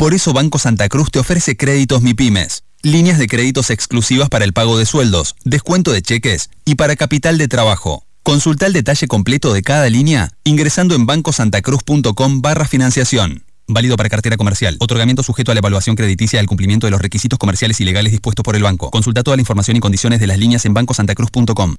[0.00, 4.54] Por eso Banco Santa Cruz te ofrece créditos MIPIMES, líneas de créditos exclusivas para el
[4.54, 8.06] pago de sueldos, descuento de cheques y para capital de trabajo.
[8.22, 13.44] Consulta el detalle completo de cada línea ingresando en bancosantacruz.com barra financiación.
[13.68, 14.78] Válido para cartera comercial.
[14.80, 18.12] Otorgamiento sujeto a la evaluación crediticia y al cumplimiento de los requisitos comerciales y legales
[18.12, 18.90] dispuestos por el banco.
[18.90, 21.76] Consulta toda la información y condiciones de las líneas en bancosantacruz.com.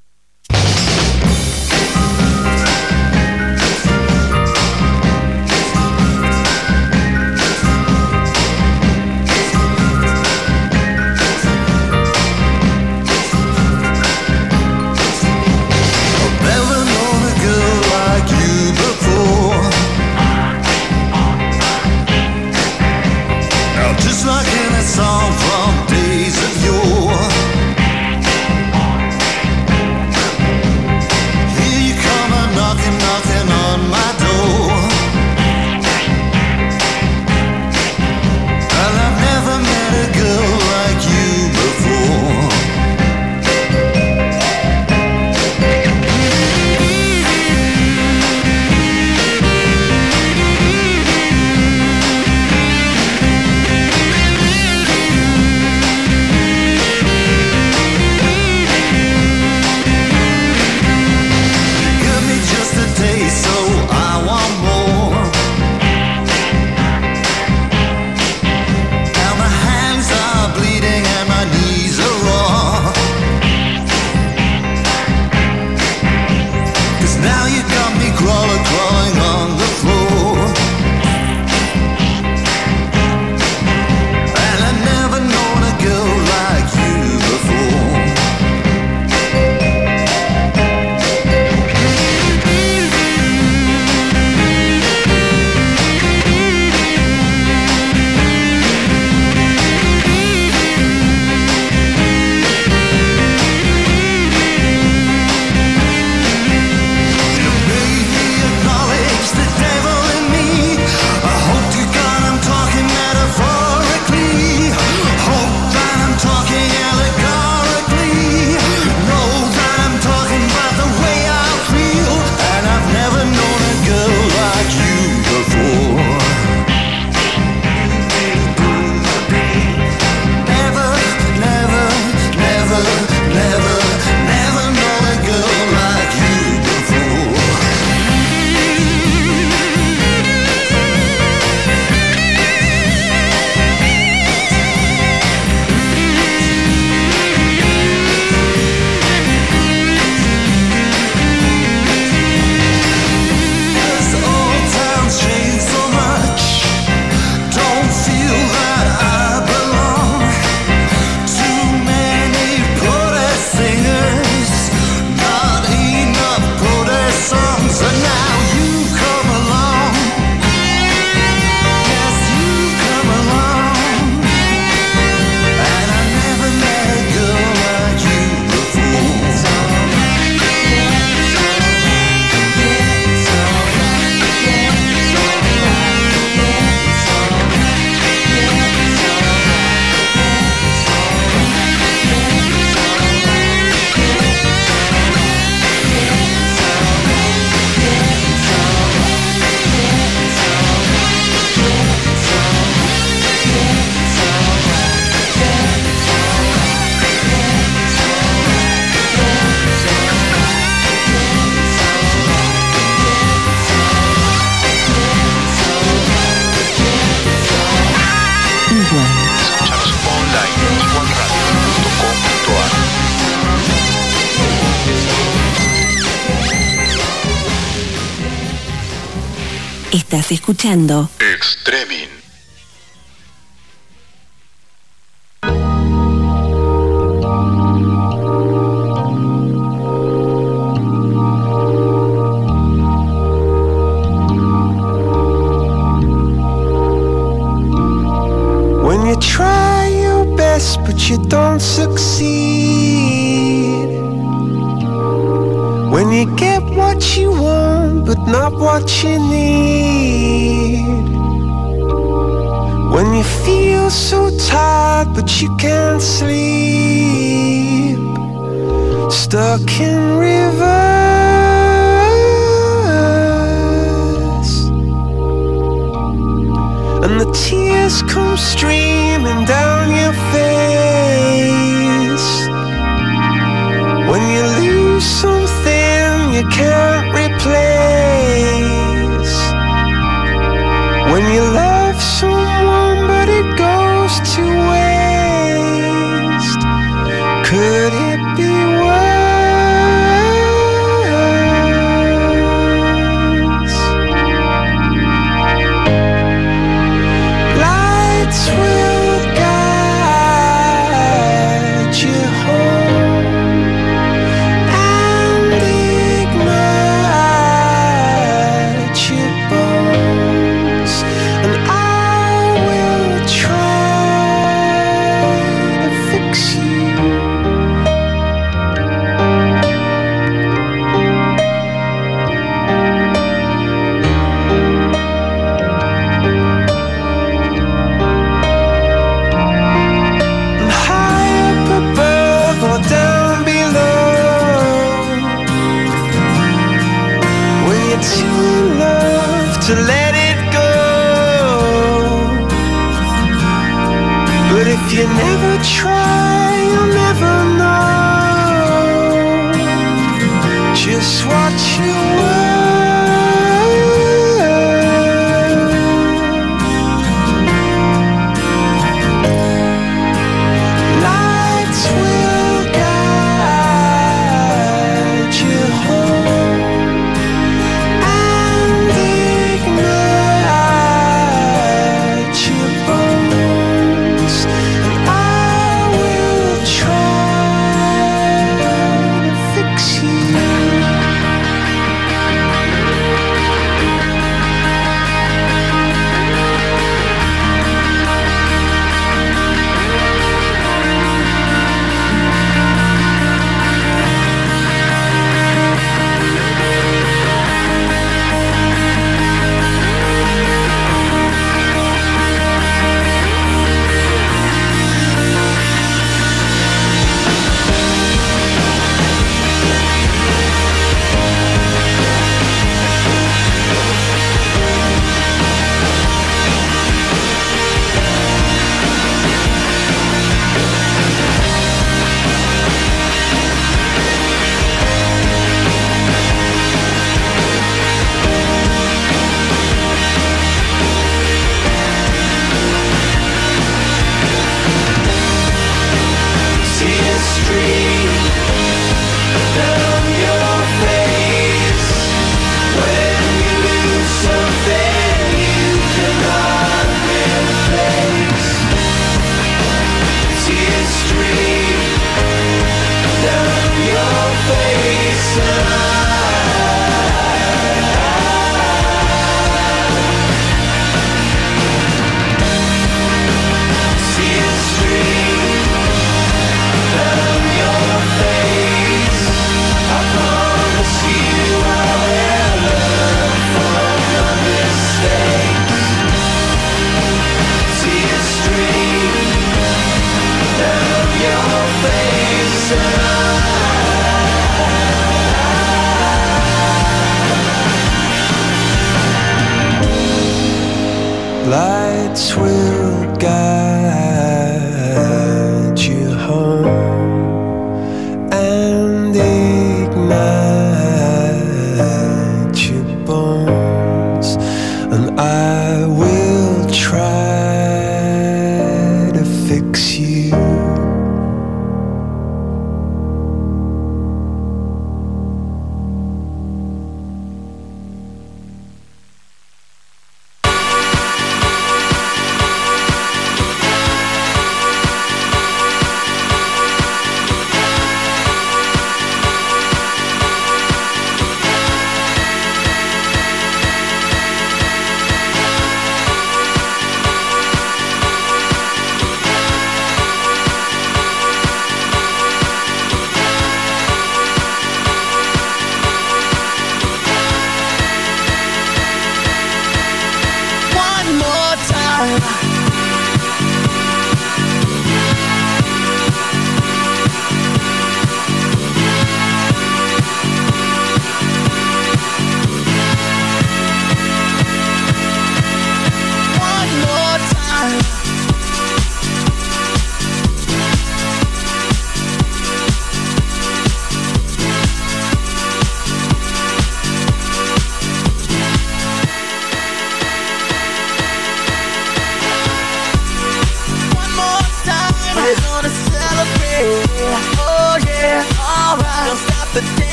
[230.62, 231.20] escuchando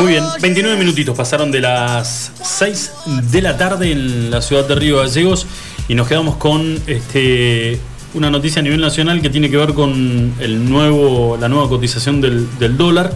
[0.00, 2.92] Muy bien, 29 minutitos pasaron de las 6
[3.30, 5.46] de la tarde en la ciudad de Río Gallegos
[5.88, 7.78] y nos quedamos con este
[8.14, 12.20] una noticia a nivel nacional que tiene que ver con el nuevo, la nueva cotización
[12.20, 13.12] del, del dólar.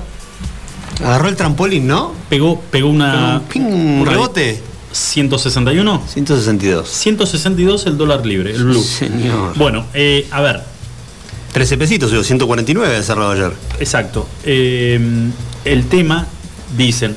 [1.02, 2.12] Agarró el trampolín, ¿no?
[2.28, 3.42] Pegó, pegó una.
[3.48, 4.62] Pegó un ping, un rebote.
[4.92, 6.02] 161.
[6.06, 6.88] 162.
[6.88, 8.82] 162 el dólar libre, el blue.
[8.82, 9.56] Señor.
[9.56, 10.62] Bueno, eh, a ver.
[11.52, 13.52] 13 pesitos, digo, 149 ha cerrado ayer.
[13.78, 14.26] Exacto.
[14.44, 14.98] Eh,
[15.64, 16.26] el tema,
[16.76, 17.14] dicen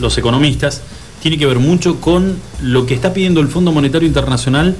[0.00, 0.82] los economistas,
[1.20, 4.76] tiene que ver mucho con lo que está pidiendo el Fondo Monetario Internacional.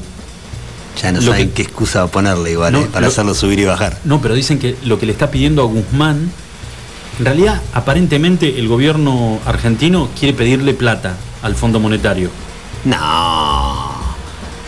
[1.02, 3.64] Ya no saben que- qué excusa ponerle igual, No, eh, para lo- hacerlo subir y
[3.64, 3.98] bajar.
[4.04, 6.30] No, pero dicen que lo que le está pidiendo a Guzmán,
[7.18, 12.30] en realidad, aparentemente el gobierno argentino quiere pedirle plata al Fondo Monetario.
[12.84, 13.90] No.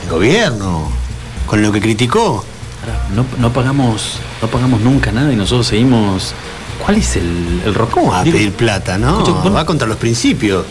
[0.05, 0.89] El gobierno,
[1.47, 2.45] con lo que criticó.
[3.15, 6.35] No, no pagamos, no pagamos nunca nada y nosotros seguimos.
[6.85, 7.91] ¿Cuál es el, el rock?
[7.93, 9.21] ¿Cómo va a Digo, pedir plata, no?
[9.27, 10.65] Escucha, Va contra los principios.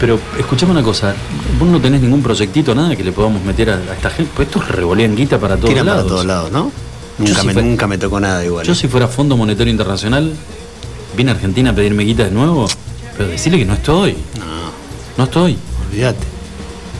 [0.00, 1.14] Pero escuchame una cosa,
[1.60, 4.48] vos no tenés ningún proyectito, nada que le podamos meter a, a esta gente, pues
[4.48, 6.10] estos revolean guita para todos Tiran para lados.
[6.10, 6.72] todos lados, ¿no?
[7.18, 8.66] Nunca, si me, fue- nunca me tocó nada igual.
[8.66, 10.32] Yo si fuera Fondo Monetario Internacional,
[11.14, 12.66] viene a Argentina a pedirme guita de nuevo,
[13.16, 14.16] pero decirle que no estoy.
[14.40, 14.61] No,
[15.16, 15.56] No estoy.
[15.90, 16.26] olvídate.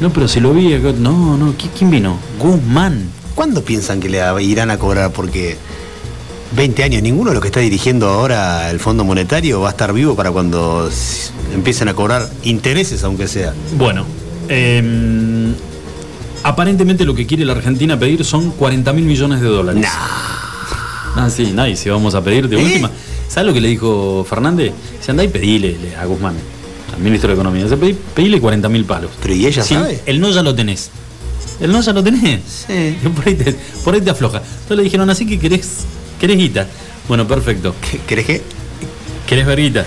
[0.00, 2.18] No, pero si lo vi, acá- no, no, ¿qui- ¿quién vino?
[2.38, 3.08] Guzmán.
[3.34, 5.12] ¿Cuándo piensan que le irán a cobrar?
[5.12, 5.56] Porque
[6.54, 9.92] 20 años, ninguno de los que está dirigiendo ahora el Fondo Monetario va a estar
[9.92, 10.90] vivo para cuando
[11.54, 13.54] empiecen a cobrar intereses, aunque sea.
[13.78, 14.04] Bueno,
[14.48, 15.54] eh,
[16.42, 19.86] aparentemente lo que quiere la Argentina pedir son 40 mil millones de dólares.
[21.14, 22.64] Ah, sí, nadie, si vamos a pedir de ¿Eh?
[22.64, 22.90] última.
[23.28, 24.72] ¿Sabes lo que le dijo Fernández?
[25.00, 26.34] Se anda y pedile le- a Guzmán,
[26.94, 27.66] al ministro de Economía.
[27.66, 29.10] Pedí, pedile 40 mil palos.
[29.22, 30.00] Pero ¿y ella Sí, sabe?
[30.06, 30.90] El no ya lo tenés.
[31.60, 32.40] El no ya lo tenés.
[32.66, 32.96] Sí.
[33.16, 34.38] Por ahí te, por ahí te afloja.
[34.38, 35.68] Entonces le dijeron, así que querés,
[36.20, 36.66] querés guita.
[37.08, 37.74] Bueno, perfecto.
[38.06, 38.42] ¿Querés qué?
[39.26, 39.84] ¿Querés ver guita?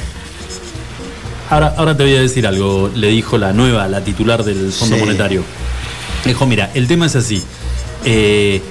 [1.50, 4.96] Ahora, ahora te voy a decir algo, le dijo la nueva, la titular del Fondo
[4.96, 5.02] Sí.
[5.02, 5.44] Monetario.
[6.24, 7.42] Le dijo, mira, el tema es así.
[8.04, 8.62] eh,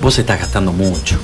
[0.00, 1.18] vos estás gastando mucho.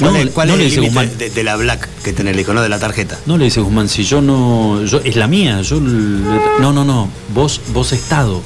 [0.00, 2.34] ¿Cuál No, es, cuál no es le el dice de, de la Black que tenés,
[2.34, 3.18] le dijo, no de la tarjeta?
[3.26, 4.84] No le dice Guzmán, si yo no.
[4.84, 5.78] Yo, es la mía, yo.
[5.80, 7.08] No, no, no.
[7.34, 8.42] Vos, vos Estado.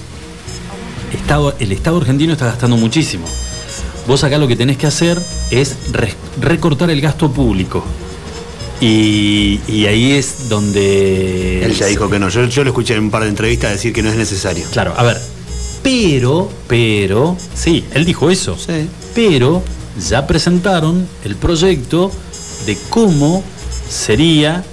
[1.12, 1.54] Estado.
[1.60, 3.26] El Estado argentino está gastando muchísimo.
[4.06, 5.18] Vos acá lo que tenés que hacer
[5.50, 7.84] es re- recortar el gasto público.
[8.80, 11.64] Y, y ahí es donde.
[11.64, 12.28] Él ya dijo que no.
[12.28, 14.66] Yo, yo lo escuché en un par de entrevistas decir que no es necesario.
[14.72, 15.18] Claro, a ver.
[15.82, 18.56] Pero, pero, sí, él dijo eso.
[18.58, 18.88] Sí.
[19.14, 19.62] Pero
[19.98, 22.10] ya presentaron el proyecto
[22.66, 23.42] de cómo
[23.88, 24.64] sería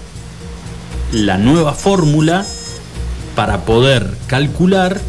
[1.12, 2.46] la nueva fórmula
[3.36, 5.00] para poder calcular,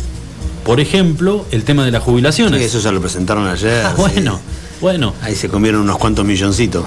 [0.64, 2.60] por ejemplo, el tema de las jubilaciones.
[2.60, 3.84] Sí, eso ya lo presentaron ayer.
[3.84, 4.00] Ah, sí.
[4.00, 4.40] bueno,
[4.80, 5.14] bueno.
[5.22, 6.84] Ahí se comieron unos cuantos milloncitos.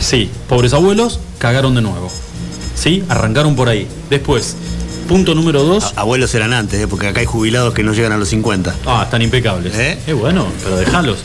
[0.00, 2.10] Sí, pobres abuelos cagaron de nuevo.
[2.74, 3.04] ¿Sí?
[3.08, 3.88] Arrancaron por ahí.
[4.10, 4.56] Después,
[5.08, 5.92] punto número dos.
[5.96, 6.88] Abuelos eran antes, ¿eh?
[6.88, 8.74] porque acá hay jubilados que no llegan a los 50.
[8.86, 9.74] Ah, están impecables.
[9.74, 9.98] ¿Eh?
[10.06, 11.18] Eh, bueno, pero déjalos.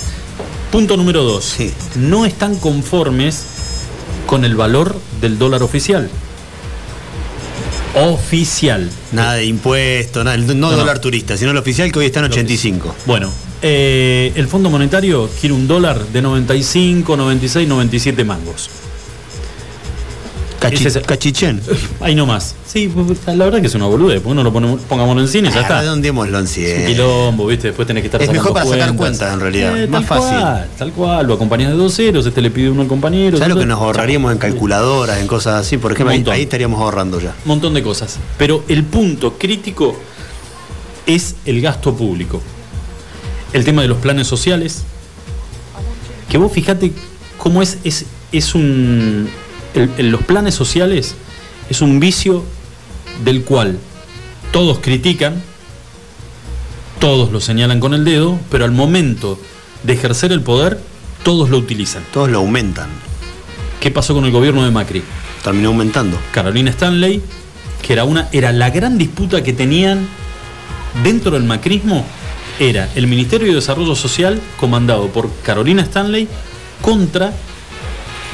[0.74, 1.46] Punto número dos.
[1.46, 1.72] Sí.
[1.98, 3.44] No están conformes
[4.26, 6.10] con el valor del dólar oficial.
[7.94, 8.90] Oficial.
[9.12, 10.78] Nada de impuestos, nada, no, No, no.
[10.78, 12.96] dólar turista, sino el oficial que hoy está en 85.
[13.06, 13.32] Bueno,
[13.62, 18.72] eh, el Fondo Monetario quiere un dólar de 95, 96, 97 mangos.
[20.70, 21.62] Cachi- es- Cachichén.
[22.00, 22.56] Ahí nomás.
[22.66, 22.92] Sí,
[23.28, 25.60] la verdad que es una boludez, porque no lo ponemos, pongámoslo en cine y ya
[25.60, 25.82] Ah, está.
[25.82, 26.86] redondémoslo en Es un 100.
[26.88, 27.68] quilombo, ¿viste?
[27.68, 28.98] Después tenés que estar Es mejor para sacar cuentas.
[28.98, 30.40] cuentas, en realidad, Eh, más tal fácil.
[30.40, 33.38] Cual, tal cual, lo acompañas de dos ceros, este le pide uno al compañero.
[33.38, 35.78] ¿Sabes lo que nos ahorraríamos en calculadoras, en cosas así?
[35.78, 37.36] Por ejemplo, Un ahí, estaríamos ahorrando ya.
[37.46, 38.18] montón de cosas.
[38.38, 39.96] Pero el punto crítico
[41.06, 42.42] es el gasto público.
[43.52, 44.84] El tema de los planes sociales.
[46.30, 46.92] Que vos fijate
[47.38, 49.30] cómo es, es, es un.
[49.74, 51.16] El- el- los planes sociales
[51.70, 52.44] es un vicio
[53.24, 53.78] del cual
[54.52, 55.42] todos critican,
[57.00, 59.40] todos lo señalan con el dedo, pero al momento
[59.84, 60.80] de ejercer el poder,
[61.24, 62.04] todos lo utilizan.
[62.14, 62.90] Todos lo aumentan.
[63.80, 65.04] ¿Qué pasó con el gobierno de Macri?
[65.44, 66.18] Terminó aumentando.
[66.32, 67.22] Carolina Stanley,
[67.82, 70.08] que era una era la gran disputa que tenían
[71.04, 72.06] dentro del macrismo
[72.60, 76.28] era el Ministerio de Desarrollo Social comandado por Carolina Stanley
[76.82, 77.34] contra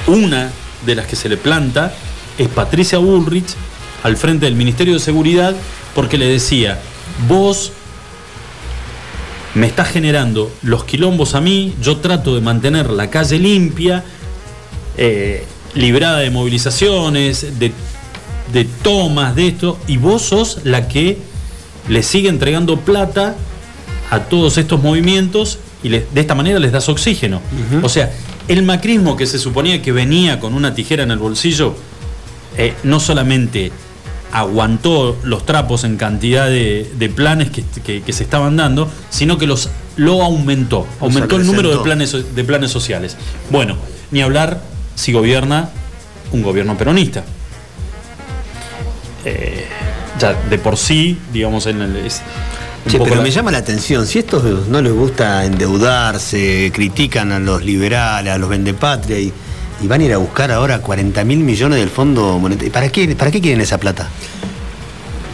[0.07, 0.51] una
[0.85, 1.93] de las que se le planta
[2.37, 3.47] es Patricia Bullrich
[4.03, 5.55] al frente del Ministerio de Seguridad
[5.93, 6.79] porque le decía,
[7.27, 7.71] "Vos
[9.55, 14.03] me estás generando los quilombos a mí, yo trato de mantener la calle limpia,
[14.97, 17.71] eh, librada de movilizaciones, de,
[18.53, 21.17] de tomas, de esto, y vos sos la que
[21.87, 23.35] le sigue entregando plata
[24.11, 27.41] a todos estos movimientos y de esta manera les das oxígeno.
[27.83, 28.11] O sea,
[28.49, 31.75] el macrismo que se suponía que venía con una tijera en el bolsillo,
[32.57, 33.71] eh, no solamente
[34.31, 39.37] aguantó los trapos en cantidad de, de planes que, que- que se estaban dando, sino
[39.37, 40.85] que los lo aumentó.
[40.99, 43.17] Aumentó el número de planes, de planes sociales.
[43.49, 43.75] Bueno,
[44.11, 44.61] ni hablar
[44.95, 45.69] si gobierna
[46.31, 47.23] un gobierno peronista.
[49.25, 49.65] Eh,
[50.19, 52.21] ya de por sí, digamos, en el, es
[52.91, 57.31] poco pero la- me llama la atención, si a estos no les gusta endeudarse, critican
[57.31, 59.31] a los liberales, a los vendepatria y,
[59.81, 63.15] y van a ir a buscar ahora 40 mil millones del Fondo Monetario, ¿para qué,
[63.15, 64.07] ¿para qué quieren esa plata?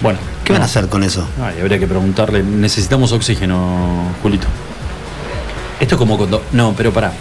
[0.01, 1.27] Bueno, ¿Qué van a hacer con eso?
[1.41, 4.45] Ay, habría que preguntarle, necesitamos oxígeno, Julito.
[5.79, 6.43] Esto es como cuando.
[6.51, 7.11] No, pero pará.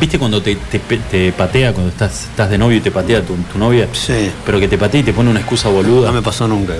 [0.00, 3.22] ¿Viste cuando te, te pe- te patea, cuando estás, estás de novio y te patea
[3.22, 3.88] tu, tu novia?
[3.92, 4.30] Sí.
[4.44, 6.08] Pero que te patea y te pone una excusa boluda.
[6.08, 6.72] No me pasó nunca.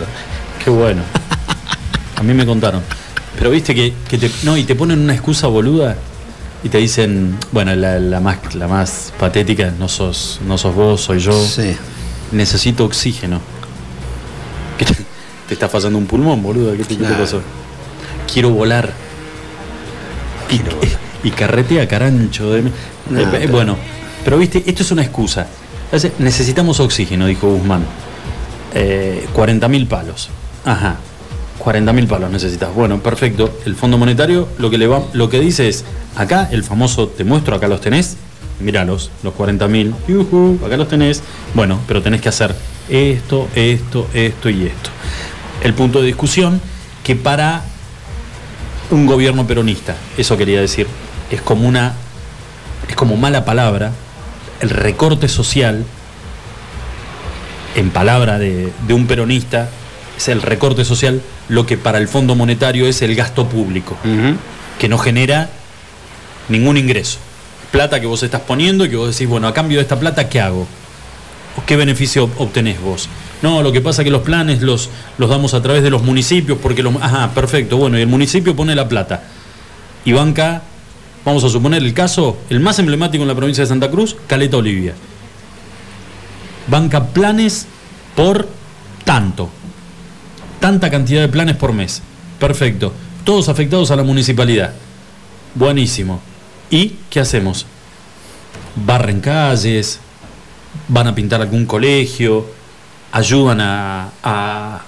[0.64, 1.02] Qué bueno.
[2.16, 2.82] A mí me contaron.
[3.38, 4.30] Pero viste que, que te.
[4.44, 5.96] No, y te ponen una excusa boluda
[6.64, 11.00] y te dicen, bueno, la, la más, la más patética, no sos, no sos vos,
[11.02, 11.32] soy yo.
[11.32, 11.76] Sí.
[12.32, 13.40] Necesito oxígeno.
[14.78, 14.94] ¿Qué te,
[15.48, 16.72] te está fallando un pulmón, boludo?
[16.72, 17.18] ¿Qué te, qué te Claro.
[17.24, 17.40] pasó?
[18.32, 18.90] Quiero volar.
[20.50, 22.50] Y, y carretea carancho.
[22.52, 23.76] de- No, Eh, eh, pero- Bueno,
[24.24, 25.46] pero viste, esto es una excusa.
[26.18, 27.84] Necesitamos oxígeno, dijo Guzmán.
[28.74, 30.30] Eh, 40 mil palos.
[30.64, 30.96] Ajá.
[31.66, 32.72] 40 mil palos necesitas.
[32.72, 33.58] Bueno, perfecto.
[33.66, 35.84] El Fondo Monetario lo que, le va, lo que dice es,
[36.14, 38.18] acá el famoso, te muestro, acá los tenés,
[38.60, 39.92] míralos, los 40 mil,
[40.64, 41.24] acá los tenés.
[41.54, 42.54] Bueno, pero tenés que hacer
[42.88, 44.90] esto, esto, esto y esto.
[45.60, 46.60] El punto de discusión
[47.02, 47.64] que para
[48.92, 50.86] un gobierno peronista, eso quería decir,
[51.32, 51.94] es como una,
[52.88, 53.90] es como mala palabra,
[54.60, 55.84] el recorte social
[57.74, 59.68] en palabra de, de un peronista,
[60.16, 63.96] es el recorte social, lo que para el Fondo Monetario es el gasto público,
[64.78, 65.50] que no genera
[66.48, 67.18] ningún ingreso.
[67.70, 70.28] Plata que vos estás poniendo y que vos decís, bueno, a cambio de esta plata,
[70.28, 70.66] ¿qué hago?
[71.58, 73.08] ¿O ¿Qué beneficio ob- obtenés vos?
[73.42, 74.88] No, lo que pasa es que los planes los,
[75.18, 76.94] los damos a través de los municipios porque los...
[76.96, 79.24] Ajá, perfecto, bueno, y el municipio pone la plata.
[80.04, 80.62] Y banca,
[81.24, 84.56] vamos a suponer el caso, el más emblemático en la provincia de Santa Cruz, Caleta
[84.56, 84.94] Olivia
[86.68, 87.66] banca planes
[88.14, 88.48] por
[89.04, 89.48] tanto.
[90.60, 92.02] Tanta cantidad de planes por mes.
[92.38, 92.92] Perfecto.
[93.24, 94.72] Todos afectados a la municipalidad.
[95.54, 96.20] Buenísimo.
[96.70, 97.66] ¿Y qué hacemos?
[98.74, 100.00] Barren calles,
[100.88, 102.46] van a pintar algún colegio,
[103.12, 104.82] ayudan a,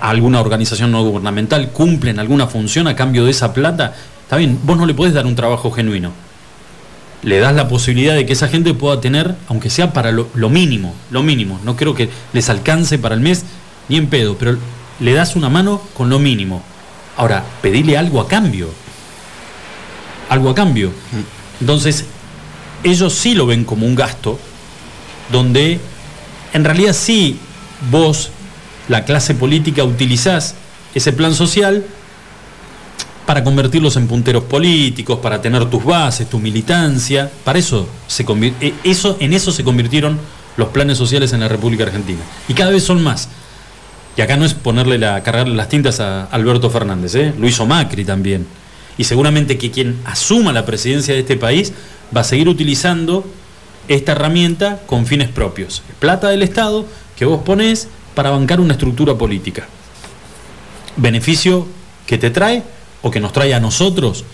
[0.00, 3.94] alguna organización no gubernamental, cumplen alguna función a cambio de esa plata.
[4.22, 6.12] Está bien, vos no le podés dar un trabajo genuino
[7.22, 10.50] le das la posibilidad de que esa gente pueda tener, aunque sea para lo, lo
[10.50, 13.44] mínimo, lo mínimo, no creo que les alcance para el mes
[13.88, 14.58] ni en pedo, pero
[15.00, 16.62] le das una mano con lo mínimo.
[17.16, 18.68] Ahora, pedile algo a cambio.
[20.28, 20.92] Algo a cambio.
[21.60, 22.06] Entonces,
[22.84, 24.38] ellos sí lo ven como un gasto,
[25.30, 25.80] donde
[26.52, 27.38] en realidad sí
[27.90, 28.30] vos,
[28.88, 30.54] la clase política, utilizás
[30.94, 31.84] ese plan social
[33.26, 37.30] para convertirlos en punteros políticos, para tener tus bases, tu militancia.
[37.44, 38.24] Para eso se
[38.60, 40.18] eh, eso en eso se convirtieron
[40.56, 42.20] los planes sociales en la República Argentina.
[42.48, 43.28] Y cada vez son más.
[44.16, 47.32] Y acá no es ponerle la, cargarle las tintas a Alberto Fernández, ¿eh?
[47.38, 48.46] lo hizo Macri también.
[48.98, 51.72] Y seguramente que quien asuma la presidencia de este país
[52.14, 53.24] va a seguir utilizando
[53.88, 55.82] esta herramienta con fines propios.
[55.98, 56.86] Plata del Estado
[57.16, 59.66] que vos ponés para bancar una estructura política.
[60.96, 61.66] Beneficio
[62.06, 62.62] que te trae
[63.00, 64.24] o que nos trae a nosotros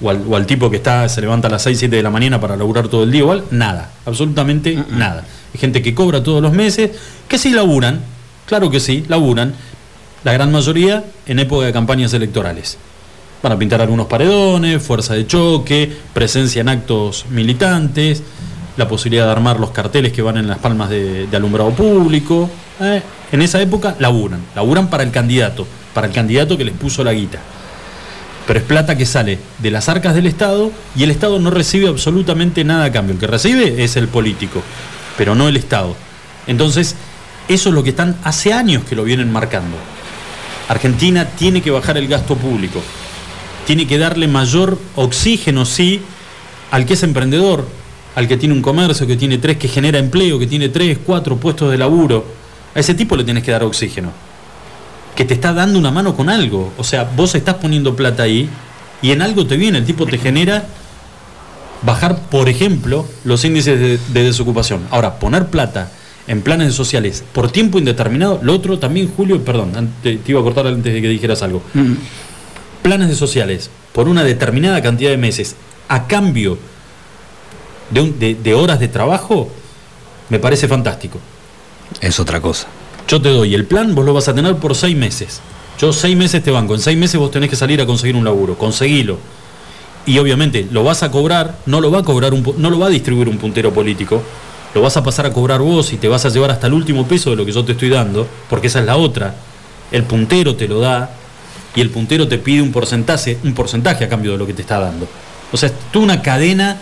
[0.00, 2.10] o al, o al tipo que está se levanta a las 6, 7 de la
[2.10, 5.24] mañana para laburar todo el día igual, nada, absolutamente nada.
[5.54, 6.90] Hay gente que cobra todos los meses,
[7.28, 8.00] que sí laburan,
[8.48, 9.54] claro que sí, laburan,
[10.24, 12.78] la gran mayoría en época de campañas electorales.
[13.42, 18.22] Van a pintar algunos paredones, fuerza de choque, presencia en actos militantes,
[18.76, 22.50] la posibilidad de armar los carteles que van en las palmas de, alumbrado público.
[22.80, 27.04] Eh, En esa época laburan, laburan para el candidato, para el candidato que les puso
[27.04, 27.38] la guita.
[28.46, 31.88] Pero es plata que sale de las arcas del Estado y el Estado no recibe
[31.88, 33.12] absolutamente nada a cambio.
[33.12, 34.62] El que recibe es el político,
[35.18, 35.94] pero no el Estado.
[36.46, 36.96] Entonces,
[37.48, 39.76] eso es lo que están hace años que lo vienen marcando.
[40.68, 42.82] Argentina tiene que bajar el gasto público,
[43.66, 46.02] tiene que darle mayor oxígeno, sí,
[46.70, 47.66] al que es emprendedor,
[48.14, 51.36] al que tiene un comercio, que tiene tres, que genera empleo, que tiene tres, cuatro
[51.36, 52.24] puestos de laburo.
[52.74, 54.12] A ese tipo le tenés que dar oxígeno.
[55.16, 56.72] Que te está dando una mano con algo.
[56.76, 58.48] O sea, vos estás poniendo plata ahí
[59.00, 60.66] y en algo te viene, el tipo te genera
[61.82, 64.86] bajar, por ejemplo, los índices de desocupación.
[64.90, 65.90] Ahora, poner plata
[66.28, 69.72] en planes sociales por tiempo indeterminado, lo otro también, Julio, perdón,
[70.02, 71.62] te iba a cortar antes de que dijeras algo.
[72.82, 75.56] Planes de sociales por una determinada cantidad de meses
[75.88, 76.58] a cambio
[77.90, 79.48] de, un- de- de horas de trabajo,
[80.28, 81.18] me parece fantástico.
[82.00, 82.66] Es otra cosa.
[83.08, 85.40] Yo te doy el plan, vos lo vas a tener por seis meses.
[85.80, 88.24] Yo seis meses te banco, en seis meses vos tenés que salir a conseguir un
[88.24, 89.18] laburo, conseguilo.
[90.04, 92.86] Y obviamente lo vas a cobrar, no lo va a cobrar un, no lo va
[92.86, 94.22] a distribuir un puntero político,
[94.74, 97.06] lo vas a pasar a cobrar vos y te vas a llevar hasta el último
[97.06, 99.34] peso de lo que yo te estoy dando, porque esa es la otra.
[99.90, 101.10] El puntero te lo da
[101.74, 104.62] y el puntero te pide un porcentaje, un porcentaje a cambio de lo que te
[104.62, 105.08] está dando.
[105.52, 106.76] O sea, es toda una cadena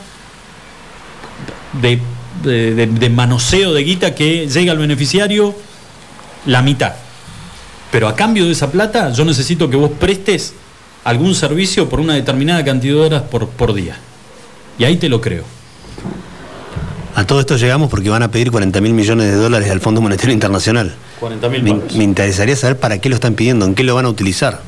[1.80, 2.00] de,
[2.42, 5.54] de- manoseo de guita que llega al beneficiario
[6.46, 6.94] la mitad.
[7.92, 10.54] Pero a cambio de esa plata, yo necesito que vos prestes
[11.04, 13.96] algún servicio por una determinada cantidad de horas por, por día.
[14.78, 15.44] Y ahí te lo creo.
[17.16, 20.02] A todo esto llegamos porque van a pedir 40 mil millones de dólares al Fondo
[20.02, 20.94] Monetario Internacional.
[21.18, 24.04] 40 mil Me, me interesaría saber para qué lo están pidiendo, en qué lo van
[24.04, 24.60] a utilizar.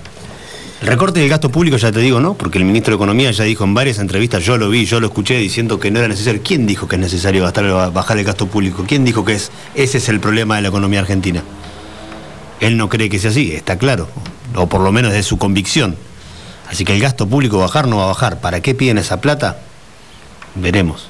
[0.80, 2.32] El recorte del gasto público, ya te digo, ¿no?
[2.32, 5.08] Porque el ministro de Economía ya dijo en varias entrevistas, yo lo vi, yo lo
[5.08, 6.40] escuché diciendo que no era necesario.
[6.42, 8.82] ¿Quién dijo que es necesario gastar, bajar el gasto público?
[8.88, 11.42] ¿Quién dijo que es, ese es el problema de la economía argentina?
[12.60, 14.08] Él no cree que sea así, está claro.
[14.54, 15.96] O por lo menos es su convicción.
[16.70, 18.40] Así que el gasto público bajar no va a bajar.
[18.40, 19.58] ¿Para qué piden esa plata?
[20.54, 21.07] Veremos.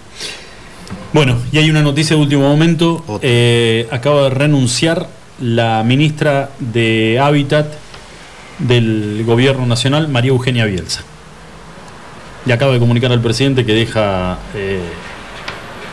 [1.13, 3.03] Bueno, y hay una noticia de último momento.
[3.23, 5.09] Eh, acaba de renunciar
[5.41, 7.67] la ministra de Hábitat
[8.59, 11.03] del Gobierno Nacional, María Eugenia Bielsa.
[12.45, 14.81] Le acaba de comunicar al presidente que deja eh,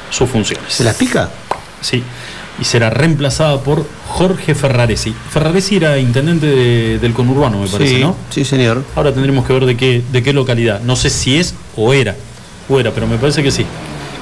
[0.10, 0.74] sus funciones.
[0.74, 1.30] ¿Se las pica?
[1.82, 2.04] Sí.
[2.60, 5.14] Y será reemplazada por Jorge Ferraresi.
[5.30, 8.16] Ferraresi era intendente de- del conurbano, me parece, Sí, ¿no?
[8.30, 8.84] Sí, señor.
[8.96, 10.82] Ahora tendremos que ver de qué, de qué localidad.
[10.82, 12.16] No sé si es o era.
[12.70, 13.66] O era, pero me parece que sí.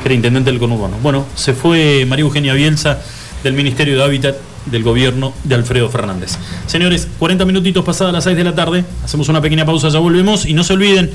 [0.04, 0.98] Era intendente del conurbano.
[1.02, 3.00] Bueno, se fue María Eugenia Bielsa
[3.44, 4.36] del Ministerio de Hábitat
[4.66, 6.38] del gobierno de Alfredo Fernández.
[6.68, 8.86] Señores, 40 minutitos pasadas las 6 de la tarde.
[9.04, 10.46] Hacemos una pequeña pausa, ya volvemos.
[10.46, 11.12] Y no se olviden,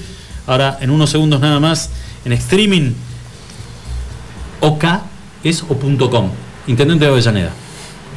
[0.47, 1.91] ahora en unos segundos nada más,
[2.25, 2.93] en streaming,
[4.61, 4.85] OK
[5.45, 6.31] es o punto .com.
[6.67, 7.53] Intendente de Avellaneda.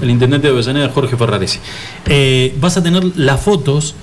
[0.02, 1.60] El intendente de Avellaneda, Jorge Ferraresi.
[2.08, 3.96] Eh, vas a tener las fotos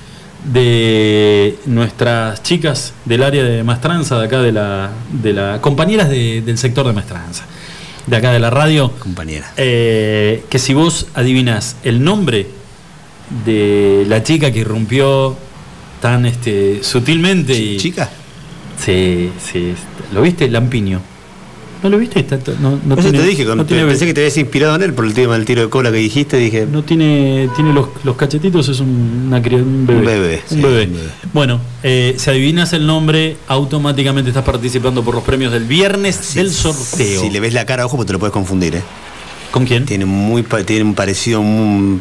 [0.44, 6.42] de nuestras chicas del área de maestranza, de acá de la, de la compañeras de-
[6.42, 7.44] del sector de maestranza,
[8.06, 8.92] de acá de la radio.
[8.98, 9.52] Compañera.
[9.56, 12.46] Eh, que si vos adivinas el nombre
[13.44, 15.36] de la chica que irrumpió
[16.00, 17.76] tan este, sutilmente y.
[17.76, 18.08] ¿Chica?
[18.78, 19.74] Sí, sí.
[20.12, 20.48] ¿Lo viste?
[20.48, 21.00] Lampiño.
[21.82, 22.20] ¿No lo viste?
[22.20, 24.82] Está- no, no Eso tiene- te dije, no tiene- pensé que te habías inspirado en
[24.82, 26.66] él por el tema del tiro de cola que dijiste, dije.
[26.70, 29.98] No tiene, tiene los, los cachetitos, es un, una un bebé.
[30.00, 30.84] Un bebé, Un sí, bebé.
[30.86, 31.08] un bebé.
[31.32, 36.50] Bueno, eh, si adivinas el nombre, automáticamente estás participando por los premios del viernes del
[36.52, 37.20] sorteo.
[37.20, 38.82] Si le ves la cara, ojo, porque te lo puedes confundir, ¿eh?
[39.52, 39.86] ¿Con quién?
[39.86, 42.00] Tiene, muy, tiene un parecido muy,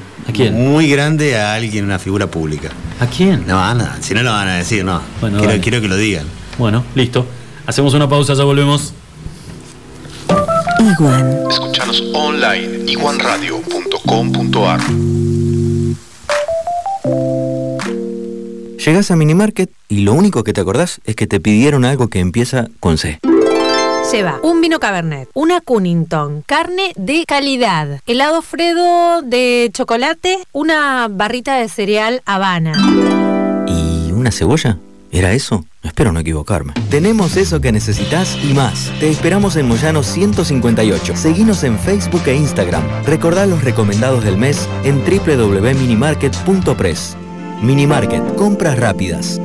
[0.51, 2.71] muy grande a alguien, una figura pública.
[2.99, 3.45] ¿A quién?
[3.47, 5.01] No, no, si no lo van a decir, no.
[5.21, 6.25] Bueno, quiero que lo digan.
[6.57, 7.25] Bueno, listo.
[7.65, 8.93] Hacemos una pausa, ya volvemos.
[10.97, 11.45] Iguan.
[11.49, 14.79] Escuchanos online iguanradio.com.ar.
[18.83, 22.19] Llegás a Minimarket y lo único que te acordás es que te pidieron algo que
[22.19, 23.19] empieza con C.
[24.11, 31.57] Lleva un vino Cabernet, una Cunnington, carne de calidad, helado Fredo de chocolate, una barrita
[31.57, 32.71] de cereal Habana.
[33.67, 34.79] ¿Y una cebolla?
[35.11, 35.65] ¿Era eso?
[35.83, 36.73] Espero no equivocarme.
[36.89, 38.91] Tenemos eso que necesitas y más.
[38.99, 41.15] Te esperamos en Moyano 158.
[41.15, 42.83] Seguinos en Facebook e Instagram.
[43.05, 47.15] Recordá los recomendados del mes en www.minimarket.press.
[47.61, 49.39] Minimarket, compras rápidas.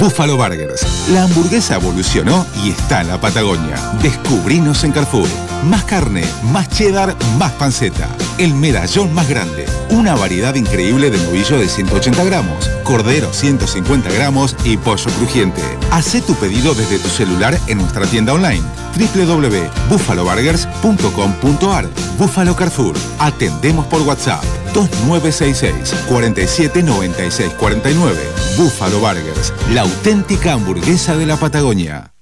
[0.00, 1.08] Buffalo Burgers.
[1.10, 3.76] La hamburguesa evolucionó y está en la Patagonia.
[4.02, 5.28] Descubrinos en Carrefour.
[5.64, 8.08] Más carne, más cheddar, más panceta.
[8.38, 9.64] El medallón más grande.
[9.88, 15.62] Una variedad increíble de novillo de 180 gramos, cordero 150 gramos y pollo crujiente.
[15.90, 18.60] Haz tu pedido desde tu celular en nuestra tienda online
[18.94, 21.88] www.buffaloburgers.com.ar
[22.18, 22.94] Buffalo Carrefour.
[23.18, 24.44] Atendemos por WhatsApp
[24.74, 28.20] 2966 47 96 49.
[28.58, 32.12] Buffalo Burgers, la auténtica hamburguesa de la Patagonia.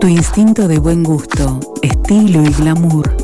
[0.00, 3.23] Tu instinto de buen gusto, estilo y glamour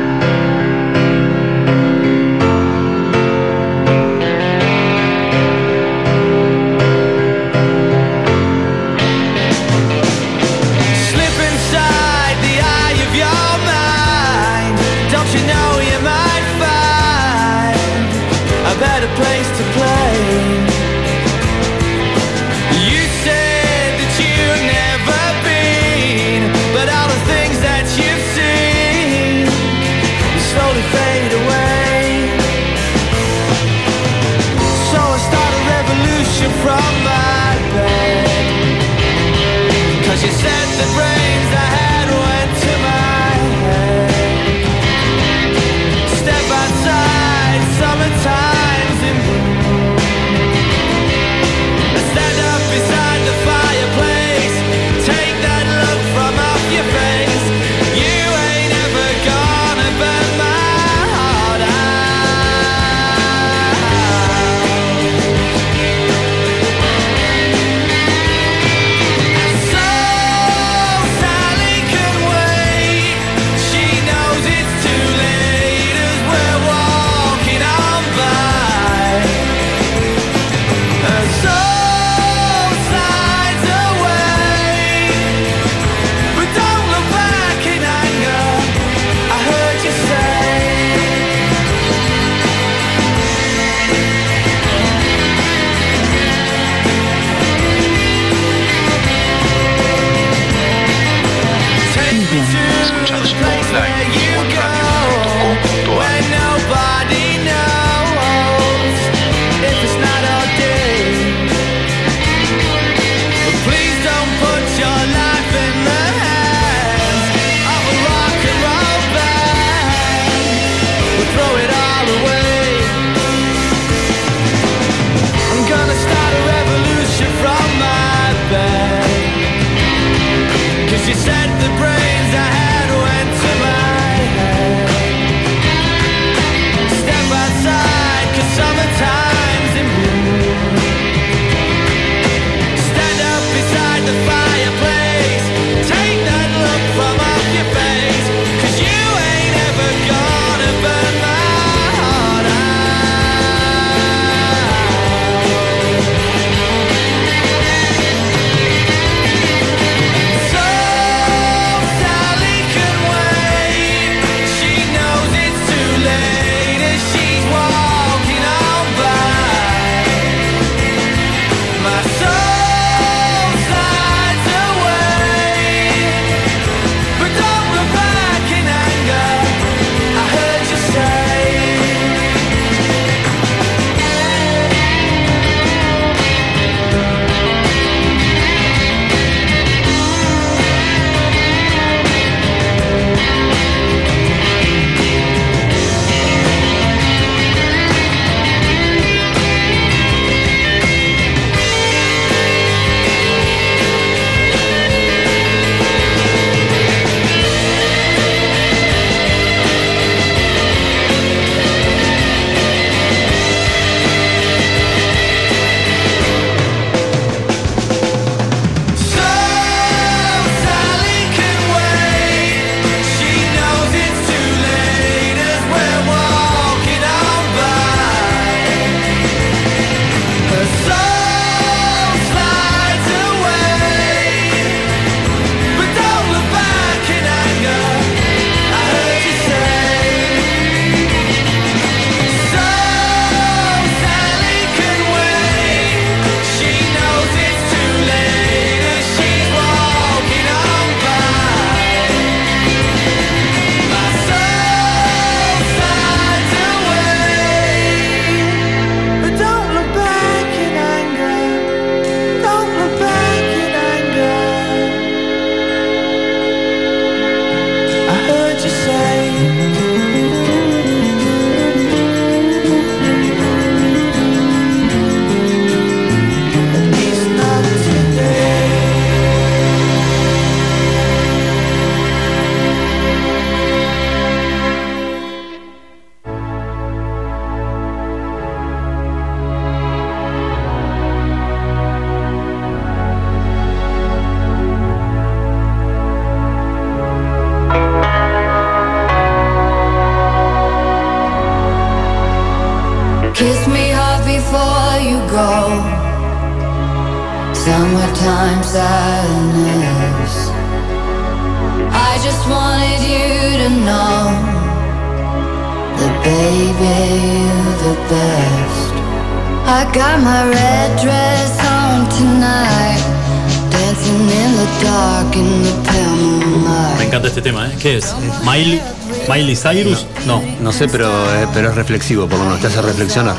[329.61, 330.05] Cyrus?
[330.25, 330.41] No.
[330.61, 333.35] No sé, pero, es- pero es reflexivo, por lo menos te hace reflexionar.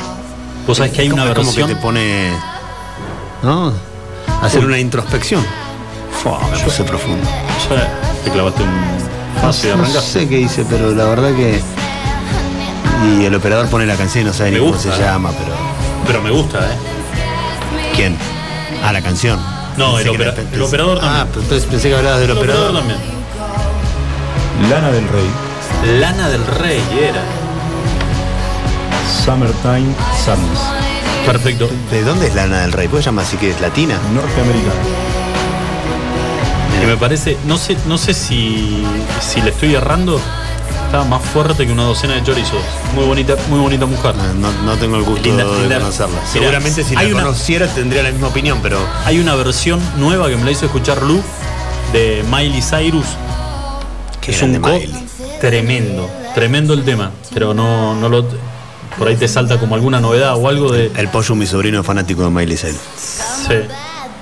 [0.67, 1.69] Vos sabés que hay una Es como versión.
[1.69, 2.31] que te pone.
[3.43, 3.73] ¿No?
[4.43, 4.67] Hacer Uy.
[4.67, 5.45] una introspección.
[6.23, 7.27] Fua, me puse profundo.
[7.71, 7.89] Ya
[8.25, 8.71] te clavaste un
[9.41, 10.03] fácil de No arrancar.
[10.03, 11.61] sé qué hice, pero la verdad que.
[13.05, 14.93] Y el operador pone la canción y no sabe Me ni cómo se eh.
[14.99, 15.53] llama, pero.
[16.07, 16.77] Pero me gusta, ¿eh?
[17.97, 18.17] ¿Quién?
[18.85, 19.41] Ah, la canción.
[19.77, 21.21] No, el, opera- era- el operador también.
[21.23, 22.71] Ah, pero entonces pensé que hablabas del El operador.
[22.71, 24.71] operador también.
[24.71, 25.27] Lana del Rey.
[25.85, 27.23] Lana del Rey era.
[29.25, 29.95] Summertime
[30.25, 30.61] Sadness.
[31.27, 31.69] Perfecto.
[31.91, 32.89] ¿De dónde es Lana del Rey?
[32.89, 33.99] ¿Puedes llamar así que es latina?
[34.15, 34.73] Norteamericana.
[36.81, 38.85] Que me parece, no sé, no sé si,
[39.21, 40.21] si le estoy errando.
[40.87, 42.61] Estaba más fuerte que una docena de chorizos.
[42.95, 44.15] Muy bonita, muy bonita mujer.
[44.39, 45.79] No, no tengo el gusto Linda, de linda.
[45.79, 46.17] conocerla.
[46.21, 48.79] Mirá, Seguramente si la hay una- conociera tendría la misma opinión, pero.
[49.07, 51.23] Hay una versión nueva que me la hizo escuchar Lu
[51.93, 53.07] de Miley Cyrus.
[54.21, 54.71] Qué es un co
[55.51, 58.25] tremendo, tremendo el tema, pero no, no lo
[58.97, 61.87] por ahí te salta como alguna novedad o algo de El pollo, mi sobrino, es
[61.87, 62.79] fanático de Miley Cyrus.
[63.49, 63.55] sí.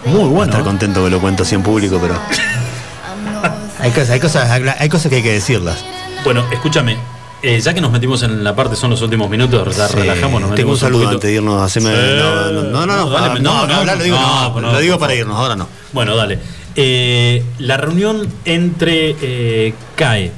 [0.06, 0.44] Muy Va a bueno.
[0.44, 0.64] estar ¿eh?
[0.64, 2.14] contento que lo cuento así en público, pero.
[3.80, 5.84] hay, cosas, hay, cosas, hay cosas que hay que decirlas.
[6.24, 6.96] Bueno, escúchame,
[7.42, 10.40] eh, ya que nos metimos en la parte, son los últimos minutos, ya Sí, relajamos,
[10.40, 11.16] nos Tengo un saludo poquito.
[11.16, 11.60] antes de irnos.
[11.62, 12.16] Haceme, Sí.
[12.16, 14.98] no, no, no, no, no, dale, no, no, no, lo digo, no, no, lo digo
[14.98, 15.68] para irnos, ahora no.
[15.92, 16.38] Bueno, dale.
[16.76, 20.32] Eh, la reunión entre eh, CAE,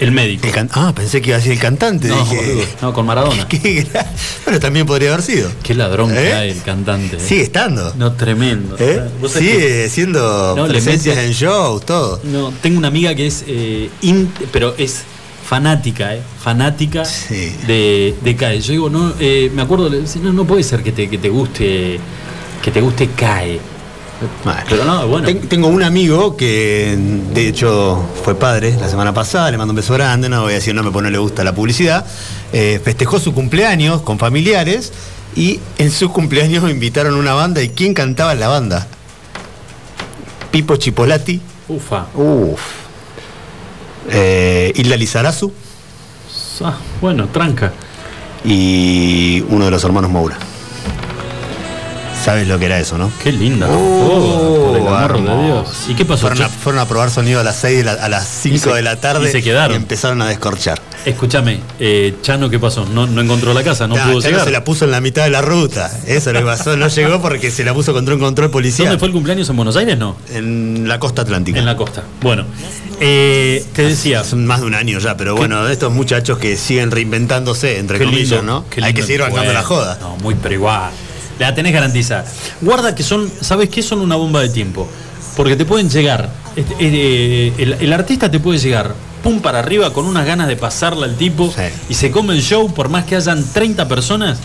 [0.00, 0.46] el médico.
[0.46, 2.08] El can- ah, pensé que iba a decir el cantante.
[2.08, 3.46] No, dije, no, con Maradona.
[3.48, 3.86] qué
[4.44, 5.50] Bueno, también podría haber sido.
[5.62, 6.28] Qué ladrón ¿Eh?
[6.30, 7.16] CAE, el cantante.
[7.16, 7.20] eh.
[7.20, 7.92] Sigue estando.
[7.96, 8.76] No, tremendo.
[8.78, 9.02] ¿Eh?
[9.28, 12.20] Sigue siendo No, le presencias mete- en shows, todo.
[12.24, 15.02] No, tengo una amiga que es, eh, in- pero es
[15.46, 16.22] fanática, ¿eh?
[16.42, 17.02] Fanática
[17.66, 18.60] de, de CAE.
[18.60, 21.98] Yo digo, no, eh, me acuerdo, no, no puede ser que te, que te guste,
[22.62, 23.60] que te guste CAE.
[24.68, 25.26] Pero no, bueno.
[25.26, 26.96] Ten- Tengo un amigo que
[27.32, 30.56] de hecho fue padre la semana pasada, le mando un beso grande, no voy a
[30.56, 32.04] decir nombre porque no le gusta la publicidad.
[32.52, 34.92] Eh, festejó su cumpleaños con familiares
[35.36, 38.86] y en su cumpleaños invitaron una banda y ¿quién cantaba en la banda?
[40.50, 41.40] Pipo Chipolati.
[41.68, 42.06] Ufa.
[42.14, 42.60] Uf.
[44.10, 45.52] Eh, Hilda Lizarazu
[46.62, 47.72] Ah, bueno, tranca.
[48.44, 50.36] y uno de los hermanos Moura.
[52.24, 53.10] ¿Sabes lo que era eso, no?
[53.22, 53.66] Qué linda.
[53.70, 55.42] Oh, por el amor de hermoso.
[55.42, 55.84] Dios.
[55.88, 56.20] ¿Y qué pasó?
[56.28, 58.74] Fueron a, fueron a probar sonido a las 6 de la- a las 5 se-
[58.74, 59.74] de la tarde y se quedaron.
[59.74, 60.80] empezaron a descorchar.
[61.06, 62.84] Escúchame, eh, Chano, ¿qué pasó?
[62.84, 64.44] No, no encontró la casa, no Nah, pudo Chano llegar.
[64.44, 65.90] se la puso en la mitad de la ruta.
[66.06, 66.76] Eso es lo que pasó.
[66.76, 68.88] No llegó porque se la puso contra un control policial.
[68.88, 69.48] ¿Dónde fue el cumpleaños?
[69.48, 69.96] ¿En Buenos Aires?
[69.96, 70.16] No.
[70.30, 71.58] En la costa atlántica.
[71.58, 72.02] En la costa.
[72.20, 72.44] Bueno,
[73.00, 74.24] eh, te decía.
[74.24, 77.98] Son más de un año ya, pero bueno, de estos muchachos que siguen reinventándose, entre
[77.98, 78.84] Qué comillas, lindo, ¿no?
[78.84, 79.96] Hay que seguir bancando la joda.
[80.02, 80.90] No, muy pero igual.
[81.40, 82.24] La tenés garantizada.
[82.60, 83.82] Guarda que son, ¿sabes qué?
[83.82, 84.86] Son una bomba de tiempo.
[85.36, 89.92] Porque te pueden llegar, este, eh, el, el artista te puede llegar, pum para arriba,
[89.92, 91.50] con unas ganas de pasarla al tipo,
[91.88, 94.38] y se come el show, por más que hayan 30 personas,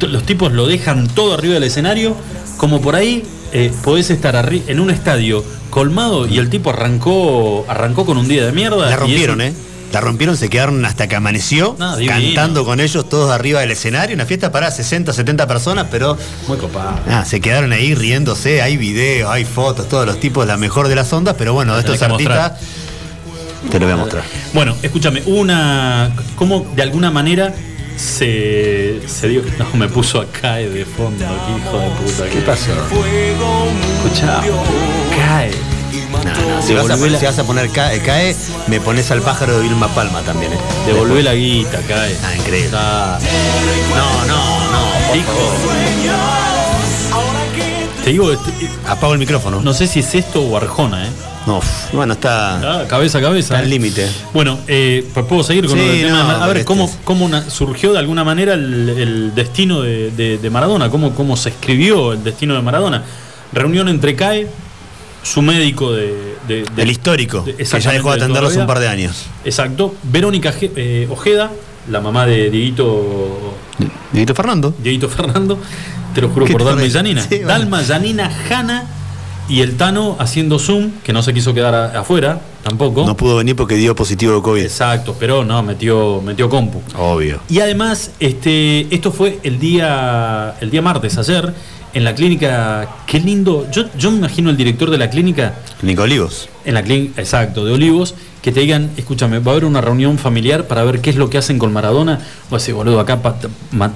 [0.00, 2.16] los tipos lo dejan todo arriba del escenario,
[2.58, 3.22] como por ahí
[3.52, 8.44] eh, podés estar en un estadio colmado y el tipo arrancó, arrancó con un día
[8.44, 8.86] de mierda.
[8.86, 9.65] La y rompieron, eso- ¿eh?
[9.92, 14.14] La rompieron, se quedaron hasta que amaneció, No, cantando con ellos todos arriba del escenario.
[14.14, 16.18] Una fiesta para 60, 70 personas, pero
[16.48, 16.98] Muy copado.
[17.08, 20.96] Ah, se quedaron ahí riéndose, hay videos, hay fotos, todos los tipos, la mejor de
[20.96, 22.10] las ondas, pero bueno, de estos mostrar.
[22.38, 22.52] artistas
[23.70, 24.24] te lo voy a mostrar.
[24.52, 26.14] Bueno, escúchame, una.
[26.36, 27.52] ¿Cómo de alguna manera
[27.96, 29.42] se, se dio.
[29.58, 32.28] No, me puso a CAE de fondo, hijo de puta.
[32.30, 32.72] ¿Qué pasó?
[34.04, 34.42] Escuchá,
[35.16, 35.75] CAE.
[36.62, 38.34] Si, vas a, poner- si vas a poner cae, cae,
[38.68, 40.58] me pones al pájaro de Vilma Palma también, ¿eh?
[40.86, 42.16] Devolvé la guita, CAE.
[42.24, 42.70] Ah, increíble.
[42.70, 45.52] No, no, no, hijo.
[48.04, 48.52] Te digo, este,
[48.86, 49.60] apago el micrófono.
[49.60, 51.10] No sé si es esto o Arjona, ¿eh?
[51.46, 51.60] No,
[51.92, 52.80] bueno, está.
[52.82, 53.54] Ah, cabeza a cabeza.
[53.54, 53.68] Está al ¿eh?
[53.68, 54.08] límite.
[54.32, 56.22] Bueno, eh, pues puedo seguir con Sí, del tema.
[56.22, 59.80] no, a ver, este ¿cómo, es- cómo una- surgió de alguna manera el, el destino
[59.82, 60.88] de, de- de Maradona?
[60.90, 63.02] ¿Cómo, ¿Cómo se escribió el destino de Maradona?
[63.52, 64.48] Reunión entre CAE,
[65.26, 66.36] su médico de.
[66.46, 68.66] de- de- El histórico, de- que ya dejó de exactamente, toda atenderlo la hace un
[68.66, 69.26] par de años.
[69.44, 69.94] Exacto.
[70.04, 71.50] Verónica eh, Ojeda,
[71.90, 73.54] la mamá de Dieguito.
[74.12, 74.74] Dieguito Fernando.
[74.78, 75.58] Dieguito Fernando,
[76.14, 76.90] te lo juro ¿Qué por Dalma y?
[76.90, 77.22] Yanina.
[77.22, 77.48] Sí, bueno.
[77.48, 78.84] Dalma, Yanina, Hanna
[79.48, 83.04] y el Tano haciendo Zoom, que no se quiso quedar a- afuera tampoco.
[83.06, 84.62] No pudo venir porque dio positivo de COVID.
[84.62, 86.80] Exacto, pero no, metió, metió compu.
[86.96, 87.40] Obvio.
[87.48, 91.52] Y además, este, esto fue el día, el día martes, ayer,
[91.94, 93.66] En la clínica, qué lindo.
[93.72, 95.54] Yo, yo me imagino el director de la clínica.
[95.80, 96.48] Clínica Olivos.
[96.66, 100.18] En la clínica, exacto, de Olivos, que te digan, escúchame, va a haber una reunión
[100.18, 102.20] familiar para ver qué es lo que hacen con Maradona.
[102.50, 103.18] O decir, boludo, acá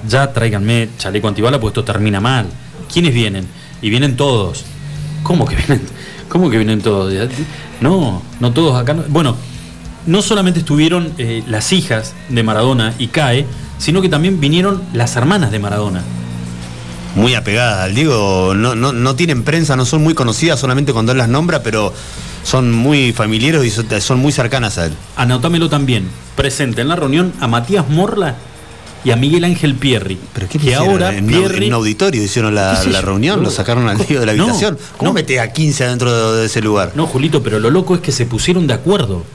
[0.07, 2.47] ya tráiganme chaleco antibala, porque esto termina mal.
[2.91, 3.45] ¿Quiénes vienen?
[3.83, 4.63] Y vienen todos.
[5.21, 5.81] ¿Cómo que vienen?
[6.27, 7.13] ¿Cómo que vienen todos?
[7.81, 8.95] No, no todos acá.
[8.95, 9.35] no- Bueno,
[10.07, 13.45] no solamente estuvieron eh, las hijas de Maradona y CAE,
[13.77, 16.01] sino que también vinieron las hermanas de Maradona.
[17.15, 21.11] Muy apegadas al Diego, no, no, no tienen prensa, no son muy conocidas solamente cuando
[21.11, 21.93] él las nombra, pero
[22.43, 24.93] son muy familiares y son, muy cercanas a él.
[25.17, 26.07] Anotámelo también.
[26.37, 28.35] Presente en la reunión a Matías Morla
[29.03, 30.17] y a Miguel Ángel Pierri.
[30.49, 30.87] que hicieron?
[30.89, 31.65] ahora en, un- Pierri.
[31.67, 34.43] en un auditorio hicieron la, ¿Qué la reunión, lo sacaron al Diego de la No,
[34.43, 34.77] habitación.
[34.95, 35.13] ¿Cómo no.
[35.15, 36.93] metés a 15 adentro de, de ese lugar?
[36.95, 39.25] No, Julito, pero lo loco es que se pusieron de acuerdo.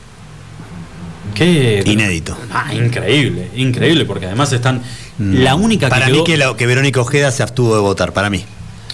[1.36, 1.82] Qué.
[1.86, 2.36] Inédito.
[2.52, 4.82] Ah, increíble, increíble, porque además están.
[5.18, 5.90] La única Mm.
[5.90, 8.44] Para que mí que, la- que Verónica Ojeda se abstuvo de votar, para mí.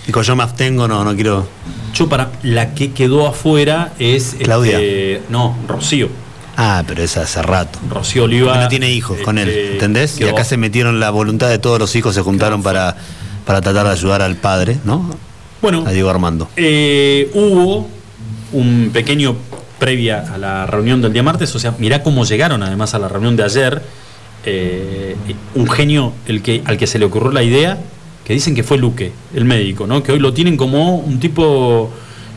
[0.06, 1.46] Dijo, yo me abstengo, no, no quiero.
[1.94, 4.72] Yo para la que quedó afuera es Claudia.
[4.80, 6.08] este, no, Rocío.
[6.56, 7.78] Ah, pero es hace rato.
[7.88, 8.48] Rocío Oliva.
[8.48, 10.20] Porque no tiene hijos con él, este, ¿entendés?
[10.20, 12.96] Y acá se metieron la voluntad de todos los hijos, se juntaron para,
[13.46, 15.08] para tratar de ayudar al padre, ¿no?
[15.62, 15.84] Bueno.
[15.86, 16.48] A Diego Armando.
[16.56, 17.88] Eh, hubo
[18.52, 19.36] un pequeño
[19.86, 23.08] previa a la reunión del día martes, o sea, mirá cómo llegaron además a la
[23.08, 23.82] reunión de ayer.
[24.44, 25.16] eh,
[25.54, 27.78] un genio el que, al que se le ocurrió la idea,
[28.24, 30.02] que dicen que fue Luque, el médico, ¿no?
[30.04, 31.90] Que hoy lo tienen como un tipo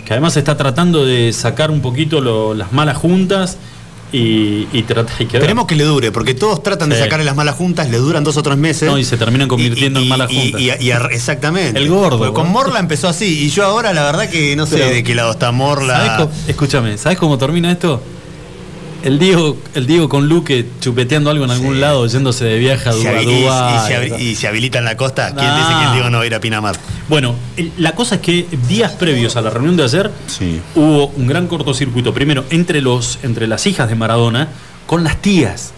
[0.06, 3.58] que además está tratando de sacar un poquito lo- las malas juntas
[4.11, 7.56] y, y trata y que que le dure, porque todos tratan de sacarle las malas
[7.56, 8.90] juntas, le duran dos o tres meses.
[8.90, 10.61] No, y se terminan convirtiendo en malas juntas.
[10.61, 11.80] y- y a- exactamente.
[11.80, 12.49] El gordo, Porque con.
[12.52, 15.32] Morla empezó así, y yo ahora la verdad que no sé Pero- de qué lado
[15.32, 16.30] está ¿Sabés Morla.
[16.48, 18.02] escúchame, ¿sabes cómo termina esto?
[19.06, 22.91] El Diego, el Diego con Luque chupeteando algo en algún lado, yéndose de viaje a
[22.91, 25.27] habi- y- y se habi- y se habilita en la costa.
[25.36, 25.57] ¿Quién Ah.
[25.57, 26.76] dice que el Diego no va a ir a Pinamar?
[27.07, 27.36] Bueno,
[27.77, 30.10] la cosa es que días previos a la reunión de ayer
[30.76, 32.15] hubo un gran cortocircuito.
[32.15, 34.48] Primero, entre, los, entre las hijas de Maradona
[34.88, 35.72] con las tías.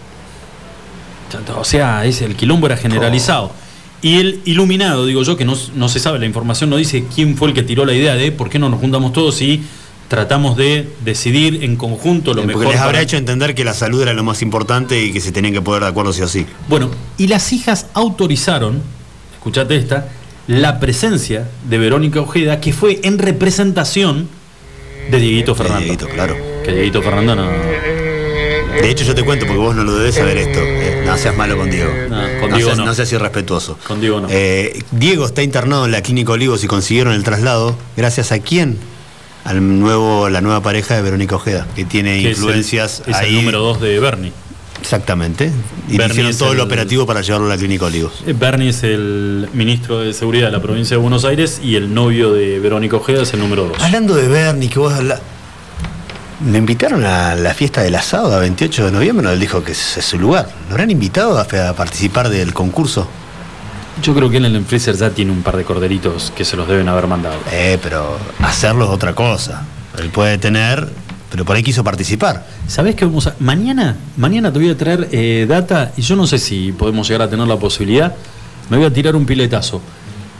[1.54, 3.52] O sea, es, el quilombo era generalizado.
[4.00, 7.36] Y el iluminado, digo yo, que no, no se sabe, la información no dice quién
[7.36, 9.62] fue el que tiró la idea de por qué no nos juntamos todos y
[10.08, 12.66] tratamos de decidir en conjunto lo Porque mejor.
[12.72, 15.32] les habrá para- hecho entender que la salud era lo más importante y que se
[15.32, 16.46] tenían que poner de acuerdo sí o sí.
[16.68, 18.82] Bueno, y las hijas autorizaron,
[19.34, 20.08] escuchate esta,
[20.46, 24.28] la presencia de Verónica Ojeda, que fue en representación
[25.10, 25.80] de Dieguito Fernando.
[25.84, 26.36] Dieguito, claro.
[26.64, 27.48] Que Dieguito Fernando no.
[27.48, 30.60] De hecho, yo te cuento porque vos no lo debes saber esto.
[30.62, 31.90] Eh, no seas malo con Diego.
[32.08, 32.94] No, con Diego seas, no.
[32.94, 33.78] seas irrespetuoso.
[33.86, 34.28] Con Diego no.
[34.30, 37.76] Eh, Diego está internado en la clínica Olivos y consiguieron el traslado.
[37.96, 38.78] ¿Gracias a quién?
[39.48, 43.16] Al nuevo, la nueva pareja de Verónica Ojeda, que tiene que es el- influencias Es
[43.22, 44.32] el, número dos de Bernie.
[44.80, 45.50] Exactamente.
[45.88, 48.22] Y Bernie hicieron todo el el- operativo para llevarlo a la clínica Olivos.
[48.26, 51.92] Eh, Bernie es el ministro de Seguridad de la provincia de Buenos Aires y el
[51.92, 53.82] novio de Verónica Ojeda es el número dos.
[53.82, 55.20] Hablando de Bernie, que vos habla-
[56.40, 59.98] Me invitaron a la fiesta del asado a 28 de noviembre, él dijo que ese
[59.98, 60.48] es su lugar.
[60.68, 63.08] ¿Lo habrán invitado a, a participar del concurso?
[64.02, 66.56] Yo creo que él en el freezer ya tiene un par de corderitos que se
[66.56, 67.36] los deben haber mandado.
[67.52, 69.64] Eh, pero hacerlo es otra cosa.
[69.98, 70.88] Él puede tener,
[71.30, 72.46] pero por ahí quiso participar.
[72.68, 73.34] ¿Sabés qué vamos a.?
[73.40, 77.22] Mañana, mañana te voy a traer eh, data y yo no sé si podemos llegar
[77.22, 78.14] a tener la posibilidad.
[78.70, 79.80] Me voy a tirar un piletazo.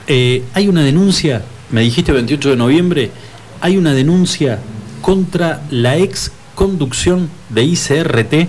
[0.06, 3.10] Eh, hay una denuncia, me dijiste 28 de noviembre,
[3.60, 4.58] hay una denuncia
[5.02, 8.48] contra la ex conducción de ICRT,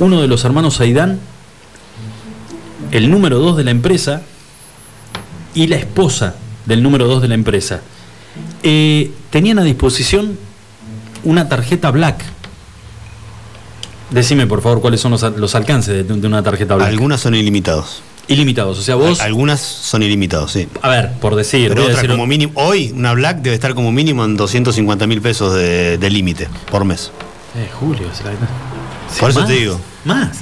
[0.00, 1.18] uno de los hermanos Aidán,
[2.92, 4.22] el número 2 de la empresa
[5.54, 6.34] y la esposa
[6.66, 7.80] del número 2 de la empresa.
[8.62, 10.38] Eh, tenían a disposición
[11.24, 12.22] una tarjeta black.
[14.10, 16.88] Decime, por favor, cuáles son los, los alcances de, de una tarjeta black.
[16.88, 18.02] Algunas son ilimitados.
[18.28, 19.20] Ilimitados, o sea, vos.
[19.20, 20.68] Algunas son ilimitados, sí.
[20.82, 21.68] A ver, por decir.
[21.68, 25.20] Pero otra decir- como mínimo, hoy una Black debe estar como mínimo en 250 mil
[25.22, 27.12] pesos de, de límite por mes.
[27.56, 29.80] Eh, Julio, es la- Sí, Por eso más, te digo.
[30.04, 30.38] Más.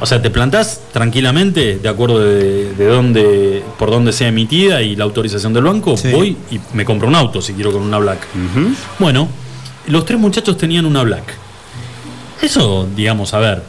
[0.00, 4.96] O sea, te plantás tranquilamente, de acuerdo de, de dónde, por dónde sea emitida y
[4.96, 8.26] la autorización del banco, voy y me compro un auto si quiero con una black.
[8.98, 9.28] Bueno,
[9.86, 11.24] los tres muchachos tenían una black.
[12.42, 13.62] Eso, digamos, a ver,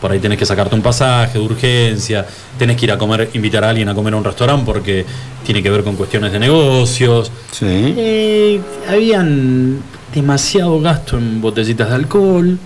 [0.00, 2.26] por ahí tenés que sacarte un pasaje de urgencia,
[2.58, 5.04] tenés que ir a comer, invitar a alguien a comer a un restaurante porque
[5.44, 7.30] tiene que ver con cuestiones de negocios.
[7.60, 9.80] Eh, habían
[10.14, 12.58] demasiado gasto en botellitas de alcohol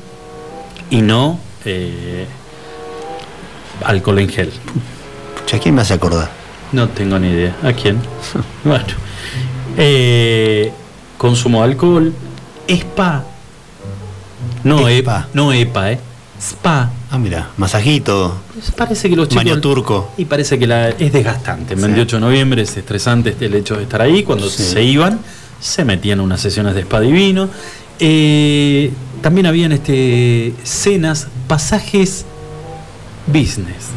[0.90, 2.26] y no eh,
[3.84, 4.52] alcohol en gel.
[5.52, 6.30] ¿A quién me hace acordar?
[6.72, 7.56] No tengo ni idea.
[7.62, 7.98] ¿A quién?
[8.64, 8.84] bueno.
[9.76, 10.70] Eh,
[11.16, 12.12] consumo de alcohol.
[12.68, 13.24] Spa.
[14.64, 15.28] No EPA.
[15.32, 16.00] No EPA, ¿eh?
[16.40, 16.90] Spa.
[17.10, 18.38] Ah, mira, masajito.
[18.76, 19.44] Parece que los chicos.
[19.44, 20.10] Baño turco.
[20.18, 21.74] Y parece que la, es desgastante.
[21.74, 24.22] El 28 de noviembre es estresante el hecho de estar ahí.
[24.22, 24.62] Cuando Sí.
[24.62, 25.20] se iban,
[25.60, 27.48] se metían unas sesiones de spa divino.
[27.98, 28.92] Eh,
[29.22, 32.26] también habían este, cenas, pasajes
[33.28, 33.90] business.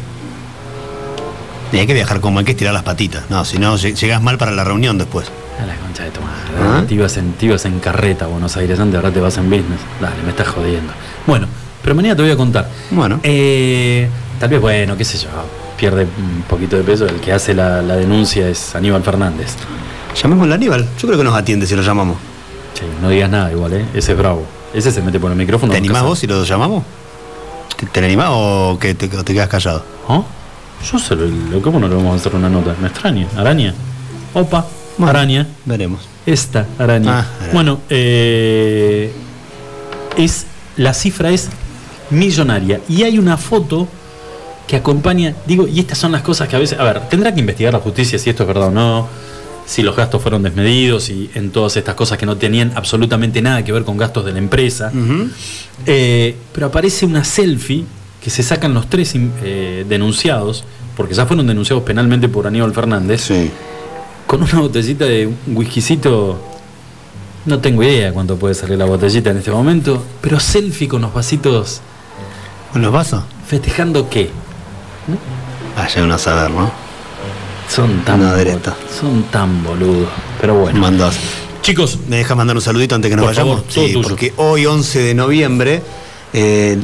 [1.72, 3.24] Y hay que viajar como hay que estirar las patitas.
[3.30, 5.26] No, si no, lleg- llegás mal para la reunión después.
[5.62, 6.40] A la concha de tu madre.
[6.60, 6.84] ¿Ah?
[6.86, 9.44] Te, ibas en, te ibas en carreta a Buenos Aires antes, ahora te vas en
[9.48, 9.80] business.
[10.00, 10.92] Dale, me estás jodiendo.
[11.26, 11.46] Bueno,
[11.82, 12.68] pero mañana te voy a contar.
[12.90, 13.20] Bueno.
[13.22, 15.28] Eh, tal vez, bueno, qué sé yo,
[15.78, 17.06] pierde un poquito de peso.
[17.06, 19.54] El que hace la, la denuncia es Aníbal Fernández.
[20.20, 20.86] Llamémosle a Aníbal.
[20.98, 22.16] Yo creo que nos atiende si lo llamamos.
[22.74, 23.84] Sí, no digas nada igual, ¿eh?
[23.94, 24.44] Ese es bravo.
[24.74, 25.72] Ese se mete por el micrófono.
[25.72, 26.84] ¿Te animás vos si lo llamamos?
[27.82, 29.84] ¿Te, te animás o que te, quedas callado?
[30.08, 30.22] ¿Ah?
[30.90, 32.76] Yo sé, lo, ¿cómo no le vamos a hacer una nota?
[32.80, 33.26] Me extraña.
[33.36, 33.74] Araña.
[34.34, 34.66] Opa,
[35.00, 35.48] araña.
[35.64, 36.08] Veremos.
[36.24, 37.10] Esta araña.
[37.10, 37.52] Ah, araña.
[37.52, 39.12] Bueno, eh,
[40.16, 40.46] es,
[40.76, 41.48] la cifra es
[42.10, 42.80] millonaria.
[42.88, 43.88] Y hay una foto
[44.68, 47.40] que acompaña, digo, y estas son las cosas que a veces, a ver, tendrá que
[47.40, 49.08] investigar la justicia si esto es verdad o no,
[49.72, 53.64] si los gastos fueron desmedidos y en todas estas cosas que no tenían absolutamente nada
[53.64, 54.92] que ver con gastos de la empresa.
[55.86, 57.86] Eh, pero aparece una selfie
[58.22, 63.30] que se sacan los tres eh, denunciados, porque ya fueron denunciados penalmente por Aníbal Fernández,
[64.26, 66.38] con una botellita de un whiskycito.
[67.46, 71.14] No tengo idea cuánto puede salir la botellita en este momento, pero selfie con los
[71.14, 71.80] vasitos.
[72.74, 73.24] ¿Con los vasos?
[73.46, 74.28] ¿Festejando qué?
[75.78, 76.81] Vaya uno a saber, ¿no?
[77.74, 78.36] Son tan, Una
[79.00, 80.10] son tan boludos.
[80.38, 80.78] Pero bueno.
[80.78, 81.16] Mandás.
[81.62, 82.00] Chicos.
[82.06, 83.60] ¿Me dejas mandar un saludito antes que nos Por vayamos?
[83.60, 84.02] favor, sí, tuyo.
[84.02, 85.82] porque hoy, 11 de noviembre,
[86.34, 86.78] eh,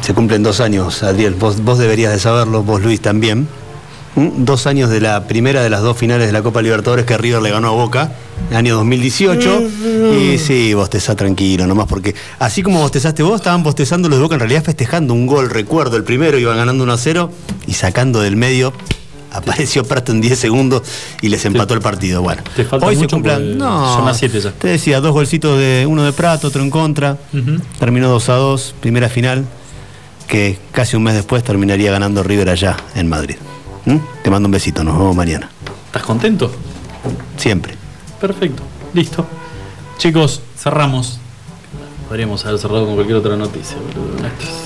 [0.00, 1.34] se cumplen dos años, Adriel.
[1.34, 3.46] Vos, vos deberías de saberlo, vos Luis también.
[4.16, 4.44] ¿Mm?
[4.44, 7.40] Dos años de la primera de las dos finales de la Copa Libertadores que River
[7.40, 8.10] le ganó a Boca,
[8.50, 9.62] el año 2018.
[10.18, 14.34] Y sí, bostezá tranquilo, nomás porque así como bostezaste vos, estaban bostezando los de Boca,
[14.34, 17.30] en realidad festejando un gol, recuerdo, el primero iban ganando 1 a 0
[17.68, 18.72] y sacando del medio.
[19.32, 20.82] Apareció Prato en 10 segundos
[21.20, 22.22] y les empató el partido.
[22.22, 23.56] Bueno, Te falta hoy se cumplan.
[23.58, 24.52] No, son las siete ya.
[24.52, 27.16] Te decía, dos golcitos de uno de Prato, otro en contra.
[27.78, 29.44] Terminó 2 a 2, primera final,
[30.28, 33.36] que casi un mes después terminaría ganando River allá en Madrid.
[33.84, 33.96] ¿Mm?
[34.22, 35.50] Te mando un besito, nos vemos mañana.
[35.86, 36.50] ¿Estás contento?
[37.36, 37.74] Siempre.
[38.20, 38.62] Perfecto.
[38.94, 39.26] Listo.
[39.98, 41.18] Chicos, cerramos.
[42.12, 43.78] Podríamos haber cerrado con cualquier otra noticia,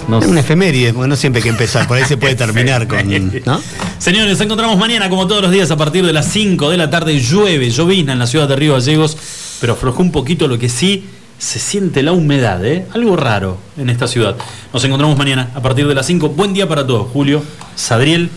[0.08, 2.88] no Es una efeméride, porque no siempre hay que empezar, por ahí se puede terminar
[2.88, 3.08] con.
[3.44, 3.60] ¿no?
[3.98, 6.90] Señores, nos encontramos mañana como todos los días a partir de las 5 de la
[6.90, 7.20] tarde.
[7.20, 9.16] Llueve, llovizna en la ciudad de Río Gallegos,
[9.60, 11.04] pero aflojó un poquito lo que sí
[11.38, 12.84] se siente la humedad, ¿eh?
[12.92, 14.34] Algo raro en esta ciudad.
[14.72, 16.30] Nos encontramos mañana a partir de las 5.
[16.30, 17.44] Buen día para todos, Julio,
[17.76, 18.28] Sadriel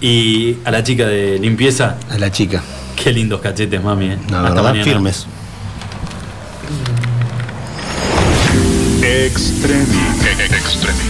[0.00, 1.96] y a la chica de limpieza.
[2.10, 2.60] A la chica.
[2.96, 4.18] Qué lindos cachetes, mami, ¿eh?
[4.28, 4.84] La Hasta verdad, mañana.
[4.84, 5.28] firmes.
[9.28, 9.84] Extremi.
[10.56, 11.04] Extremi.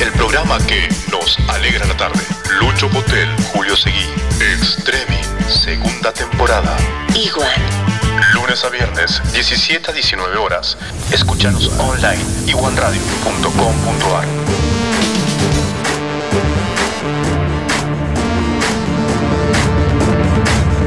[0.00, 2.18] El programa que nos alegra la tarde.
[2.60, 4.06] Lucho Potel, Julio Seguí.
[4.40, 5.20] Extremi.
[5.46, 6.74] Segunda temporada.
[7.14, 7.60] Igual.
[8.32, 10.78] Lunes a viernes, 17 a 19 horas.
[11.12, 12.24] Escúchanos online.
[12.46, 14.24] iguanradio.com.ar.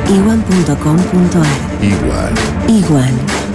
[0.10, 2.34] Igual.com.ar Igual.
[2.68, 3.51] Igual.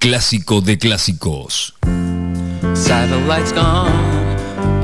[0.00, 1.74] Clásico de clásicos.
[2.72, 3.90] Satellites gone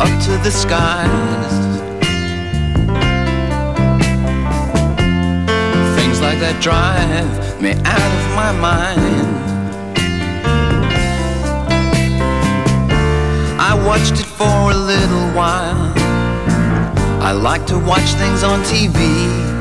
[0.01, 1.55] up to the skies.
[5.95, 9.27] Things like that drive me out of my mind.
[13.61, 15.93] I watched it for a little while.
[17.23, 19.53] I like to watch things on TV.